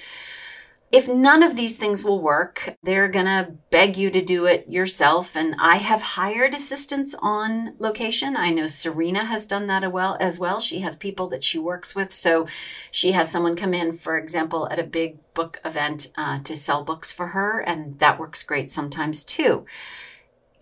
If 0.91 1.07
none 1.09 1.43
of 1.43 1.55
these 1.55 1.77
things 1.77 2.03
will 2.03 2.21
work, 2.21 2.77
they're 2.81 3.09
going 3.09 3.25
to 3.25 3.53
beg 3.69 3.97
you 3.97 4.09
to 4.11 4.21
do 4.21 4.45
it 4.45 4.69
yourself. 4.69 5.35
And 5.35 5.55
I 5.59 5.77
have 5.77 6.01
hired 6.01 6.53
assistants 6.53 7.15
on 7.21 7.73
location. 7.79 8.37
I 8.37 8.51
know 8.51 8.67
Serena 8.67 9.25
has 9.25 9.45
done 9.45 9.67
that 9.67 9.83
as 9.83 10.39
well. 10.39 10.59
She 10.59 10.79
has 10.79 10.95
people 10.95 11.27
that 11.29 11.43
she 11.43 11.59
works 11.59 11.95
with. 11.95 12.13
So 12.13 12.47
she 12.91 13.11
has 13.11 13.29
someone 13.29 13.55
come 13.55 13.73
in, 13.73 13.97
for 13.97 14.17
example, 14.17 14.69
at 14.69 14.79
a 14.79 14.83
big 14.83 15.17
book 15.33 15.59
event 15.65 16.11
uh, 16.17 16.39
to 16.39 16.55
sell 16.55 16.83
books 16.83 17.11
for 17.11 17.27
her. 17.27 17.59
And 17.59 17.99
that 17.99 18.19
works 18.19 18.43
great 18.43 18.71
sometimes 18.71 19.25
too 19.25 19.65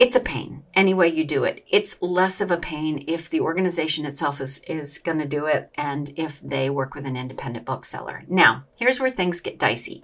it's 0.04 0.18
a 0.18 0.20
pain 0.20 0.63
any 0.74 0.94
way 0.94 1.08
you 1.08 1.24
do 1.24 1.46
it. 1.46 1.63
It's 1.70 2.02
less 2.02 2.42
of 2.42 2.52
a 2.52 2.58
pain 2.58 3.06
if 3.08 3.30
the 3.30 3.39
organization 3.39 4.06
itself 4.06 4.42
is, 4.42 4.60
is 4.68 4.98
going 4.98 5.20
to 5.20 5.26
do 5.26 5.46
it 5.46 5.72
and 5.76 6.12
if 6.18 6.42
they 6.42 6.70
work 6.70 6.94
with 6.94 7.06
an 7.06 7.16
independent 7.16 7.66
bookseller. 7.66 8.26
Now, 8.28 8.66
here's 8.78 9.00
where 9.00 9.10
things 9.10 9.39
get 9.39 9.58
dicey 9.58 10.04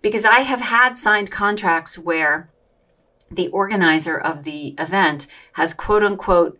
because 0.00 0.24
I 0.24 0.40
have 0.40 0.60
had 0.60 0.96
signed 0.96 1.32
contracts 1.32 1.98
where 1.98 2.52
the 3.32 3.48
organizer 3.48 4.16
of 4.16 4.44
the 4.44 4.76
event 4.78 5.26
has 5.54 5.74
quote 5.74 6.04
unquote 6.04 6.56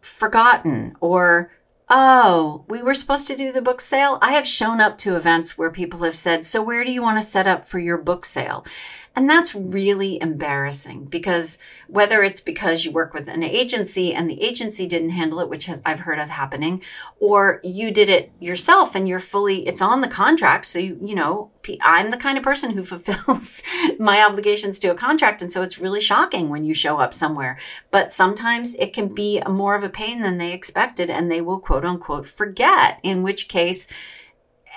forgotten 0.00 0.96
or 0.98 1.52
Oh, 1.94 2.64
we 2.68 2.80
were 2.82 2.94
supposed 2.94 3.26
to 3.26 3.36
do 3.36 3.52
the 3.52 3.60
book 3.60 3.78
sale? 3.80 4.18
I 4.22 4.32
have 4.32 4.46
shown 4.46 4.80
up 4.80 4.96
to 4.98 5.14
events 5.14 5.58
where 5.58 5.70
people 5.70 6.00
have 6.00 6.16
said, 6.16 6.46
So, 6.46 6.62
where 6.62 6.84
do 6.86 6.90
you 6.90 7.02
want 7.02 7.18
to 7.18 7.22
set 7.22 7.46
up 7.46 7.66
for 7.66 7.78
your 7.78 7.98
book 7.98 8.24
sale? 8.24 8.64
And 9.14 9.28
that's 9.28 9.54
really 9.54 10.20
embarrassing 10.22 11.04
because 11.04 11.58
whether 11.86 12.22
it's 12.22 12.40
because 12.40 12.86
you 12.86 12.92
work 12.92 13.12
with 13.12 13.28
an 13.28 13.42
agency 13.42 14.14
and 14.14 14.28
the 14.28 14.42
agency 14.42 14.86
didn't 14.86 15.10
handle 15.10 15.40
it, 15.40 15.50
which 15.50 15.66
has, 15.66 15.82
I've 15.84 16.00
heard 16.00 16.18
of 16.18 16.30
happening, 16.30 16.82
or 17.20 17.60
you 17.62 17.90
did 17.90 18.08
it 18.08 18.32
yourself 18.40 18.94
and 18.94 19.06
you're 19.06 19.18
fully, 19.18 19.66
it's 19.66 19.82
on 19.82 20.00
the 20.00 20.08
contract. 20.08 20.64
So, 20.64 20.78
you, 20.78 20.98
you 21.02 21.14
know, 21.14 21.50
I'm 21.82 22.10
the 22.10 22.16
kind 22.16 22.38
of 22.38 22.44
person 22.44 22.70
who 22.70 22.82
fulfills 22.84 23.62
my 23.98 24.24
obligations 24.24 24.78
to 24.78 24.88
a 24.88 24.94
contract. 24.94 25.42
And 25.42 25.52
so 25.52 25.60
it's 25.60 25.78
really 25.78 26.00
shocking 26.00 26.48
when 26.48 26.64
you 26.64 26.72
show 26.72 26.98
up 26.98 27.12
somewhere. 27.12 27.58
But 27.90 28.12
sometimes 28.12 28.74
it 28.76 28.94
can 28.94 29.08
be 29.08 29.42
more 29.46 29.74
of 29.74 29.84
a 29.84 29.90
pain 29.90 30.22
than 30.22 30.38
they 30.38 30.54
expected 30.54 31.10
and 31.10 31.30
they 31.30 31.42
will 31.42 31.58
quote 31.58 31.84
unquote 31.84 32.26
forget, 32.26 32.98
in 33.02 33.22
which 33.22 33.48
case, 33.48 33.86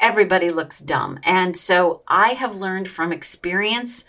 everybody 0.01 0.49
looks 0.49 0.79
dumb. 0.79 1.19
And 1.23 1.55
so 1.55 2.01
I 2.07 2.29
have 2.29 2.57
learned 2.57 2.89
from 2.89 3.13
experience 3.13 4.03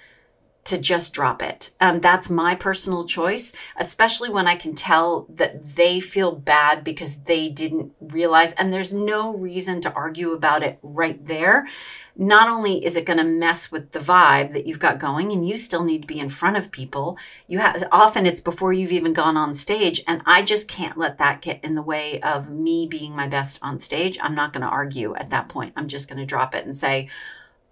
to 0.67 0.79
just 0.79 1.15
drop 1.15 1.43
it. 1.43 1.71
Um, 1.81 2.01
that's 2.01 2.29
my 2.29 2.57
personal 2.57 3.07
choice, 3.07 3.53
especially 3.77 4.29
when 4.29 4.49
I 4.49 4.57
can 4.57 4.75
tell 4.75 5.27
that 5.31 5.77
they 5.77 6.01
feel 6.01 6.33
bad 6.33 6.83
because 6.83 7.19
they 7.21 7.49
didn't 7.49 7.93
realize, 8.01 8.53
and 8.53 8.73
there's 8.73 8.93
no 8.93 9.37
reason 9.37 9.81
to 9.83 9.93
argue 9.93 10.33
about 10.33 10.65
it 10.65 10.79
right 10.83 11.25
there. 11.25 11.69
Not 12.17 12.49
only 12.49 12.85
is 12.85 12.97
it 12.97 13.05
going 13.05 13.19
to 13.19 13.25
mess 13.25 13.71
with 13.71 13.93
the 13.93 14.01
vibe 14.01 14.51
that 14.55 14.67
you've 14.67 14.81
got 14.81 14.99
going, 14.99 15.31
and 15.31 15.49
you 15.49 15.57
still 15.57 15.85
need 15.85 16.03
to 16.03 16.07
be 16.07 16.19
in 16.19 16.31
front 16.31 16.57
of 16.57 16.73
people. 16.73 17.17
You 17.47 17.61
have 17.61 17.87
often 17.93 18.27
it's 18.27 18.41
before 18.41 18.73
you've 18.73 18.93
even 18.93 19.13
gone 19.13 19.37
on 19.37 19.55
stage, 19.55 20.03
and 20.09 20.21
I 20.27 20.43
just 20.43 20.67
can't 20.67 20.99
let 20.99 21.19
that 21.19 21.43
get 21.43 21.63
in 21.63 21.77
the 21.77 21.83
way 21.83 22.21
of 22.23 22.51
me 22.51 22.89
being 22.89 23.15
my 23.15 23.29
best 23.29 23.61
on 23.63 23.79
stage. 23.79 24.19
I'm 24.21 24.35
not 24.35 24.53
going 24.53 24.63
to 24.63 24.69
argue 24.69 25.15
at 25.15 25.31
that 25.31 25.49
point. 25.49 25.75
I'm 25.77 25.87
just 25.87 26.09
going 26.09 26.19
to 26.19 26.27
drop 26.27 26.57
it 26.57 26.65
and 26.65 26.75
say, 26.75 27.09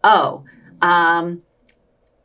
"Oh." 0.05 0.45
Um, 0.83 1.43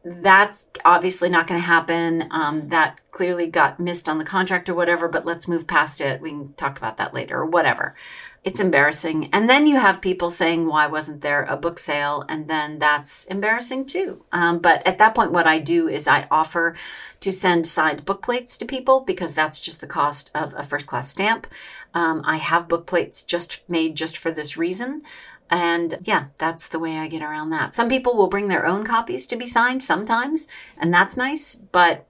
that's 0.04 0.68
obviously 0.86 1.30
not 1.30 1.48
going 1.48 1.60
to 1.60 1.68
happen. 1.68 2.28
Um, 2.32 2.70
that 2.70 3.00
clearly 3.12 3.48
got 3.48 3.80
missed 3.80 4.08
on 4.08 4.18
the 4.18 4.24
contract 4.24 4.70
or 4.70 4.74
whatever, 4.74 5.08
but 5.10 5.26
let's 5.26 5.48
move 5.48 5.68
past 5.68 6.00
it. 6.00 6.22
We 6.22 6.30
can 6.30 6.54
talk 6.54 6.78
about 6.78 6.98
that 6.98 7.14
later 7.14 7.38
or 7.38 7.46
whatever. 7.46 7.96
It's 8.42 8.62
embarrassing. 8.62 9.30
And 9.34 9.50
then 9.50 9.68
you 9.68 9.76
have 9.76 10.02
people 10.02 10.32
saying, 10.32 10.66
why 10.66 10.88
wasn't 10.88 11.20
there 11.20 11.44
a 11.44 11.58
book 11.58 11.78
sale? 11.78 12.24
And 12.30 12.48
then 12.48 12.80
that's 12.80 13.26
embarrassing 13.26 13.86
too. 13.86 14.24
Um, 14.32 14.60
but 14.60 14.86
at 14.88 14.98
that 15.00 15.14
point, 15.14 15.34
what 15.34 15.46
I 15.46 15.60
do 15.60 15.90
is 15.90 16.08
I 16.08 16.26
offer 16.32 16.78
to 17.20 17.32
send 17.34 17.68
signed 17.68 18.06
book 18.06 18.22
plates 18.22 18.58
to 18.58 18.66
people 18.66 19.02
because 19.02 19.34
that's 19.34 19.60
just 19.60 19.82
the 19.82 19.88
cost 19.88 20.32
of 20.34 20.54
a 20.56 20.64
first 20.64 20.88
class 20.88 21.10
stamp. 21.10 21.48
Um, 21.94 22.22
I 22.26 22.38
have 22.38 22.70
book 22.70 22.88
plates 22.88 23.24
just 23.24 23.60
made 23.68 23.98
just 23.98 24.18
for 24.18 24.32
this 24.32 24.56
reason. 24.56 25.02
And 25.50 25.96
yeah, 26.02 26.28
that's 26.38 26.68
the 26.68 26.80
way 26.80 26.98
I 26.98 27.08
get 27.08 27.22
around 27.22 27.50
that. 27.50 27.74
Some 27.74 27.90
people 27.90 28.16
will 28.16 28.28
bring 28.28 28.48
their 28.48 28.66
own 28.66 28.86
copies 28.86 29.26
to 29.28 29.36
be 29.36 29.46
signed 29.46 29.82
sometimes, 29.82 30.48
and 30.80 30.94
that's 30.94 31.18
nice, 31.18 31.56
but 31.56 32.06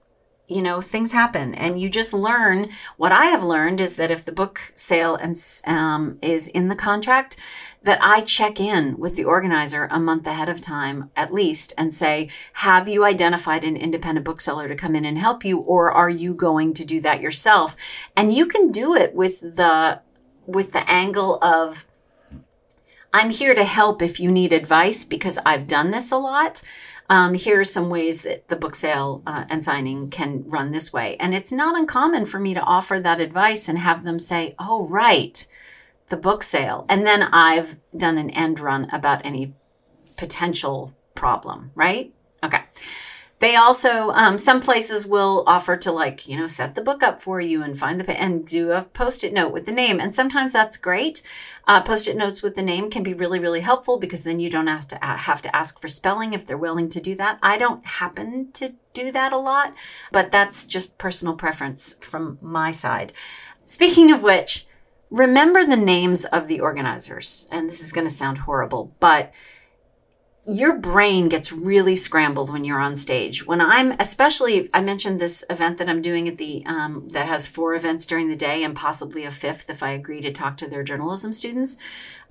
you 0.50 0.60
know, 0.60 0.80
things 0.80 1.12
happen 1.12 1.54
and 1.54 1.80
you 1.80 1.88
just 1.88 2.12
learn. 2.12 2.68
What 2.96 3.12
I 3.12 3.26
have 3.26 3.44
learned 3.44 3.80
is 3.80 3.94
that 3.94 4.10
if 4.10 4.24
the 4.24 4.32
book 4.32 4.72
sale 4.74 5.14
and, 5.14 5.36
um, 5.64 6.18
is 6.20 6.48
in 6.48 6.66
the 6.66 6.74
contract, 6.74 7.36
that 7.84 8.00
I 8.02 8.20
check 8.22 8.58
in 8.58 8.98
with 8.98 9.14
the 9.14 9.24
organizer 9.24 9.86
a 9.90 10.00
month 10.00 10.26
ahead 10.26 10.48
of 10.48 10.60
time 10.60 11.10
at 11.14 11.32
least 11.32 11.72
and 11.78 11.94
say, 11.94 12.28
have 12.54 12.88
you 12.88 13.04
identified 13.04 13.62
an 13.62 13.76
independent 13.76 14.24
bookseller 14.24 14.66
to 14.66 14.74
come 14.74 14.96
in 14.96 15.04
and 15.04 15.18
help 15.18 15.44
you 15.44 15.58
or 15.58 15.90
are 15.92 16.10
you 16.10 16.34
going 16.34 16.74
to 16.74 16.84
do 16.84 17.00
that 17.00 17.20
yourself? 17.20 17.76
And 18.16 18.34
you 18.34 18.46
can 18.46 18.72
do 18.72 18.96
it 18.96 19.14
with 19.14 19.40
the, 19.40 20.00
with 20.46 20.72
the 20.72 20.90
angle 20.90 21.38
of, 21.42 21.86
I'm 23.12 23.30
here 23.30 23.54
to 23.54 23.64
help 23.64 24.02
if 24.02 24.20
you 24.20 24.30
need 24.30 24.52
advice 24.52 25.04
because 25.04 25.38
I've 25.44 25.66
done 25.66 25.90
this 25.90 26.12
a 26.12 26.16
lot. 26.16 26.62
Um, 27.08 27.34
here 27.34 27.60
are 27.60 27.64
some 27.64 27.90
ways 27.90 28.22
that 28.22 28.46
the 28.48 28.54
book 28.54 28.76
sale 28.76 29.22
uh, 29.26 29.44
and 29.48 29.64
signing 29.64 30.10
can 30.10 30.44
run 30.46 30.70
this 30.70 30.92
way. 30.92 31.16
And 31.18 31.34
it's 31.34 31.50
not 31.50 31.76
uncommon 31.76 32.26
for 32.26 32.38
me 32.38 32.54
to 32.54 32.60
offer 32.60 33.00
that 33.00 33.18
advice 33.18 33.68
and 33.68 33.78
have 33.78 34.04
them 34.04 34.20
say, 34.20 34.54
oh, 34.60 34.86
right, 34.88 35.44
the 36.08 36.16
book 36.16 36.44
sale. 36.44 36.86
And 36.88 37.04
then 37.04 37.24
I've 37.24 37.76
done 37.96 38.16
an 38.16 38.30
end 38.30 38.60
run 38.60 38.88
about 38.92 39.26
any 39.26 39.54
potential 40.16 40.94
problem, 41.16 41.72
right? 41.74 42.14
Okay. 42.44 42.62
They 43.40 43.56
also, 43.56 44.10
um, 44.10 44.38
some 44.38 44.60
places 44.60 45.06
will 45.06 45.44
offer 45.46 45.74
to 45.78 45.90
like, 45.90 46.28
you 46.28 46.36
know, 46.38 46.46
set 46.46 46.74
the 46.74 46.82
book 46.82 47.02
up 47.02 47.22
for 47.22 47.40
you 47.40 47.62
and 47.62 47.78
find 47.78 47.98
the, 47.98 48.20
and 48.20 48.46
do 48.46 48.72
a 48.72 48.82
post-it 48.82 49.32
note 49.32 49.50
with 49.50 49.64
the 49.64 49.72
name. 49.72 49.98
And 49.98 50.14
sometimes 50.14 50.52
that's 50.52 50.76
great. 50.76 51.22
Uh, 51.66 51.80
post-it 51.82 52.18
notes 52.18 52.42
with 52.42 52.54
the 52.54 52.62
name 52.62 52.90
can 52.90 53.02
be 53.02 53.14
really, 53.14 53.38
really 53.38 53.60
helpful 53.60 53.98
because 53.98 54.24
then 54.24 54.40
you 54.40 54.50
don't 54.50 54.66
have 54.66 54.86
to, 54.88 54.98
have 55.02 55.40
to 55.40 55.56
ask 55.56 55.80
for 55.80 55.88
spelling 55.88 56.34
if 56.34 56.44
they're 56.44 56.58
willing 56.58 56.90
to 56.90 57.00
do 57.00 57.14
that. 57.16 57.38
I 57.42 57.56
don't 57.56 57.84
happen 57.86 58.52
to 58.52 58.74
do 58.92 59.10
that 59.12 59.32
a 59.32 59.38
lot, 59.38 59.74
but 60.12 60.30
that's 60.30 60.66
just 60.66 60.98
personal 60.98 61.34
preference 61.34 61.94
from 62.02 62.36
my 62.42 62.70
side. 62.70 63.14
Speaking 63.64 64.12
of 64.12 64.22
which, 64.22 64.66
remember 65.10 65.64
the 65.64 65.76
names 65.76 66.26
of 66.26 66.46
the 66.46 66.60
organizers. 66.60 67.48
And 67.50 67.70
this 67.70 67.80
is 67.80 67.92
going 67.92 68.06
to 68.06 68.12
sound 68.12 68.38
horrible, 68.38 68.94
but 69.00 69.32
your 70.46 70.78
brain 70.78 71.28
gets 71.28 71.52
really 71.52 71.94
scrambled 71.94 72.50
when 72.50 72.64
you're 72.64 72.80
on 72.80 72.96
stage. 72.96 73.46
When 73.46 73.60
I'm, 73.60 73.92
especially, 73.92 74.70
I 74.72 74.80
mentioned 74.80 75.20
this 75.20 75.44
event 75.50 75.76
that 75.78 75.88
I'm 75.88 76.00
doing 76.00 76.26
at 76.28 76.38
the, 76.38 76.64
um, 76.66 77.08
that 77.10 77.26
has 77.26 77.46
four 77.46 77.74
events 77.74 78.06
during 78.06 78.28
the 78.28 78.36
day 78.36 78.64
and 78.64 78.74
possibly 78.74 79.24
a 79.24 79.30
fifth 79.30 79.68
if 79.68 79.82
I 79.82 79.90
agree 79.90 80.22
to 80.22 80.32
talk 80.32 80.56
to 80.58 80.66
their 80.66 80.82
journalism 80.82 81.34
students. 81.34 81.76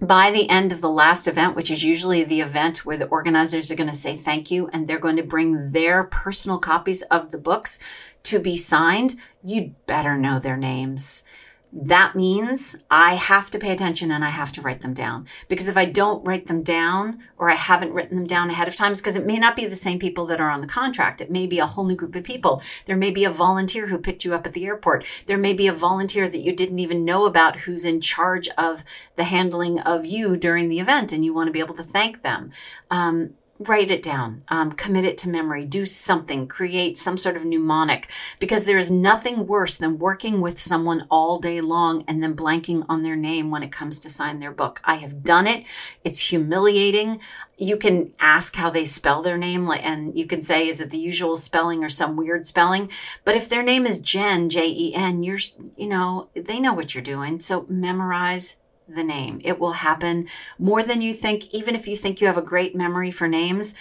By 0.02 0.32
the 0.32 0.50
end 0.50 0.72
of 0.72 0.82
the 0.82 0.90
last 0.90 1.28
event, 1.28 1.56
which 1.56 1.70
is 1.70 1.84
usually 1.84 2.24
the 2.24 2.42
event 2.42 2.84
where 2.86 2.98
the 2.98 3.08
organizers 3.08 3.70
are 3.70 3.76
going 3.76 3.90
to 3.90 3.96
say 3.96 4.18
thank 4.18 4.50
you 4.50 4.70
and 4.70 4.88
they're 4.88 4.98
going 4.98 5.18
to 5.18 5.24
bring 5.24 5.72
their 5.72 6.04
personal 6.04 6.58
copies 6.58 7.04
of 7.04 7.30
the 7.30 7.38
books 7.38 7.78
to 8.24 8.40
be 8.40 8.58
signed, 8.58 9.16
you'd 9.44 9.86
better 9.86 10.18
know 10.18 10.40
their 10.40 10.58
names 10.58 11.24
that 11.72 12.16
means 12.16 12.76
I 12.90 13.14
have 13.14 13.52
to 13.52 13.60
pay 13.60 13.72
attention 13.72 14.12
and 14.12 14.26
I 14.26 14.30
have 14.30 14.52
to 14.54 14.62
write 14.62 14.82
them 14.82 14.94
down. 14.94 15.28
Because 15.48 15.68
if 15.68 15.78
I 15.78 15.86
don't 15.86 16.26
write 16.26 16.48
them 16.48 16.64
down 16.64 17.20
or 17.38 17.50
I 17.50 17.56
haven't 17.56 17.94
written 17.94 18.18
them 18.18 18.26
down 18.26 18.50
ahead 18.50 18.68
of 18.68 18.76
time, 18.76 18.94
because 18.94 19.16
it 19.16 19.26
may 19.26 19.38
not 19.38 19.56
be 19.56 19.66
the 19.66 19.76
same 19.76 20.00
people 20.00 20.26
that 20.28 20.42
are 20.42 20.50
on 20.50 20.62
the 20.62 20.68
contract. 20.68 21.22
It 21.22 21.30
may 21.30 21.46
be 21.46 21.60
a 21.60 21.68
whole 21.68 21.86
new 21.86 21.96
group 21.96 22.16
of 22.16 22.24
people. 22.24 22.62
There 22.86 22.98
may 22.98 23.12
be 23.12 23.24
a 23.24 23.30
volunteer 23.30 23.88
who 23.88 24.00
picked 24.00 24.26
you 24.26 24.34
up 24.34 24.48
at 24.48 24.54
the 24.54 24.66
airport. 24.66 25.06
There 25.28 25.38
may 25.38 25.54
be 25.54 25.68
a 25.68 25.74
volunteer 25.74 26.28
that 26.28 26.42
you 26.42 26.54
didn't 26.54 26.80
even 26.80 27.06
know 27.06 27.26
about 27.26 27.62
who's 27.62 27.86
in 27.86 28.02
charge 28.02 28.50
of 28.58 28.84
the 29.16 29.26
handling 29.26 29.80
of 29.80 30.06
you 30.06 30.36
during 30.38 30.70
the 30.70 30.80
event 30.80 31.12
and 31.12 31.24
you 31.24 31.34
want 31.34 31.48
to 31.48 31.54
be 31.54 31.60
able 31.60 31.76
to 31.76 31.84
thank 31.84 32.24
them. 32.24 32.52
Um, 32.90 33.36
write 33.62 33.92
it 33.92 34.02
down, 34.02 34.42
um, 34.48 34.72
commit 34.72 35.04
it 35.04 35.18
to 35.18 35.28
memory, 35.28 35.66
do 35.66 35.86
something, 35.86 36.48
create 36.48 36.98
some 36.98 37.18
sort 37.18 37.36
of 37.36 37.44
mnemonic, 37.44 38.10
because 38.40 38.64
there 38.64 38.78
is 38.78 38.90
nothing 38.90 39.46
worse 39.46 39.76
than 39.76 40.00
working 40.00 40.40
with 40.40 40.62
someone 40.62 41.06
all 41.12 41.40
day 41.40 41.60
long 41.60 42.06
and 42.08 42.24
then 42.24 42.34
blanking 42.34 42.86
on 42.88 43.04
their 43.04 43.18
name 43.18 43.52
when 43.52 43.62
it 43.62 43.72
comes 43.72 44.00
to 44.00 44.10
sign 44.10 44.40
their 44.40 44.52
book. 44.52 44.80
I 44.86 44.96
have 44.96 45.24
done 45.24 45.46
it. 45.46 45.66
It's 46.06 46.30
humiliating. 46.30 47.20
You 47.58 47.76
can 47.76 48.14
ask 48.18 48.56
how 48.56 48.70
they 48.70 48.86
spell 48.86 49.22
their 49.22 49.38
name, 49.38 49.70
and 49.70 50.18
you 50.18 50.26
can 50.26 50.42
say, 50.42 50.70
is 50.70 50.80
it 50.80 50.90
the 50.90 50.98
usual 50.98 51.36
spelling 51.36 51.84
or 51.84 51.90
some 51.90 52.16
weird 52.16 52.48
spelling? 52.48 52.90
But 53.26 53.36
if 53.36 53.50
their 53.50 53.64
name 53.64 53.86
is 53.86 54.00
Jen, 54.00 54.50
J 54.50 54.68
E 54.68 54.96
N, 54.96 55.22
you're, 55.22 55.40
you 55.76 55.88
know, 55.88 56.30
they 56.34 56.62
know 56.62 56.72
what 56.72 56.96
you're 56.96 57.04
doing. 57.04 57.42
So 57.42 57.66
memorize 57.68 58.56
the 58.96 59.04
name. 59.04 59.42
It 59.44 59.60
will 59.60 59.74
happen 59.74 60.28
more 60.58 60.84
than 60.84 61.02
you 61.02 61.14
think. 61.14 61.54
Even 61.54 61.76
if 61.76 61.88
you 61.88 61.96
think 61.96 62.20
you 62.20 62.28
have 62.28 62.38
a 62.38 62.42
great 62.42 62.76
memory 62.76 63.12
for 63.12 63.28
names, 63.28 63.76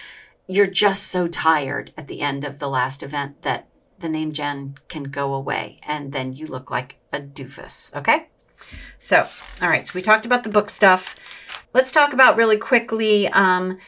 you're 0.47 0.67
just 0.67 1.09
so 1.09 1.29
tired 1.29 1.93
at 1.97 2.09
the 2.09 2.21
end 2.21 2.45
of 2.45 2.59
the 2.59 2.69
last 2.69 3.03
event 3.03 3.43
that 3.43 3.69
the 3.99 4.09
name 4.09 4.33
Jen 4.33 4.77
can 4.89 5.05
go 5.05 5.35
away 5.35 5.81
and 5.83 6.13
then 6.13 6.33
you 6.33 6.47
look 6.47 6.71
like 6.71 6.99
a 7.13 7.21
doofus. 7.21 7.95
Okay. 7.95 8.29
So, 8.99 9.27
all 9.63 9.69
right. 9.69 9.87
So 9.87 9.93
we 9.95 10.03
talked 10.03 10.27
about 10.27 10.45
the 10.45 10.51
book 10.51 10.71
stuff. 10.71 11.17
Let's 11.73 11.93
talk 11.93 12.13
about 12.13 12.37
really 12.37 12.57
quickly 12.57 13.29
um, 13.29 13.79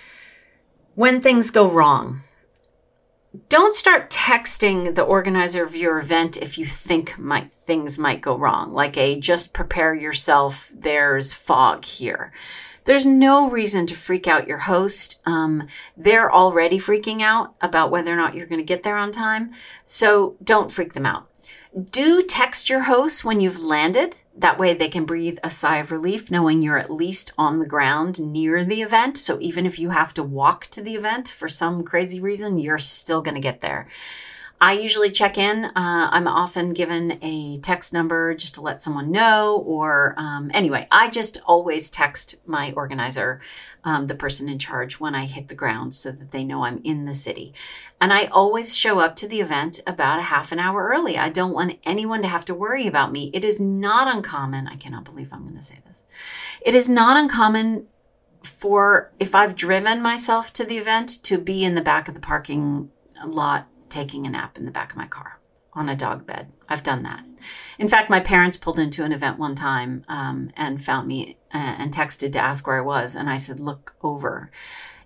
when 0.95 1.21
things 1.21 1.51
go 1.51 1.69
wrong 1.71 2.21
don't 3.49 3.75
start 3.75 4.11
texting 4.11 4.95
the 4.95 5.03
organizer 5.03 5.63
of 5.63 5.77
your 5.77 5.99
event 5.99 6.37
if 6.37 6.59
you 6.59 6.67
think 6.67 7.17
might 7.19 7.53
things 7.53 7.99
might 7.99 8.21
go 8.21 8.37
wrong 8.37 8.73
like 8.73 8.97
a 8.97 9.21
just 9.21 9.53
prepare 9.53 9.95
yourself 9.95 10.71
there's 10.75 11.33
fog 11.33 11.85
here. 11.85 12.33
There's 12.87 13.07
no 13.07 13.49
reason 13.49 13.87
to 13.87 13.95
freak 13.95 14.27
out 14.27 14.49
your 14.49 14.59
host. 14.59 15.21
Um, 15.27 15.69
they're 15.97 16.33
already 16.33 16.79
freaking 16.79 17.21
out 17.21 17.55
about 17.61 17.91
whether 17.91 18.13
or 18.13 18.17
not 18.17 18.35
you're 18.35 18.47
going 18.47 18.61
to 18.61 18.65
get 18.65 18.83
there 18.83 18.97
on 18.97 19.13
time 19.13 19.53
so 19.85 20.37
don't 20.43 20.73
freak 20.73 20.95
them 20.95 21.07
out. 21.07 21.29
Do 21.93 22.23
text 22.23 22.69
your 22.69 22.85
host 22.85 23.25
when 23.25 23.39
you've 23.39 23.61
landed 23.61 24.17
that 24.41 24.59
way 24.59 24.75
they 24.75 24.89
can 24.89 25.05
breathe 25.05 25.39
a 25.43 25.51
sigh 25.51 25.77
of 25.77 25.91
relief 25.91 26.31
knowing 26.31 26.63
you're 26.63 26.79
at 26.79 26.91
least 26.91 27.33
on 27.37 27.59
the 27.59 27.67
ground 27.67 28.19
near 28.21 28.65
the 28.65 28.83
event. 28.83 29.19
So 29.19 29.39
even 29.41 29.67
if 29.67 29.79
you 29.79 29.91
have 29.91 30.15
to 30.15 30.23
walk 30.23 30.67
to 30.69 30.83
the 30.83 30.95
event 30.95 31.29
for 31.29 31.49
some 31.49 31.83
crazy 31.85 32.21
reason, 32.21 32.59
you're 32.59 32.79
still 32.79 33.21
going 33.21 33.35
to 33.35 33.41
get 33.41 33.61
there. 33.61 33.87
I 34.63 34.75
usually 34.75 35.11
check 35.11 35.39
in. 35.39 35.65
Uh, 35.65 35.73
I'm 35.75 36.29
often 36.29 36.75
given 36.75 37.19
a 37.23 37.57
text 37.59 37.95
number 37.95 38.35
just 38.35 38.55
to 38.57 38.61
let 38.61 38.83
someone 38.83 39.11
know, 39.11 39.57
or 39.67 40.15
um, 40.19 40.51
anyway, 40.53 40.87
I 40.91 41.09
just 41.09 41.41
always 41.47 41.89
text 41.89 42.37
my 42.45 42.73
organizer, 42.77 43.41
um, 43.85 44.07
the 44.07 44.15
person 44.15 44.51
in 44.51 44.59
charge, 44.59 45.01
when 45.01 45.15
I 45.15 45.25
hit 45.25 45.49
the 45.49 45.55
ground 45.55 45.95
so 45.95 46.11
that 46.11 46.31
they 46.31 46.45
know 46.45 46.65
I'm 46.65 46.83
in 46.85 47.07
the 47.07 47.15
city. 47.15 47.55
And 48.03 48.13
I 48.13 48.27
always 48.27 48.77
show 48.77 48.99
up 48.99 49.17
to 49.17 49.29
the 49.29 49.41
event 49.41 49.81
about 49.87 50.19
a 50.19 50.25
half 50.25 50.53
an 50.53 50.59
hour 50.59 50.89
early. 50.89 51.17
I 51.17 51.31
don't 51.31 51.55
want 51.55 51.79
anyone 51.85 52.21
to 52.21 52.29
have 52.29 52.45
to 52.45 52.55
worry 52.55 52.87
about 52.87 53.13
me. 53.13 53.31
It 53.33 53.47
is 53.47 53.59
not 53.59 54.15
uncommon. 54.15 54.69
I 54.69 54.77
cannot 54.77 55.05
believe 55.05 55.33
I'm 55.33 55.45
going 55.45 55.57
to 55.57 55.63
say 55.63 55.79
this. 55.87 56.05
It 56.61 56.75
is 56.75 56.87
not 56.87 57.17
uncommon 57.17 57.87
for 58.43 59.11
if 59.19 59.35
I've 59.35 59.57
driven 59.57 60.03
myself 60.03 60.53
to 60.55 60.65
the 60.65 60.77
event 60.77 61.23
to 61.25 61.39
be 61.39 61.65
in 61.65 61.75
the 61.75 61.81
back 61.81 62.09
of 62.09 62.15
the 62.15 62.21
parking 62.21 62.91
lot 63.27 63.70
taking 63.91 64.27
a 64.27 64.31
nap 64.31 64.57
in 64.57 64.65
the 64.65 64.71
back 64.71 64.93
of 64.93 64.99
my 64.99 65.07
car 65.07 65.41
on 65.73 65.89
a 65.89 65.97
dog 65.97 66.27
bed. 66.27 66.53
I've 66.69 66.83
done 66.83 67.03
that. 67.05 67.25
In 67.79 67.89
fact, 67.89 68.11
my 68.11 68.21
parents 68.21 68.57
pulled 68.57 68.79
into 68.79 69.05
an 69.05 69.13
event 69.13 69.39
one 69.39 69.55
time 69.55 70.05
um, 70.09 70.51
and 70.57 70.83
found 70.83 71.07
me 71.07 71.37
uh, 71.55 71.59
and 71.79 71.95
texted 71.95 72.33
to 72.33 72.39
ask 72.41 72.67
where 72.67 72.79
I 72.79 72.83
was. 72.83 73.15
And 73.15 73.31
I 73.31 73.37
said, 73.37 73.61
look 73.61 73.95
over. 74.03 74.51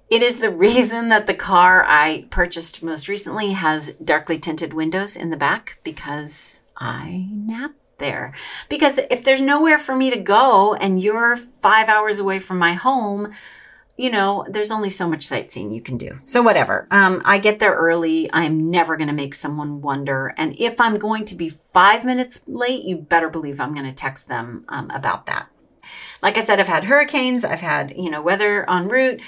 It 0.09 0.23
is 0.23 0.41
the 0.41 0.51
reason 0.69 1.09
that 1.11 1.27
the 1.27 1.35
car 1.35 1.85
I 1.85 2.27
purchased 2.31 2.83
most 2.83 3.09
recently 3.09 3.53
has 3.53 3.91
darkly 4.03 4.39
tinted 4.39 4.73
windows 4.73 5.17
in 5.17 5.31
the 5.31 5.37
back 5.37 5.79
because 5.85 6.63
I 6.77 7.29
nap 7.31 7.73
there. 7.99 8.35
Because 8.69 8.99
if 9.11 9.23
there's 9.23 9.41
nowhere 9.41 9.79
for 9.79 9.95
me 9.95 10.11
to 10.11 10.19
go 10.19 10.75
and 10.75 11.01
you're 11.01 11.37
five 11.37 11.89
hours 11.89 12.19
away 12.19 12.39
from 12.39 12.59
my 12.59 12.73
home, 12.73 13.33
you 13.97 14.11
know, 14.11 14.45
there's 14.49 14.71
only 14.71 14.91
so 14.91 15.09
much 15.09 15.25
sightseeing 15.25 15.71
you 15.71 15.81
can 15.81 15.97
do. 15.97 16.19
So 16.21 16.43
whatever. 16.43 16.89
Um, 16.91 17.23
I 17.25 17.39
get 17.39 17.61
there 17.61 17.75
early. 17.75 18.29
I'm 18.33 18.71
never 18.71 18.97
going 18.97 19.09
to 19.09 19.15
make 19.15 19.35
someone 19.35 19.81
wonder. 19.81 20.35
And 20.37 20.59
if 20.59 20.81
I'm 20.81 20.99
going 20.99 21.25
to 21.27 21.35
be 21.35 21.49
five 21.49 22.05
minutes 22.05 22.43
late, 22.47 22.85
you 22.85 22.97
better 22.97 23.31
believe 23.31 23.61
I'm 23.61 23.73
going 23.73 23.87
to 23.87 23.93
text 23.93 24.27
them 24.27 24.65
um, 24.69 24.91
about 24.91 25.27
that. 25.27 25.49
Like 26.23 26.37
I 26.37 26.41
said, 26.41 26.59
I've 26.59 26.69
had 26.69 26.85
hurricanes. 26.85 27.45
I've 27.45 27.61
had, 27.61 27.97
you 27.97 28.11
know, 28.11 28.23
weather 28.23 28.69
en 28.69 28.89
route. 28.89 29.21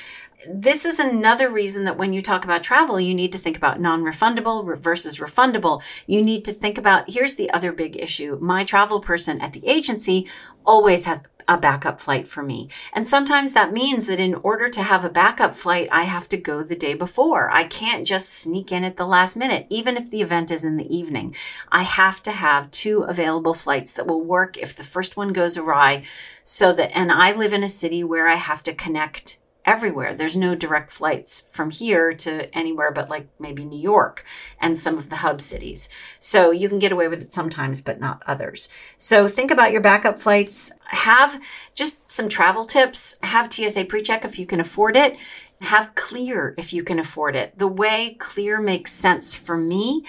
This 0.48 0.84
is 0.84 0.98
another 0.98 1.48
reason 1.48 1.84
that 1.84 1.96
when 1.96 2.12
you 2.12 2.20
talk 2.20 2.44
about 2.44 2.62
travel, 2.62 2.98
you 2.98 3.14
need 3.14 3.32
to 3.32 3.38
think 3.38 3.56
about 3.56 3.80
non-refundable 3.80 4.78
versus 4.78 5.18
refundable. 5.18 5.82
You 6.06 6.22
need 6.22 6.44
to 6.44 6.52
think 6.52 6.76
about, 6.76 7.10
here's 7.10 7.34
the 7.34 7.50
other 7.50 7.72
big 7.72 7.96
issue. 7.96 8.38
My 8.40 8.64
travel 8.64 9.00
person 9.00 9.40
at 9.40 9.52
the 9.52 9.66
agency 9.66 10.28
always 10.64 11.04
has 11.04 11.20
a 11.48 11.56
backup 11.56 12.00
flight 12.00 12.26
for 12.26 12.42
me. 12.42 12.68
And 12.92 13.06
sometimes 13.06 13.52
that 13.52 13.72
means 13.72 14.06
that 14.06 14.18
in 14.18 14.34
order 14.34 14.68
to 14.68 14.82
have 14.82 15.04
a 15.04 15.10
backup 15.10 15.54
flight, 15.54 15.88
I 15.92 16.02
have 16.02 16.28
to 16.30 16.36
go 16.36 16.62
the 16.62 16.76
day 16.76 16.94
before. 16.94 17.50
I 17.50 17.64
can't 17.64 18.06
just 18.06 18.30
sneak 18.30 18.72
in 18.72 18.84
at 18.84 18.96
the 18.96 19.06
last 19.06 19.36
minute, 19.36 19.66
even 19.70 19.96
if 19.96 20.10
the 20.10 20.22
event 20.22 20.50
is 20.50 20.64
in 20.64 20.76
the 20.76 20.96
evening. 20.96 21.34
I 21.70 21.82
have 21.82 22.22
to 22.24 22.32
have 22.32 22.70
two 22.70 23.02
available 23.02 23.54
flights 23.54 23.92
that 23.92 24.06
will 24.06 24.22
work 24.22 24.56
if 24.58 24.74
the 24.74 24.84
first 24.84 25.16
one 25.16 25.32
goes 25.32 25.56
awry 25.56 26.02
so 26.42 26.72
that, 26.72 26.96
and 26.96 27.12
I 27.12 27.32
live 27.32 27.52
in 27.52 27.62
a 27.62 27.68
city 27.68 28.02
where 28.02 28.26
I 28.26 28.34
have 28.34 28.62
to 28.64 28.74
connect 28.74 29.38
everywhere. 29.66 30.14
There's 30.14 30.36
no 30.36 30.54
direct 30.54 30.92
flights 30.92 31.48
from 31.50 31.70
here 31.70 32.12
to 32.14 32.54
anywhere 32.56 32.92
but 32.92 33.10
like 33.10 33.28
maybe 33.38 33.64
New 33.64 33.80
York 33.80 34.24
and 34.60 34.78
some 34.78 34.96
of 34.96 35.10
the 35.10 35.16
hub 35.16 35.40
cities. 35.40 35.88
So 36.20 36.52
you 36.52 36.68
can 36.68 36.78
get 36.78 36.92
away 36.92 37.08
with 37.08 37.20
it 37.20 37.32
sometimes, 37.32 37.80
but 37.80 38.00
not 38.00 38.22
others. 38.26 38.68
So 38.96 39.26
think 39.28 39.50
about 39.50 39.72
your 39.72 39.80
backup 39.80 40.18
flights. 40.18 40.70
Have 40.86 41.42
just 41.74 42.10
some 42.10 42.28
travel 42.28 42.64
tips. 42.64 43.18
Have 43.22 43.52
TSA 43.52 43.84
PreCheck 43.86 44.24
if 44.24 44.38
you 44.38 44.46
can 44.46 44.60
afford 44.60 44.96
it. 44.96 45.18
Have 45.62 45.94
Clear 45.94 46.54
if 46.56 46.72
you 46.72 46.84
can 46.84 46.98
afford 46.98 47.34
it. 47.34 47.58
The 47.58 47.66
way 47.66 48.16
Clear 48.18 48.60
makes 48.60 48.92
sense 48.92 49.34
for 49.34 49.56
me 49.56 50.04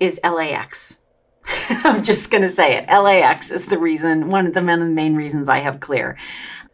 is 0.00 0.18
LAX. 0.24 1.02
I'm 1.84 2.02
just 2.02 2.30
going 2.30 2.42
to 2.42 2.48
say 2.48 2.76
it. 2.76 2.88
LAX 2.88 3.50
is 3.50 3.66
the 3.66 3.78
reason, 3.78 4.28
one 4.28 4.46
of 4.46 4.54
the 4.54 4.62
main 4.62 5.16
reasons 5.16 5.48
I 5.48 5.58
have 5.58 5.80
Clear. 5.80 6.16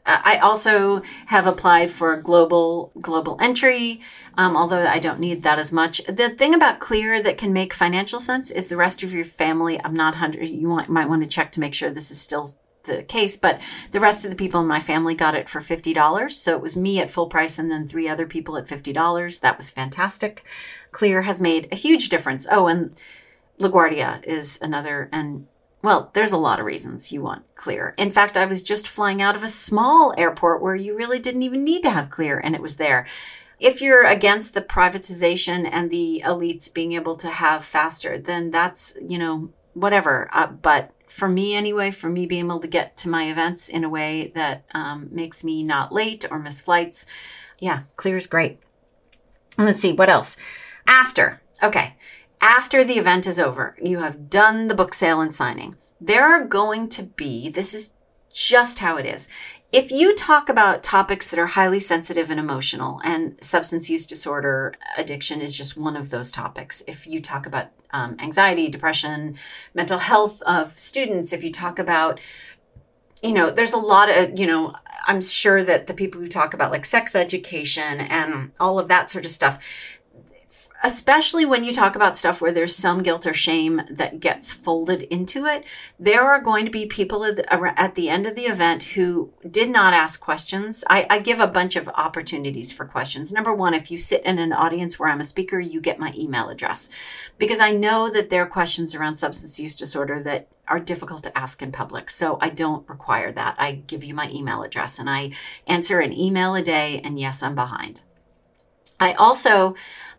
I 0.08 0.38
also 0.38 1.02
have 1.26 1.46
applied 1.46 1.90
for 1.90 2.16
global 2.16 2.92
global 3.00 3.36
entry, 3.40 4.00
um, 4.38 4.56
although 4.56 4.86
I 4.86 4.98
don't 4.98 5.20
need 5.20 5.42
that 5.42 5.58
as 5.58 5.70
much. 5.70 6.00
The 6.06 6.30
thing 6.30 6.54
about 6.54 6.80
Clear 6.80 7.22
that 7.22 7.36
can 7.36 7.52
make 7.52 7.74
financial 7.74 8.18
sense 8.18 8.50
is 8.50 8.68
the 8.68 8.76
rest 8.76 9.02
of 9.02 9.12
your 9.12 9.26
family. 9.26 9.78
I'm 9.84 9.94
not 9.94 10.14
hundred. 10.14 10.48
You 10.48 10.68
want, 10.68 10.88
might 10.88 11.08
want 11.08 11.22
to 11.22 11.28
check 11.28 11.52
to 11.52 11.60
make 11.60 11.74
sure 11.74 11.90
this 11.90 12.10
is 12.10 12.20
still 12.20 12.50
the 12.84 13.02
case, 13.02 13.36
but 13.36 13.60
the 13.92 14.00
rest 14.00 14.24
of 14.24 14.30
the 14.30 14.36
people 14.36 14.60
in 14.62 14.66
my 14.66 14.80
family 14.80 15.14
got 15.14 15.34
it 15.34 15.48
for 15.48 15.60
fifty 15.60 15.92
dollars. 15.92 16.36
So 16.36 16.56
it 16.56 16.62
was 16.62 16.74
me 16.76 17.00
at 17.00 17.10
full 17.10 17.26
price, 17.26 17.58
and 17.58 17.70
then 17.70 17.86
three 17.86 18.08
other 18.08 18.26
people 18.26 18.56
at 18.56 18.68
fifty 18.68 18.94
dollars. 18.94 19.40
That 19.40 19.58
was 19.58 19.70
fantastic. 19.70 20.44
Clear 20.90 21.22
has 21.22 21.38
made 21.40 21.68
a 21.70 21.76
huge 21.76 22.08
difference. 22.08 22.46
Oh, 22.50 22.66
and 22.66 22.98
LaGuardia 23.60 24.24
is 24.24 24.58
another, 24.62 25.10
and 25.12 25.48
well, 25.82 26.10
there's 26.12 26.32
a 26.32 26.36
lot 26.36 26.58
of 26.58 26.66
reasons 26.66 27.12
you 27.12 27.22
want 27.22 27.44
clear. 27.54 27.94
In 27.96 28.10
fact, 28.10 28.36
I 28.36 28.46
was 28.46 28.62
just 28.62 28.88
flying 28.88 29.22
out 29.22 29.36
of 29.36 29.44
a 29.44 29.48
small 29.48 30.12
airport 30.18 30.60
where 30.60 30.74
you 30.74 30.96
really 30.96 31.20
didn't 31.20 31.42
even 31.42 31.62
need 31.62 31.82
to 31.82 31.90
have 31.90 32.10
clear 32.10 32.38
and 32.38 32.54
it 32.54 32.62
was 32.62 32.76
there. 32.76 33.06
If 33.60 33.80
you're 33.80 34.06
against 34.06 34.54
the 34.54 34.60
privatization 34.60 35.68
and 35.70 35.90
the 35.90 36.22
elites 36.24 36.72
being 36.72 36.92
able 36.92 37.16
to 37.16 37.28
have 37.28 37.64
faster, 37.64 38.18
then 38.18 38.50
that's, 38.50 38.96
you 39.00 39.18
know, 39.18 39.50
whatever. 39.74 40.28
Uh, 40.32 40.48
but 40.48 40.92
for 41.06 41.28
me 41.28 41.54
anyway, 41.54 41.90
for 41.90 42.08
me 42.08 42.26
being 42.26 42.46
able 42.46 42.60
to 42.60 42.68
get 42.68 42.96
to 42.98 43.08
my 43.08 43.30
events 43.30 43.68
in 43.68 43.84
a 43.84 43.88
way 43.88 44.32
that 44.34 44.64
um, 44.74 45.08
makes 45.10 45.42
me 45.44 45.62
not 45.62 45.92
late 45.92 46.24
or 46.30 46.38
miss 46.38 46.60
flights, 46.60 47.06
yeah, 47.60 47.82
clear 47.96 48.16
is 48.16 48.26
great. 48.26 48.58
let's 49.58 49.80
see, 49.80 49.92
what 49.92 50.08
else? 50.08 50.36
After. 50.86 51.40
Okay 51.62 51.96
after 52.40 52.84
the 52.84 52.98
event 52.98 53.26
is 53.26 53.38
over, 53.38 53.76
you 53.82 53.98
have 53.98 54.30
done 54.30 54.68
the 54.68 54.74
book 54.74 54.94
sale 54.94 55.20
and 55.20 55.34
signing. 55.34 55.76
There 56.00 56.24
are 56.24 56.44
going 56.44 56.88
to 56.90 57.02
be, 57.02 57.48
this 57.48 57.74
is 57.74 57.94
just 58.32 58.78
how 58.78 58.96
it 58.96 59.06
is. 59.06 59.26
If 59.72 59.90
you 59.90 60.14
talk 60.14 60.48
about 60.48 60.82
topics 60.82 61.28
that 61.28 61.38
are 61.38 61.46
highly 61.46 61.80
sensitive 61.80 62.30
and 62.30 62.40
emotional, 62.40 63.00
and 63.04 63.36
substance 63.42 63.90
use 63.90 64.06
disorder 64.06 64.74
addiction 64.96 65.40
is 65.40 65.56
just 65.56 65.76
one 65.76 65.96
of 65.96 66.10
those 66.10 66.32
topics. 66.32 66.82
If 66.86 67.06
you 67.06 67.20
talk 67.20 67.46
about 67.46 67.68
um, 67.90 68.16
anxiety, 68.18 68.68
depression, 68.68 69.36
mental 69.74 69.98
health 69.98 70.40
of 70.42 70.78
students, 70.78 71.32
if 71.32 71.42
you 71.44 71.52
talk 71.52 71.78
about 71.78 72.20
you 73.22 73.32
know, 73.32 73.50
there's 73.50 73.72
a 73.72 73.78
lot 73.78 74.08
of, 74.08 74.38
you 74.38 74.46
know, 74.46 74.72
I'm 75.06 75.20
sure 75.20 75.62
that 75.64 75.86
the 75.86 75.94
people 75.94 76.20
who 76.20 76.28
talk 76.28 76.54
about 76.54 76.70
like 76.70 76.84
sex 76.84 77.14
education 77.14 78.00
and 78.00 78.52
all 78.60 78.78
of 78.78 78.88
that 78.88 79.10
sort 79.10 79.24
of 79.24 79.30
stuff, 79.30 79.58
especially 80.84 81.44
when 81.44 81.64
you 81.64 81.72
talk 81.72 81.96
about 81.96 82.16
stuff 82.16 82.40
where 82.40 82.52
there's 82.52 82.74
some 82.74 83.02
guilt 83.02 83.26
or 83.26 83.34
shame 83.34 83.82
that 83.90 84.20
gets 84.20 84.52
folded 84.52 85.02
into 85.02 85.44
it, 85.44 85.64
there 85.98 86.22
are 86.22 86.40
going 86.40 86.64
to 86.64 86.70
be 86.70 86.86
people 86.86 87.24
at 87.24 87.94
the 87.94 88.08
end 88.08 88.26
of 88.26 88.36
the 88.36 88.46
event 88.46 88.82
who 88.84 89.32
did 89.50 89.68
not 89.70 89.92
ask 89.92 90.20
questions. 90.20 90.84
I, 90.88 91.06
I, 91.10 91.18
give 91.18 91.40
a 91.40 91.48
bunch 91.48 91.74
of 91.74 91.88
opportunities 91.88 92.72
for 92.72 92.84
questions. 92.84 93.32
Number 93.32 93.52
one, 93.52 93.74
if 93.74 93.90
you 93.90 93.98
sit 93.98 94.24
in 94.24 94.38
an 94.38 94.52
audience 94.52 94.98
where 94.98 95.08
I'm 95.08 95.20
a 95.20 95.24
speaker, 95.24 95.58
you 95.58 95.80
get 95.80 95.98
my 95.98 96.12
email 96.16 96.48
address 96.48 96.88
because 97.38 97.58
I 97.58 97.72
know 97.72 98.08
that 98.10 98.30
there 98.30 98.42
are 98.42 98.46
questions 98.46 98.94
around 98.94 99.16
substance 99.16 99.58
use 99.58 99.74
disorder 99.74 100.22
that 100.22 100.48
are 100.68 100.78
difficult 100.78 101.24
to 101.24 101.36
ask 101.36 101.60
in 101.60 101.72
public. 101.72 102.08
So 102.08 102.38
I 102.40 102.50
don't 102.50 102.88
require 102.88 103.32
that. 103.32 103.56
I 103.58 103.72
give 103.72 104.04
you 104.04 104.14
my 104.14 104.30
email 104.30 104.62
address 104.62 104.98
and 104.98 105.10
I 105.10 105.30
answer 105.66 105.98
an 106.00 106.12
email 106.12 106.54
a 106.54 106.62
day. 106.62 107.00
And 107.02 107.18
yes, 107.18 107.42
I'm 107.42 107.54
behind. 107.54 108.02
I 109.00 109.12
also 109.12 109.74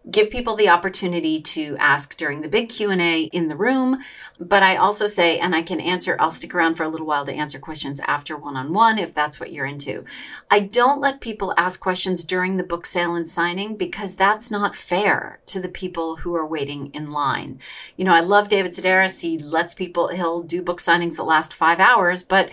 give 0.09 0.29
people 0.29 0.55
the 0.55 0.69
opportunity 0.69 1.41
to 1.41 1.75
ask 1.77 2.15
during 2.17 2.41
the 2.41 2.47
big 2.47 2.69
q&a 2.69 3.23
in 3.23 3.47
the 3.47 3.55
room. 3.55 3.99
But 4.39 4.63
i 4.63 4.75
also 4.75 5.07
say 5.07 5.37
and 5.37 5.55
i 5.55 5.61
can 5.61 5.79
answer 5.79 6.15
i'll 6.19 6.31
stick 6.31 6.55
around 6.55 6.75
for 6.75 6.83
a 6.83 6.89
little 6.89 7.05
while 7.05 7.25
to 7.25 7.33
answer 7.33 7.59
questions 7.59 7.99
after 8.01 8.37
one-on-one 8.37 8.97
if 8.97 9.13
that's 9.13 9.39
what 9.39 9.51
you're 9.51 9.65
into. 9.65 10.05
I 10.49 10.61
don't 10.61 11.01
let 11.01 11.21
people 11.21 11.53
ask 11.57 11.79
questions 11.79 12.23
during 12.23 12.57
the 12.57 12.63
book 12.63 12.85
sale 12.85 13.15
and 13.15 13.27
signing 13.27 13.75
because 13.75 14.15
that's 14.15 14.49
not 14.49 14.75
fair 14.75 15.39
to 15.47 15.59
the 15.59 15.69
people 15.69 16.17
who 16.17 16.33
are 16.35 16.47
waiting 16.47 16.91
in 16.93 17.11
line. 17.11 17.59
You 17.97 18.05
know 18.05 18.13
i 18.13 18.21
love 18.21 18.47
david 18.47 18.71
sedaris. 18.71 19.21
He 19.21 19.37
lets 19.37 19.73
people 19.73 20.09
he'll 20.09 20.41
do 20.41 20.61
book 20.61 20.79
signings 20.79 21.17
that 21.17 21.23
last 21.23 21.53
five 21.53 21.79
hours 21.79 22.23
but 22.23 22.49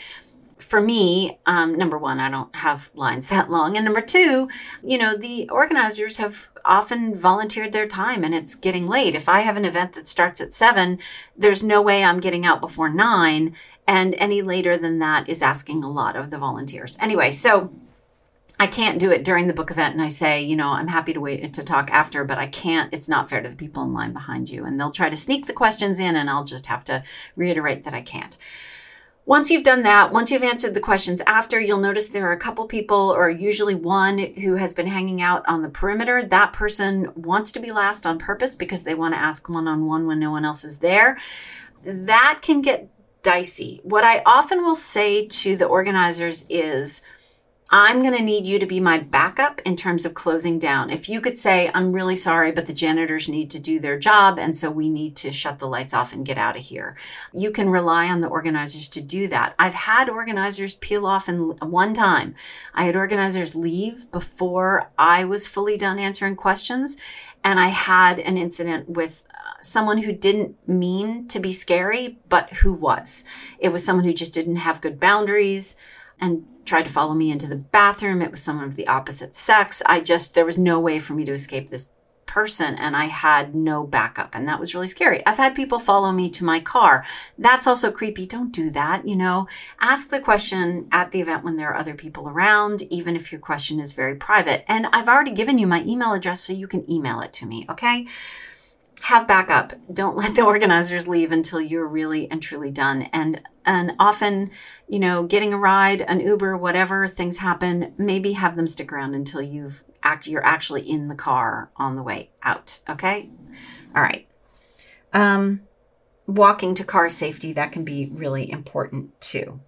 for 0.59 0.81
me, 0.81 1.39
um, 1.47 1.77
number 1.77 1.99
one, 1.99 2.19
I 2.19 2.31
don't 2.31 2.55
have 2.57 2.91
lines 2.95 3.29
that 3.31 3.51
long. 3.51 3.77
And 3.77 3.85
number 3.85 4.01
two, 4.01 4.49
you 4.83 4.99
know, 4.99 5.17
the 5.17 5.49
organizers 5.49 6.17
have 6.17 6.47
often 6.65 7.17
volunteered 7.17 7.73
their 7.73 7.87
time 7.87 8.25
and 8.25 8.35
it's 8.35 8.55
getting 8.55 8.87
late. 8.87 9.15
If 9.15 9.29
I 9.29 9.41
have 9.41 9.57
an 9.57 9.65
event 9.65 9.93
that 9.93 10.09
starts 10.09 10.41
at 10.41 10.53
seven, 10.53 10.99
there's 11.37 11.63
no 11.63 11.81
way 11.81 12.03
I'm 12.03 12.21
getting 12.21 12.45
out 12.45 12.61
before 12.61 12.89
nine. 12.89 13.55
And 13.87 14.17
any 14.19 14.43
later 14.43 14.77
than 14.77 14.99
that 14.99 15.29
is 15.29 15.43
asking 15.43 15.85
a 15.85 15.91
lot 15.91 16.17
of 16.17 16.31
the 16.31 16.39
volunteers. 16.39 16.97
Anyway, 17.01 17.31
so 17.31 17.73
I 18.59 18.67
can't 18.67 18.99
do 18.99 19.13
it 19.13 19.23
during 19.23 19.47
the 19.47 19.53
book 19.53 19.71
event 19.71 19.95
and 19.95 20.03
I 20.03 20.09
say, 20.09 20.43
you 20.43 20.57
know, 20.57 20.71
I'm 20.71 20.89
happy 20.89 21.13
to 21.13 21.21
wait 21.21 21.53
to 21.53 21.63
talk 21.63 21.91
after, 21.93 22.25
but 22.25 22.39
I 22.39 22.47
can't. 22.47 22.93
It's 22.93 23.09
not 23.09 23.29
fair 23.29 23.43
to 23.43 23.49
the 23.49 23.55
people 23.55 23.83
in 23.85 23.93
line 23.93 24.13
behind 24.13 24.49
you. 24.49 24.65
And 24.65 24.81
they'll 24.81 24.91
try 24.91 25.11
to 25.11 25.17
sneak 25.17 25.47
the 25.47 25.53
questions 25.53 26.01
in 26.01 26.17
and 26.17 26.29
I'll 26.29 26.45
just 26.45 26.67
have 26.67 26.83
to 26.85 27.03
reiterate 27.37 27.85
that 27.85 27.95
I 27.95 28.01
can't. 28.01 28.37
Once 29.29 29.51
you've 29.51 29.65
done 29.65 29.83
that, 29.83 30.13
once 30.13 30.31
you've 30.31 30.45
answered 30.45 30.73
the 30.73 30.81
questions 30.81 31.21
after, 31.27 31.59
you'll 31.59 31.81
notice 31.81 32.07
there 32.07 32.29
are 32.29 32.33
a 32.33 32.39
couple 32.39 32.65
people, 32.65 33.11
or 33.11 33.29
usually 33.29 33.75
one, 33.75 34.19
who 34.19 34.55
has 34.55 34.73
been 34.73 34.87
hanging 34.87 35.21
out 35.21 35.43
on 35.49 35.63
the 35.63 35.69
perimeter. 35.69 36.25
That 36.25 36.53
person 36.53 37.11
wants 37.17 37.51
to 37.53 37.59
be 37.59 37.73
last 37.73 38.07
on 38.07 38.21
purpose 38.21 38.55
because 38.55 38.85
they 38.85 38.95
want 38.95 39.15
to 39.15 39.21
ask 39.21 39.49
one 39.49 39.67
on 39.67 39.85
one 39.85 40.07
when 40.07 40.21
no 40.21 40.31
one 40.31 40.45
else 40.45 40.63
is 40.63 40.79
there. 40.79 41.19
That 41.83 42.39
can 42.41 42.63
get 42.63 42.89
dicey. 43.25 43.81
What 43.83 44.05
I 44.05 44.23
often 44.25 44.63
will 44.63 44.77
say 44.77 45.27
to 45.27 45.57
the 45.57 45.67
organizers 45.67 46.47
is, 46.49 47.03
I'm 47.69 48.01
going 48.01 48.17
to 48.17 48.23
need 48.23 48.47
you 48.47 48.61
to 48.61 48.67
be 48.67 48.79
my 48.79 48.99
backup 48.99 49.61
in 49.63 49.75
terms 49.75 50.07
of 50.07 50.15
closing 50.15 50.57
down. 50.59 50.89
If 50.89 51.09
you 51.09 51.21
could 51.21 51.37
say, 51.37 51.69
I'm 51.75 51.93
really 51.93 52.15
sorry, 52.15 52.53
but 52.53 52.67
the 52.67 52.73
janitors 52.73 53.29
need 53.29 53.51
to 53.51 53.59
do 53.59 53.81
their 53.81 53.99
job. 53.99 54.39
And 54.39 54.57
so 54.57 54.71
we 54.71 54.89
need 54.89 55.17
to 55.17 55.33
shut 55.33 55.59
the 55.59 55.67
lights 55.67 55.93
off 55.93 56.13
and 56.13 56.25
get 56.25 56.39
out 56.39 56.57
of 56.57 56.63
here. 56.63 56.97
You 57.33 57.51
can 57.51 57.69
rely 57.69 58.07
on 58.07 58.21
the 58.21 58.29
organizers 58.29 58.87
to 58.89 59.01
do 59.01 59.27
that. 59.29 59.55
I've 59.59 59.75
had 59.75 60.09
organizers 60.09 60.75
peel 60.75 61.07
off 61.07 61.29
in 61.29 61.57
one 61.59 61.93
time. 61.93 62.37
I 62.73 62.85
had 62.85 62.95
organizers 62.95 63.57
leave 63.57 64.11
before 64.13 64.93
I 64.97 65.25
was 65.25 65.49
fully 65.49 65.77
done 65.77 65.99
answering 65.99 66.37
questions. 66.37 66.97
And 67.43 67.59
I 67.59 67.69
had 67.69 68.21
an 68.21 68.37
incident 68.37 68.91
with 68.91 69.25
uh, 69.35 69.61
someone 69.61 69.99
who 69.99 70.13
didn't 70.13 70.57
mean 70.69 71.27
to 71.29 71.41
be 71.41 71.53
scary, 71.53 72.19
but 72.29 72.53
who 72.55 72.73
was. 72.73 73.25
It 73.59 73.71
was 73.71 73.85
someone 73.85 74.05
who 74.05 74.13
just 74.13 74.35
didn't 74.35 74.57
have 74.57 74.81
good 74.81 75.01
boundaries 75.01 75.75
and 76.21 76.47
tried 76.67 76.85
to 76.85 76.93
follow 76.93 77.15
me 77.15 77.31
into 77.31 77.47
the 77.47 77.57
bathroom. 77.57 78.21
It 78.21 78.31
was 78.31 78.43
someone 78.43 78.67
of 78.67 78.77
the 78.77 78.89
opposite 78.89 79.35
sex. 79.35 79.83
I 79.87 80.01
just, 80.01 80.35
there 80.35 80.45
was 80.45 80.59
no 80.59 80.79
way 80.79 80.99
for 80.99 81.15
me 81.15 81.25
to 81.25 81.33
escape 81.33 81.71
this 81.71 81.91
person 82.27 82.75
and 82.75 82.95
I 82.95 83.07
had 83.07 83.55
no 83.55 83.87
backup. 83.87 84.35
And 84.35 84.47
that 84.47 84.61
was 84.61 84.75
really 84.75 84.89
scary. 84.89 85.25
I've 85.25 85.39
had 85.39 85.55
people 85.55 85.79
follow 85.79 86.13
me 86.13 86.29
to 86.31 86.45
my 86.45 86.61
car. 86.61 87.05
That's 87.39 87.67
also 87.67 87.91
creepy. 87.91 88.27
Don't 88.27 88.53
do 88.53 88.69
that. 88.71 89.09
You 89.09 89.17
know, 89.17 89.47
ask 89.81 90.11
the 90.11 90.21
question 90.21 90.89
at 90.93 91.13
the 91.13 91.21
event 91.21 91.45
when 91.45 91.57
there 91.57 91.71
are 91.71 91.79
other 91.79 91.95
people 91.95 92.29
around, 92.29 92.83
even 92.91 93.17
if 93.17 93.33
your 93.33 93.41
question 93.41 93.81
is 93.81 93.93
very 93.93 94.17
private. 94.17 94.65
And 94.69 94.87
I've 94.93 95.09
already 95.09 95.31
given 95.31 95.59
you 95.59 95.67
my 95.67 95.83
email 95.85 96.13
address 96.13 96.43
so 96.43 96.53
you 96.53 96.69
can 96.69 96.89
email 96.91 97.21
it 97.21 97.33
to 97.35 97.47
me. 97.47 97.65
Okay 97.71 98.07
have 99.03 99.29
backup. 99.29 99.73
Don't 99.93 100.17
let 100.17 100.35
the 100.35 100.43
organizers 100.47 101.07
leave 101.07 101.33
until 101.33 101.61
you're 101.61 101.87
really 101.87 102.31
and 102.31 102.43
truly 102.43 102.71
done. 102.71 103.03
And 103.13 103.41
and 103.65 103.93
often, 103.99 104.51
you 104.89 104.99
know, 104.99 105.25
getting 105.25 105.53
a 105.53 105.59
ride, 105.59 106.01
an 106.01 106.21
Uber, 106.21 106.57
whatever 106.57 107.09
things 107.09 107.39
happen, 107.39 107.95
maybe 107.99 108.33
have 108.33 108.55
them 108.55 108.67
stick 108.67 108.93
around 108.93 109.15
until 109.15 109.43
you've 109.43 109.85
act 110.03 110.27
you're 110.27 110.45
actually 110.45 110.89
in 110.89 111.09
the 111.09 111.15
car 111.15 111.71
on 111.77 111.97
the 111.97 112.03
way 112.03 112.31
out. 112.43 112.81
Okay? 112.89 113.31
All 113.95 114.03
right. 114.03 114.27
Um 115.13 115.63
walking 116.27 116.75
to 116.75 116.85
car 116.85 117.09
safety, 117.09 117.53
that 117.53 117.73
can 117.73 117.85
be 117.85 118.09
really 118.13 118.51
important 118.51 119.21
too. 119.21 119.61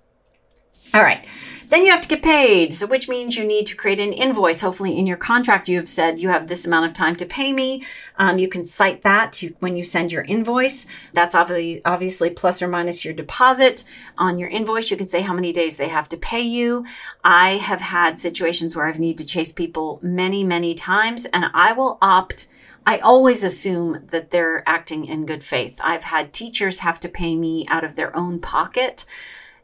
All 0.94 1.02
right. 1.02 1.26
Then 1.68 1.84
you 1.84 1.90
have 1.90 2.00
to 2.00 2.08
get 2.08 2.22
paid, 2.22 2.72
so 2.72 2.86
which 2.86 3.10
means 3.10 3.36
you 3.36 3.44
need 3.44 3.66
to 3.66 3.76
create 3.76 4.00
an 4.00 4.14
invoice. 4.14 4.60
Hopefully, 4.60 4.96
in 4.96 5.06
your 5.06 5.18
contract, 5.18 5.68
you 5.68 5.76
have 5.76 5.88
said 5.88 6.18
you 6.18 6.30
have 6.30 6.48
this 6.48 6.64
amount 6.64 6.86
of 6.86 6.94
time 6.94 7.14
to 7.16 7.26
pay 7.26 7.52
me. 7.52 7.84
Um, 8.16 8.38
you 8.38 8.48
can 8.48 8.64
cite 8.64 9.02
that 9.02 9.34
to 9.34 9.54
when 9.58 9.76
you 9.76 9.82
send 9.82 10.10
your 10.10 10.22
invoice. 10.22 10.86
That's 11.12 11.34
obviously, 11.34 11.84
obviously 11.84 12.30
plus 12.30 12.62
or 12.62 12.68
minus 12.68 13.04
your 13.04 13.12
deposit 13.12 13.84
on 14.16 14.38
your 14.38 14.48
invoice. 14.48 14.90
You 14.90 14.96
can 14.96 15.08
say 15.08 15.20
how 15.20 15.34
many 15.34 15.52
days 15.52 15.76
they 15.76 15.88
have 15.88 16.08
to 16.08 16.16
pay 16.16 16.40
you. 16.40 16.86
I 17.22 17.56
have 17.56 17.82
had 17.82 18.18
situations 18.18 18.74
where 18.74 18.86
I've 18.86 18.98
needed 18.98 19.18
to 19.18 19.26
chase 19.26 19.52
people 19.52 19.98
many, 20.00 20.44
many 20.44 20.74
times, 20.74 21.26
and 21.26 21.46
I 21.52 21.74
will 21.74 21.98
opt. 22.00 22.46
I 22.86 22.96
always 22.96 23.44
assume 23.44 24.06
that 24.06 24.30
they're 24.30 24.66
acting 24.66 25.04
in 25.04 25.26
good 25.26 25.44
faith. 25.44 25.78
I've 25.84 26.04
had 26.04 26.32
teachers 26.32 26.78
have 26.78 26.98
to 27.00 27.10
pay 27.10 27.36
me 27.36 27.66
out 27.68 27.84
of 27.84 27.94
their 27.94 28.16
own 28.16 28.40
pocket 28.40 29.04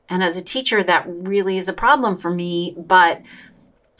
and 0.09 0.23
as 0.23 0.37
a 0.37 0.43
teacher, 0.43 0.83
that 0.83 1.05
really 1.07 1.57
is 1.57 1.69
a 1.69 1.73
problem 1.73 2.17
for 2.17 2.31
me. 2.31 2.75
But 2.77 3.23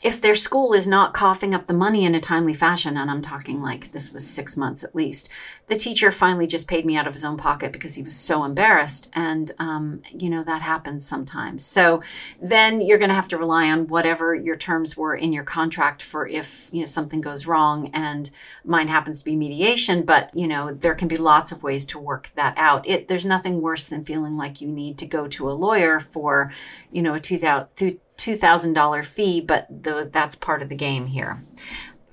if 0.05 0.21
their 0.21 0.35
school 0.35 0.75
is 0.75 0.87
not 0.87 1.15
coughing 1.15 1.55
up 1.55 1.67
the 1.67 1.73
money 1.73 2.05
in 2.05 2.15
a 2.15 2.21
timely 2.21 2.53
fashion, 2.53 2.99
and 2.99 3.11
I'm 3.11 3.23
talking 3.23 3.63
like 3.63 3.93
this 3.93 4.13
was 4.13 4.29
six 4.29 4.55
months 4.55 4.85
at 4.85 4.95
least, 4.95 5.31
the 5.67 5.77
teacher 5.77 6.11
finally 6.11 6.47
just 6.47 6.69
paid 6.69 6.85
me 6.85 6.95
out 6.95 7.07
of 7.07 7.15
his 7.15 7.25
own 7.25 7.39
pocket 7.39 7.73
because 7.73 7.95
he 7.95 8.03
was 8.03 8.15
so 8.15 8.45
embarrassed. 8.45 9.11
And, 9.15 9.51
um, 9.59 10.03
you 10.13 10.29
know, 10.29 10.45
that 10.45 10.61
happens 10.61 11.07
sometimes. 11.07 11.65
So 11.65 12.03
then 12.39 12.83
you're 12.83 12.99
going 12.99 13.09
to 13.09 13.15
have 13.15 13.29
to 13.29 13.39
rely 13.39 13.71
on 13.71 13.87
whatever 13.87 14.35
your 14.35 14.57
terms 14.57 14.95
were 14.95 15.15
in 15.15 15.33
your 15.33 15.43
contract 15.43 16.03
for 16.03 16.29
if, 16.29 16.69
you 16.71 16.81
know, 16.81 16.87
something 16.87 17.23
goes 17.23 17.47
wrong 17.47 17.91
and 17.95 18.29
mine 18.63 18.89
happens 18.89 19.21
to 19.21 19.25
be 19.25 19.37
mediation. 19.37 20.03
But, 20.03 20.31
you 20.35 20.47
know, 20.47 20.75
there 20.75 20.95
can 20.95 21.09
be 21.09 21.17
lots 21.17 21.51
of 21.51 21.63
ways 21.63 21.87
to 21.87 21.99
work 21.99 22.31
that 22.35 22.53
out. 22.59 22.87
It, 22.87 23.09
there's 23.09 23.25
nothing 23.25 23.63
worse 23.63 23.89
than 23.89 24.05
feeling 24.05 24.37
like 24.37 24.61
you 24.61 24.69
need 24.69 24.99
to 24.99 25.07
go 25.07 25.27
to 25.29 25.51
a 25.51 25.53
lawyer 25.53 25.99
for, 25.99 26.53
you 26.93 27.01
know, 27.01 27.15
a 27.15 27.21
2000, 27.21 28.01
$2,000 28.17 29.05
fee, 29.05 29.41
but 29.41 29.67
the, 29.71 30.09
that's 30.11 30.35
part 30.35 30.63
of 30.63 30.69
the 30.69 30.75
game 30.75 31.07
here. 31.07 31.45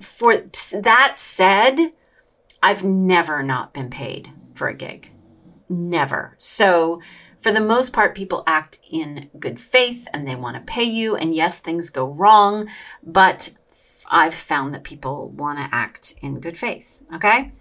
For 0.00 0.44
that 0.72 1.12
said, 1.16 1.92
I've 2.62 2.84
never 2.84 3.42
not 3.42 3.72
been 3.72 3.90
paid 3.90 4.30
for 4.54 4.68
a 4.68 4.74
gig. 4.74 5.10
Never. 5.68 6.34
So, 6.38 7.00
for 7.38 7.50
the 7.50 7.60
most 7.60 7.92
part, 7.92 8.14
people 8.14 8.44
act 8.46 8.78
in 8.88 9.28
good 9.38 9.60
faith 9.60 10.06
and 10.12 10.28
they 10.28 10.36
want 10.36 10.56
to 10.56 10.62
pay 10.62 10.84
you. 10.84 11.16
And 11.16 11.34
yes, 11.34 11.58
things 11.58 11.90
go 11.90 12.06
wrong, 12.06 12.68
but 13.02 13.50
I've 14.08 14.34
found 14.34 14.74
that 14.74 14.84
people 14.84 15.28
want 15.30 15.58
to 15.58 15.74
act 15.74 16.14
in 16.20 16.38
good 16.38 16.56
faith. 16.56 17.02
Okay. 17.12 17.52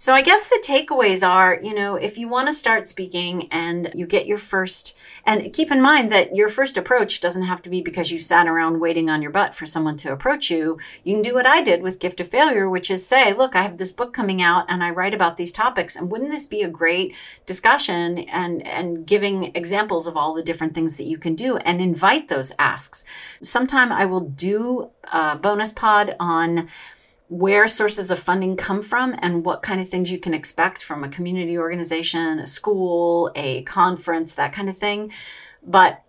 So 0.00 0.12
I 0.12 0.22
guess 0.22 0.46
the 0.46 0.62
takeaways 0.64 1.28
are, 1.28 1.58
you 1.60 1.74
know, 1.74 1.96
if 1.96 2.16
you 2.16 2.28
want 2.28 2.46
to 2.46 2.54
start 2.54 2.86
speaking 2.86 3.48
and 3.50 3.90
you 3.96 4.06
get 4.06 4.28
your 4.28 4.38
first, 4.38 4.96
and 5.26 5.52
keep 5.52 5.72
in 5.72 5.82
mind 5.82 6.12
that 6.12 6.36
your 6.36 6.48
first 6.48 6.78
approach 6.78 7.20
doesn't 7.20 7.42
have 7.42 7.62
to 7.62 7.68
be 7.68 7.80
because 7.80 8.12
you 8.12 8.20
sat 8.20 8.46
around 8.46 8.78
waiting 8.78 9.10
on 9.10 9.22
your 9.22 9.32
butt 9.32 9.56
for 9.56 9.66
someone 9.66 9.96
to 9.96 10.12
approach 10.12 10.52
you. 10.52 10.78
You 11.02 11.14
can 11.14 11.22
do 11.22 11.34
what 11.34 11.48
I 11.48 11.62
did 11.62 11.82
with 11.82 11.98
Gift 11.98 12.20
of 12.20 12.28
Failure, 12.28 12.70
which 12.70 12.92
is 12.92 13.04
say, 13.04 13.32
look, 13.32 13.56
I 13.56 13.62
have 13.62 13.78
this 13.78 13.90
book 13.90 14.14
coming 14.14 14.40
out 14.40 14.66
and 14.68 14.84
I 14.84 14.90
write 14.90 15.14
about 15.14 15.36
these 15.36 15.50
topics. 15.50 15.96
And 15.96 16.12
wouldn't 16.12 16.30
this 16.30 16.46
be 16.46 16.62
a 16.62 16.68
great 16.68 17.12
discussion 17.44 18.18
and, 18.18 18.64
and 18.64 19.04
giving 19.04 19.50
examples 19.56 20.06
of 20.06 20.16
all 20.16 20.32
the 20.32 20.44
different 20.44 20.74
things 20.74 20.94
that 20.94 21.08
you 21.08 21.18
can 21.18 21.34
do 21.34 21.56
and 21.56 21.80
invite 21.80 22.28
those 22.28 22.52
asks? 22.56 23.04
Sometime 23.42 23.90
I 23.90 24.04
will 24.04 24.20
do 24.20 24.90
a 25.12 25.34
bonus 25.34 25.72
pod 25.72 26.14
on 26.20 26.68
where 27.28 27.68
sources 27.68 28.10
of 28.10 28.18
funding 28.18 28.56
come 28.56 28.82
from 28.82 29.14
and 29.18 29.44
what 29.44 29.62
kind 29.62 29.80
of 29.80 29.88
things 29.88 30.10
you 30.10 30.18
can 30.18 30.32
expect 30.32 30.82
from 30.82 31.04
a 31.04 31.08
community 31.08 31.58
organization, 31.58 32.38
a 32.38 32.46
school, 32.46 33.30
a 33.36 33.62
conference, 33.62 34.34
that 34.34 34.52
kind 34.52 34.68
of 34.68 34.76
thing. 34.76 35.12
But 35.62 36.02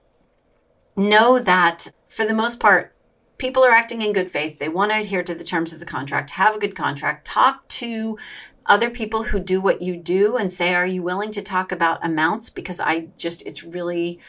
know 0.95 1.39
that 1.39 1.91
for 2.07 2.26
the 2.26 2.34
most 2.34 2.59
part, 2.59 2.95
people 3.38 3.63
are 3.63 3.72
acting 3.72 4.01
in 4.01 4.13
good 4.13 4.32
faith. 4.32 4.59
They 4.59 4.70
want 4.70 4.91
to 4.91 4.99
adhere 4.99 5.24
to 5.24 5.36
the 5.36 5.43
terms 5.43 5.74
of 5.74 5.80
the 5.80 5.86
contract, 5.86 6.32
have 6.32 6.55
a 6.55 6.59
good 6.59 6.76
contract, 6.76 7.26
talk 7.26 7.67
to 7.70 8.17
other 8.65 8.89
people 8.89 9.24
who 9.24 9.39
do 9.39 9.59
what 9.59 9.82
you 9.82 9.97
do 9.97 10.38
and 10.38 10.53
say, 10.53 10.74
are 10.74 10.86
you 10.86 11.01
willing 11.01 11.32
to 11.32 11.41
talk 11.41 11.72
about 11.72 12.05
amounts? 12.05 12.49
Because 12.49 12.80
I 12.80 13.07
just, 13.17 13.45
it's 13.45 13.63
really, 13.63 14.20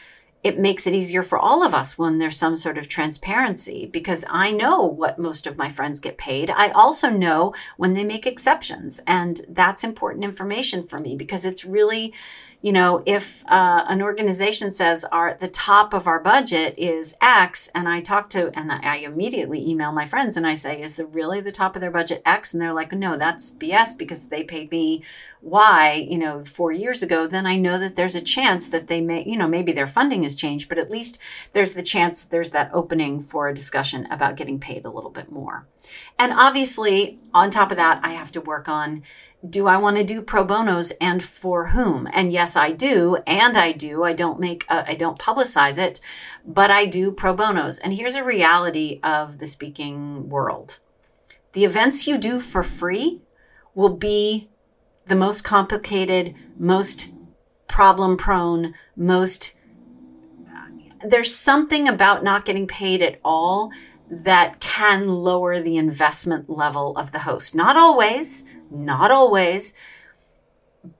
it 0.43 0.57
makes 0.57 0.87
it 0.87 0.93
easier 0.93 1.21
for 1.21 1.37
all 1.37 1.63
of 1.63 1.73
us 1.73 1.97
when 1.97 2.17
there's 2.17 2.37
some 2.37 2.55
sort 2.55 2.77
of 2.77 2.87
transparency 2.87 3.85
because 3.85 4.25
I 4.29 4.51
know 4.51 4.81
what 4.83 5.19
most 5.19 5.45
of 5.45 5.57
my 5.57 5.69
friends 5.69 5.99
get 5.99 6.17
paid. 6.17 6.49
I 6.49 6.69
also 6.69 7.09
know 7.09 7.53
when 7.77 7.93
they 7.93 8.03
make 8.03 8.25
exceptions. 8.25 8.99
And 9.05 9.41
that's 9.47 9.83
important 9.83 10.23
information 10.23 10.81
for 10.81 10.97
me 10.97 11.15
because 11.15 11.45
it's 11.45 11.63
really, 11.63 12.11
you 12.59 12.71
know, 12.71 13.03
if 13.05 13.43
uh, 13.51 13.85
an 13.87 14.01
organization 14.01 14.71
says 14.71 15.05
our 15.11 15.37
the 15.39 15.47
top 15.47 15.93
of 15.93 16.07
our 16.07 16.19
budget 16.19 16.73
is 16.75 17.15
X, 17.21 17.69
and 17.75 17.87
I 17.87 18.01
talk 18.01 18.27
to 18.31 18.49
and 18.57 18.71
I 18.71 18.97
immediately 18.97 19.67
email 19.67 19.91
my 19.91 20.07
friends 20.07 20.37
and 20.37 20.47
I 20.47 20.55
say, 20.55 20.81
is 20.81 20.95
the 20.95 21.05
really 21.05 21.41
the 21.41 21.51
top 21.51 21.75
of 21.75 21.81
their 21.81 21.91
budget 21.91 22.23
X? 22.25 22.51
And 22.51 22.61
they're 22.61 22.73
like, 22.73 22.91
no, 22.93 23.15
that's 23.15 23.51
BS 23.51 23.95
because 23.95 24.29
they 24.29 24.43
paid 24.43 24.71
me 24.71 25.03
Y, 25.41 26.07
you 26.07 26.19
know, 26.19 26.45
four 26.45 26.71
years 26.71 27.01
ago. 27.01 27.25
Then 27.25 27.47
I 27.47 27.55
know 27.55 27.79
that 27.79 27.95
there's 27.95 28.13
a 28.13 28.21
chance 28.21 28.67
that 28.67 28.87
they 28.87 29.01
may, 29.01 29.23
you 29.25 29.35
know, 29.35 29.47
maybe 29.47 29.71
their 29.71 29.87
funding 29.87 30.21
has 30.23 30.35
changed, 30.35 30.69
but 30.69 30.77
at 30.77 30.91
least 30.91 31.17
there's 31.53 31.73
the 31.73 31.81
chance 31.81 32.23
there's 32.23 32.51
that 32.51 32.69
opening 32.73 33.21
for 33.21 33.47
a 33.47 33.53
discussion 33.53 34.07
about 34.11 34.35
getting 34.35 34.59
paid 34.59 34.85
a 34.85 34.91
little 34.91 35.09
bit 35.09 35.31
more. 35.31 35.67
And 36.19 36.31
obviously, 36.31 37.19
on 37.33 37.49
top 37.49 37.71
of 37.71 37.77
that, 37.77 37.99
I 38.03 38.09
have 38.09 38.31
to 38.33 38.41
work 38.41 38.69
on 38.69 39.01
do 39.47 39.67
I 39.67 39.77
want 39.77 39.97
to 39.97 40.03
do 40.03 40.21
pro 40.21 40.43
bonos 40.43 40.91
and 41.01 41.23
for 41.23 41.69
whom? 41.69 42.07
And 42.13 42.31
yes, 42.31 42.55
I 42.55 42.71
do. 42.71 43.17
And 43.25 43.57
I 43.57 43.71
do. 43.71 44.03
I 44.03 44.13
don't 44.13 44.39
make, 44.39 44.65
uh, 44.69 44.83
I 44.87 44.93
don't 44.93 45.17
publicize 45.17 45.79
it, 45.79 45.99
but 46.45 46.69
I 46.69 46.85
do 46.85 47.11
pro 47.11 47.33
bonos. 47.33 47.79
And 47.79 47.93
here's 47.93 48.13
a 48.13 48.23
reality 48.23 48.99
of 49.03 49.39
the 49.39 49.47
speaking 49.47 50.29
world. 50.29 50.79
The 51.53 51.65
events 51.65 52.05
you 52.05 52.19
do 52.19 52.39
for 52.39 52.61
free 52.61 53.21
will 53.73 53.95
be 53.97 54.50
the 55.11 55.15
most 55.17 55.43
complicated, 55.43 56.33
most 56.57 57.09
problem 57.67 58.15
prone, 58.15 58.73
most, 58.95 59.57
there's 61.05 61.35
something 61.35 61.85
about 61.85 62.23
not 62.23 62.45
getting 62.45 62.65
paid 62.65 63.01
at 63.01 63.19
all 63.21 63.71
that 64.09 64.61
can 64.61 65.09
lower 65.09 65.59
the 65.59 65.75
investment 65.75 66.49
level 66.49 66.95
of 66.95 67.11
the 67.11 67.19
host. 67.19 67.53
Not 67.53 67.75
always, 67.75 68.45
not 68.71 69.11
always. 69.11 69.73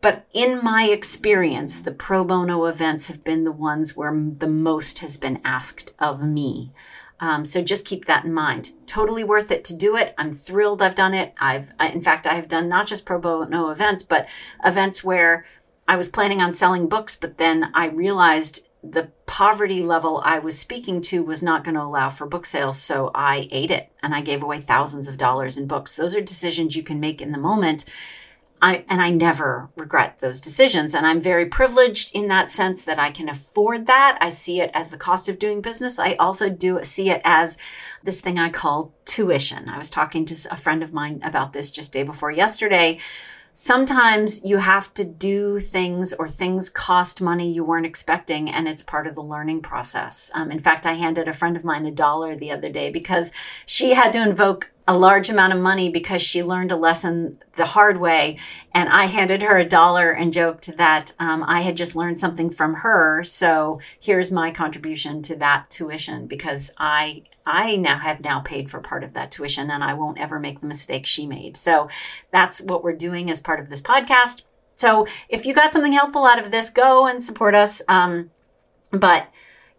But 0.01 0.27
in 0.33 0.61
my 0.61 0.89
experience, 0.89 1.79
the 1.79 1.93
pro 1.93 2.25
bono 2.25 2.65
events 2.65 3.07
have 3.07 3.23
been 3.23 3.45
the 3.45 3.51
ones 3.53 3.95
where 3.95 4.11
the 4.11 4.47
most 4.47 4.99
has 4.99 5.15
been 5.15 5.39
asked 5.45 5.93
of 5.99 6.21
me. 6.21 6.73
Um, 7.21 7.45
so 7.45 7.61
just 7.61 7.85
keep 7.85 8.05
that 8.05 8.25
in 8.25 8.33
mind. 8.33 8.71
Totally 8.87 9.23
worth 9.23 9.51
it 9.51 9.63
to 9.65 9.75
do 9.75 9.95
it. 9.95 10.15
I'm 10.17 10.33
thrilled 10.33 10.81
I've 10.81 10.95
done 10.95 11.13
it. 11.13 11.33
I've, 11.39 11.71
I, 11.79 11.89
in 11.89 12.01
fact, 12.01 12.25
I 12.25 12.33
have 12.33 12.47
done 12.47 12.67
not 12.67 12.87
just 12.87 13.05
pro 13.05 13.19
bono 13.19 13.69
events, 13.69 14.01
but 14.01 14.27
events 14.65 15.03
where 15.03 15.45
I 15.87 15.95
was 15.95 16.09
planning 16.09 16.41
on 16.41 16.51
selling 16.51 16.89
books, 16.89 17.15
but 17.15 17.37
then 17.37 17.71
I 17.75 17.85
realized 17.87 18.67
the 18.83 19.11
poverty 19.27 19.83
level 19.83 20.21
I 20.25 20.39
was 20.39 20.57
speaking 20.57 21.01
to 21.01 21.21
was 21.21 21.43
not 21.43 21.63
going 21.63 21.75
to 21.75 21.83
allow 21.83 22.09
for 22.09 22.25
book 22.25 22.47
sales. 22.47 22.81
So 22.81 23.11
I 23.13 23.47
ate 23.51 23.69
it 23.69 23.91
and 24.01 24.15
I 24.15 24.21
gave 24.21 24.41
away 24.41 24.59
thousands 24.59 25.07
of 25.07 25.19
dollars 25.19 25.57
in 25.57 25.67
books. 25.67 25.95
Those 25.95 26.15
are 26.15 26.21
decisions 26.21 26.75
you 26.75 26.81
can 26.81 26.99
make 26.99 27.21
in 27.21 27.31
the 27.31 27.37
moment. 27.37 27.85
I, 28.61 28.85
and 28.87 29.01
I 29.01 29.09
never 29.09 29.69
regret 29.75 30.19
those 30.19 30.39
decisions. 30.39 30.93
And 30.93 31.05
I'm 31.05 31.19
very 31.19 31.45
privileged 31.45 32.15
in 32.15 32.27
that 32.27 32.51
sense 32.51 32.83
that 32.83 32.99
I 32.99 33.09
can 33.09 33.27
afford 33.27 33.87
that. 33.87 34.17
I 34.21 34.29
see 34.29 34.61
it 34.61 34.71
as 34.73 34.89
the 34.89 34.97
cost 34.97 35.27
of 35.27 35.39
doing 35.39 35.61
business. 35.61 35.97
I 35.97 36.13
also 36.13 36.49
do 36.49 36.79
see 36.83 37.09
it 37.09 37.21
as 37.23 37.57
this 38.03 38.21
thing 38.21 38.37
I 38.37 38.49
call 38.49 38.93
tuition. 39.05 39.67
I 39.67 39.77
was 39.77 39.89
talking 39.89 40.25
to 40.25 40.35
a 40.51 40.57
friend 40.57 40.83
of 40.83 40.93
mine 40.93 41.21
about 41.23 41.53
this 41.53 41.71
just 41.71 41.91
day 41.91 42.03
before 42.03 42.31
yesterday 42.31 42.99
sometimes 43.53 44.43
you 44.43 44.57
have 44.57 44.93
to 44.93 45.03
do 45.03 45.59
things 45.59 46.13
or 46.13 46.27
things 46.27 46.69
cost 46.69 47.21
money 47.21 47.51
you 47.51 47.63
weren't 47.63 47.85
expecting 47.85 48.49
and 48.49 48.67
it's 48.67 48.83
part 48.83 49.05
of 49.05 49.15
the 49.15 49.21
learning 49.21 49.61
process 49.61 50.31
um, 50.33 50.51
in 50.51 50.59
fact 50.59 50.85
i 50.85 50.93
handed 50.93 51.27
a 51.27 51.33
friend 51.33 51.57
of 51.57 51.63
mine 51.63 51.85
a 51.85 51.91
dollar 51.91 52.35
the 52.35 52.51
other 52.51 52.69
day 52.69 52.89
because 52.89 53.31
she 53.65 53.93
had 53.93 54.13
to 54.13 54.21
invoke 54.21 54.71
a 54.87 54.97
large 54.97 55.29
amount 55.29 55.53
of 55.53 55.59
money 55.59 55.89
because 55.89 56.21
she 56.21 56.41
learned 56.41 56.71
a 56.71 56.75
lesson 56.75 57.37
the 57.53 57.67
hard 57.67 57.97
way. 57.97 58.37
And 58.73 58.89
I 58.89 59.05
handed 59.05 59.41
her 59.41 59.57
a 59.57 59.65
dollar 59.65 60.11
and 60.11 60.33
joked 60.33 60.75
that 60.77 61.13
um, 61.19 61.43
I 61.47 61.61
had 61.61 61.77
just 61.77 61.95
learned 61.95 62.19
something 62.19 62.49
from 62.49 62.75
her. 62.75 63.23
So 63.23 63.79
here's 63.99 64.31
my 64.31 64.51
contribution 64.51 65.21
to 65.23 65.35
that 65.37 65.69
tuition 65.69 66.27
because 66.27 66.71
I 66.77 67.23
I 67.45 67.75
now 67.75 67.97
have 67.97 68.21
now 68.21 68.39
paid 68.39 68.69
for 68.69 68.79
part 68.79 69.03
of 69.03 69.13
that 69.13 69.31
tuition 69.31 69.71
and 69.71 69.83
I 69.83 69.95
won't 69.95 70.19
ever 70.19 70.39
make 70.39 70.59
the 70.61 70.67
mistake 70.67 71.07
she 71.07 71.25
made. 71.25 71.57
So 71.57 71.89
that's 72.31 72.61
what 72.61 72.83
we're 72.83 72.95
doing 72.95 73.31
as 73.31 73.39
part 73.39 73.59
of 73.59 73.69
this 73.69 73.81
podcast. 73.81 74.43
So 74.75 75.07
if 75.27 75.45
you 75.45 75.53
got 75.53 75.73
something 75.73 75.93
helpful 75.93 76.25
out 76.25 76.39
of 76.39 76.51
this, 76.51 76.69
go 76.69 77.07
and 77.07 77.21
support 77.21 77.55
us. 77.55 77.81
Um, 77.87 78.29
but 78.91 79.27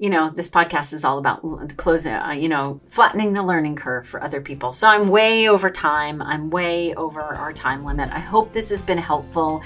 you 0.02 0.10
know, 0.10 0.30
this 0.30 0.48
podcast 0.48 0.92
is 0.92 1.04
all 1.04 1.16
about 1.16 1.76
closing, 1.76 2.12
uh, 2.12 2.32
you 2.32 2.48
know, 2.48 2.80
flattening 2.88 3.34
the 3.34 3.42
learning 3.42 3.76
curve 3.76 4.04
for 4.04 4.20
other 4.20 4.40
people. 4.40 4.72
So 4.72 4.88
I'm 4.88 5.06
way 5.06 5.48
over 5.48 5.70
time. 5.70 6.20
I'm 6.20 6.50
way 6.50 6.92
over 6.96 7.20
our 7.20 7.52
time 7.52 7.84
limit. 7.84 8.10
I 8.10 8.18
hope 8.18 8.52
this 8.52 8.70
has 8.70 8.82
been 8.82 8.98
helpful. 8.98 9.62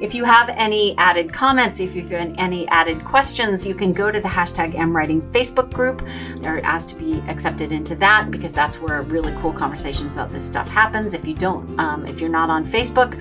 If 0.00 0.14
you 0.14 0.22
have 0.22 0.48
any 0.50 0.96
added 0.96 1.32
comments, 1.32 1.80
if 1.80 1.96
you 1.96 2.06
have 2.06 2.32
any 2.38 2.68
added 2.68 3.04
questions, 3.04 3.66
you 3.66 3.74
can 3.74 3.92
go 3.92 4.12
to 4.12 4.20
the 4.20 4.28
hashtag 4.28 4.74
AmWriting 4.74 5.22
Facebook 5.32 5.72
group. 5.72 6.06
They're 6.36 6.64
asked 6.64 6.90
to 6.90 6.94
be 6.94 7.20
accepted 7.28 7.72
into 7.72 7.96
that 7.96 8.30
because 8.30 8.52
that's 8.52 8.80
where 8.80 9.02
really 9.02 9.34
cool 9.40 9.52
conversations 9.52 10.12
about 10.12 10.30
this 10.30 10.46
stuff 10.46 10.68
happens. 10.68 11.14
If 11.14 11.26
you 11.26 11.34
don't, 11.34 11.68
um, 11.80 12.06
if 12.06 12.20
you're 12.20 12.30
not 12.30 12.48
on 12.48 12.64
Facebook, 12.64 13.20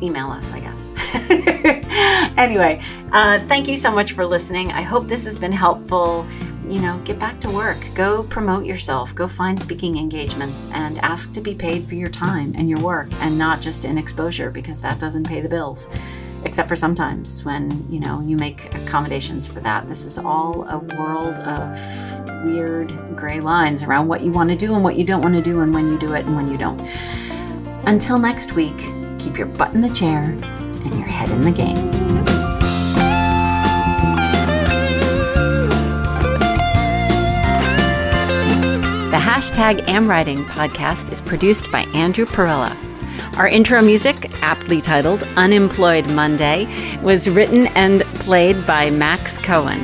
email 0.00 0.30
us, 0.30 0.52
I 0.52 0.60
guess. 0.60 0.92
anyway, 2.36 2.82
uh, 3.12 3.40
thank 3.40 3.66
you 3.68 3.76
so 3.76 3.90
much 3.90 4.12
for 4.12 4.24
listening. 4.24 4.70
I 4.70 4.82
hope 4.82 5.06
this 5.06 5.24
has 5.24 5.38
been 5.38 5.52
helpful. 5.52 6.26
You 6.68 6.80
know, 6.80 6.98
get 7.04 7.18
back 7.18 7.40
to 7.40 7.50
work, 7.50 7.78
go 7.94 8.22
promote 8.22 8.64
yourself, 8.64 9.14
go 9.14 9.28
find 9.28 9.60
speaking 9.60 9.98
engagements, 9.98 10.70
and 10.72 10.98
ask 10.98 11.32
to 11.34 11.40
be 11.40 11.54
paid 11.54 11.86
for 11.86 11.94
your 11.94 12.08
time 12.08 12.54
and 12.56 12.68
your 12.70 12.80
work 12.80 13.08
and 13.20 13.36
not 13.36 13.60
just 13.60 13.84
in 13.84 13.98
exposure 13.98 14.50
because 14.50 14.80
that 14.80 14.98
doesn't 14.98 15.26
pay 15.26 15.40
the 15.40 15.48
bills. 15.48 15.88
Except 16.44 16.68
for 16.68 16.76
sometimes 16.76 17.44
when, 17.44 17.86
you 17.90 18.00
know, 18.00 18.20
you 18.20 18.36
make 18.36 18.74
accommodations 18.74 19.46
for 19.46 19.60
that. 19.60 19.86
This 19.86 20.04
is 20.04 20.18
all 20.18 20.64
a 20.68 20.78
world 20.96 21.34
of 21.36 22.44
weird 22.44 22.90
gray 23.16 23.40
lines 23.40 23.82
around 23.82 24.08
what 24.08 24.22
you 24.22 24.30
want 24.30 24.50
to 24.50 24.56
do 24.56 24.74
and 24.74 24.84
what 24.84 24.96
you 24.96 25.04
don't 25.04 25.22
want 25.22 25.36
to 25.36 25.42
do 25.42 25.60
and 25.60 25.74
when 25.74 25.88
you 25.88 25.98
do 25.98 26.14
it 26.14 26.26
and 26.26 26.36
when 26.36 26.50
you 26.50 26.56
don't. 26.56 26.80
Until 27.86 28.18
next 28.18 28.52
week, 28.52 28.78
keep 29.18 29.36
your 29.36 29.48
butt 29.48 29.74
in 29.74 29.80
the 29.80 29.92
chair 29.92 30.36
and 30.84 30.98
your 30.98 31.08
head 31.08 31.30
in 31.30 31.42
the 31.42 31.50
game. 31.50 32.03
Hashtag 39.34 39.80
AmWriting 39.86 40.44
podcast 40.44 41.10
is 41.10 41.20
produced 41.20 41.68
by 41.72 41.80
Andrew 41.92 42.24
Perella. 42.24 42.72
Our 43.36 43.48
intro 43.48 43.82
music, 43.82 44.30
aptly 44.44 44.80
titled 44.80 45.24
Unemployed 45.36 46.08
Monday, 46.12 46.68
was 47.02 47.28
written 47.28 47.66
and 47.74 48.02
played 48.14 48.64
by 48.64 48.90
Max 48.90 49.36
Cohen. 49.38 49.80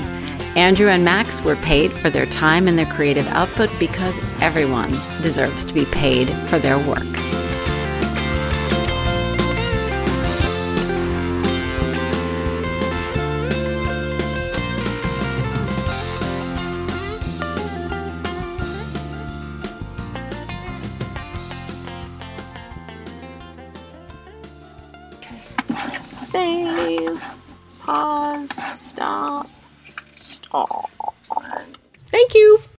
Andrew 0.56 0.86
and 0.86 1.04
Max 1.04 1.40
were 1.40 1.56
paid 1.56 1.90
for 1.90 2.10
their 2.10 2.26
time 2.26 2.68
and 2.68 2.78
their 2.78 2.86
creative 2.86 3.26
output 3.26 3.70
because 3.80 4.20
everyone 4.40 4.90
deserves 5.20 5.64
to 5.64 5.74
be 5.74 5.84
paid 5.86 6.30
for 6.48 6.60
their 6.60 6.78
work. 6.78 7.29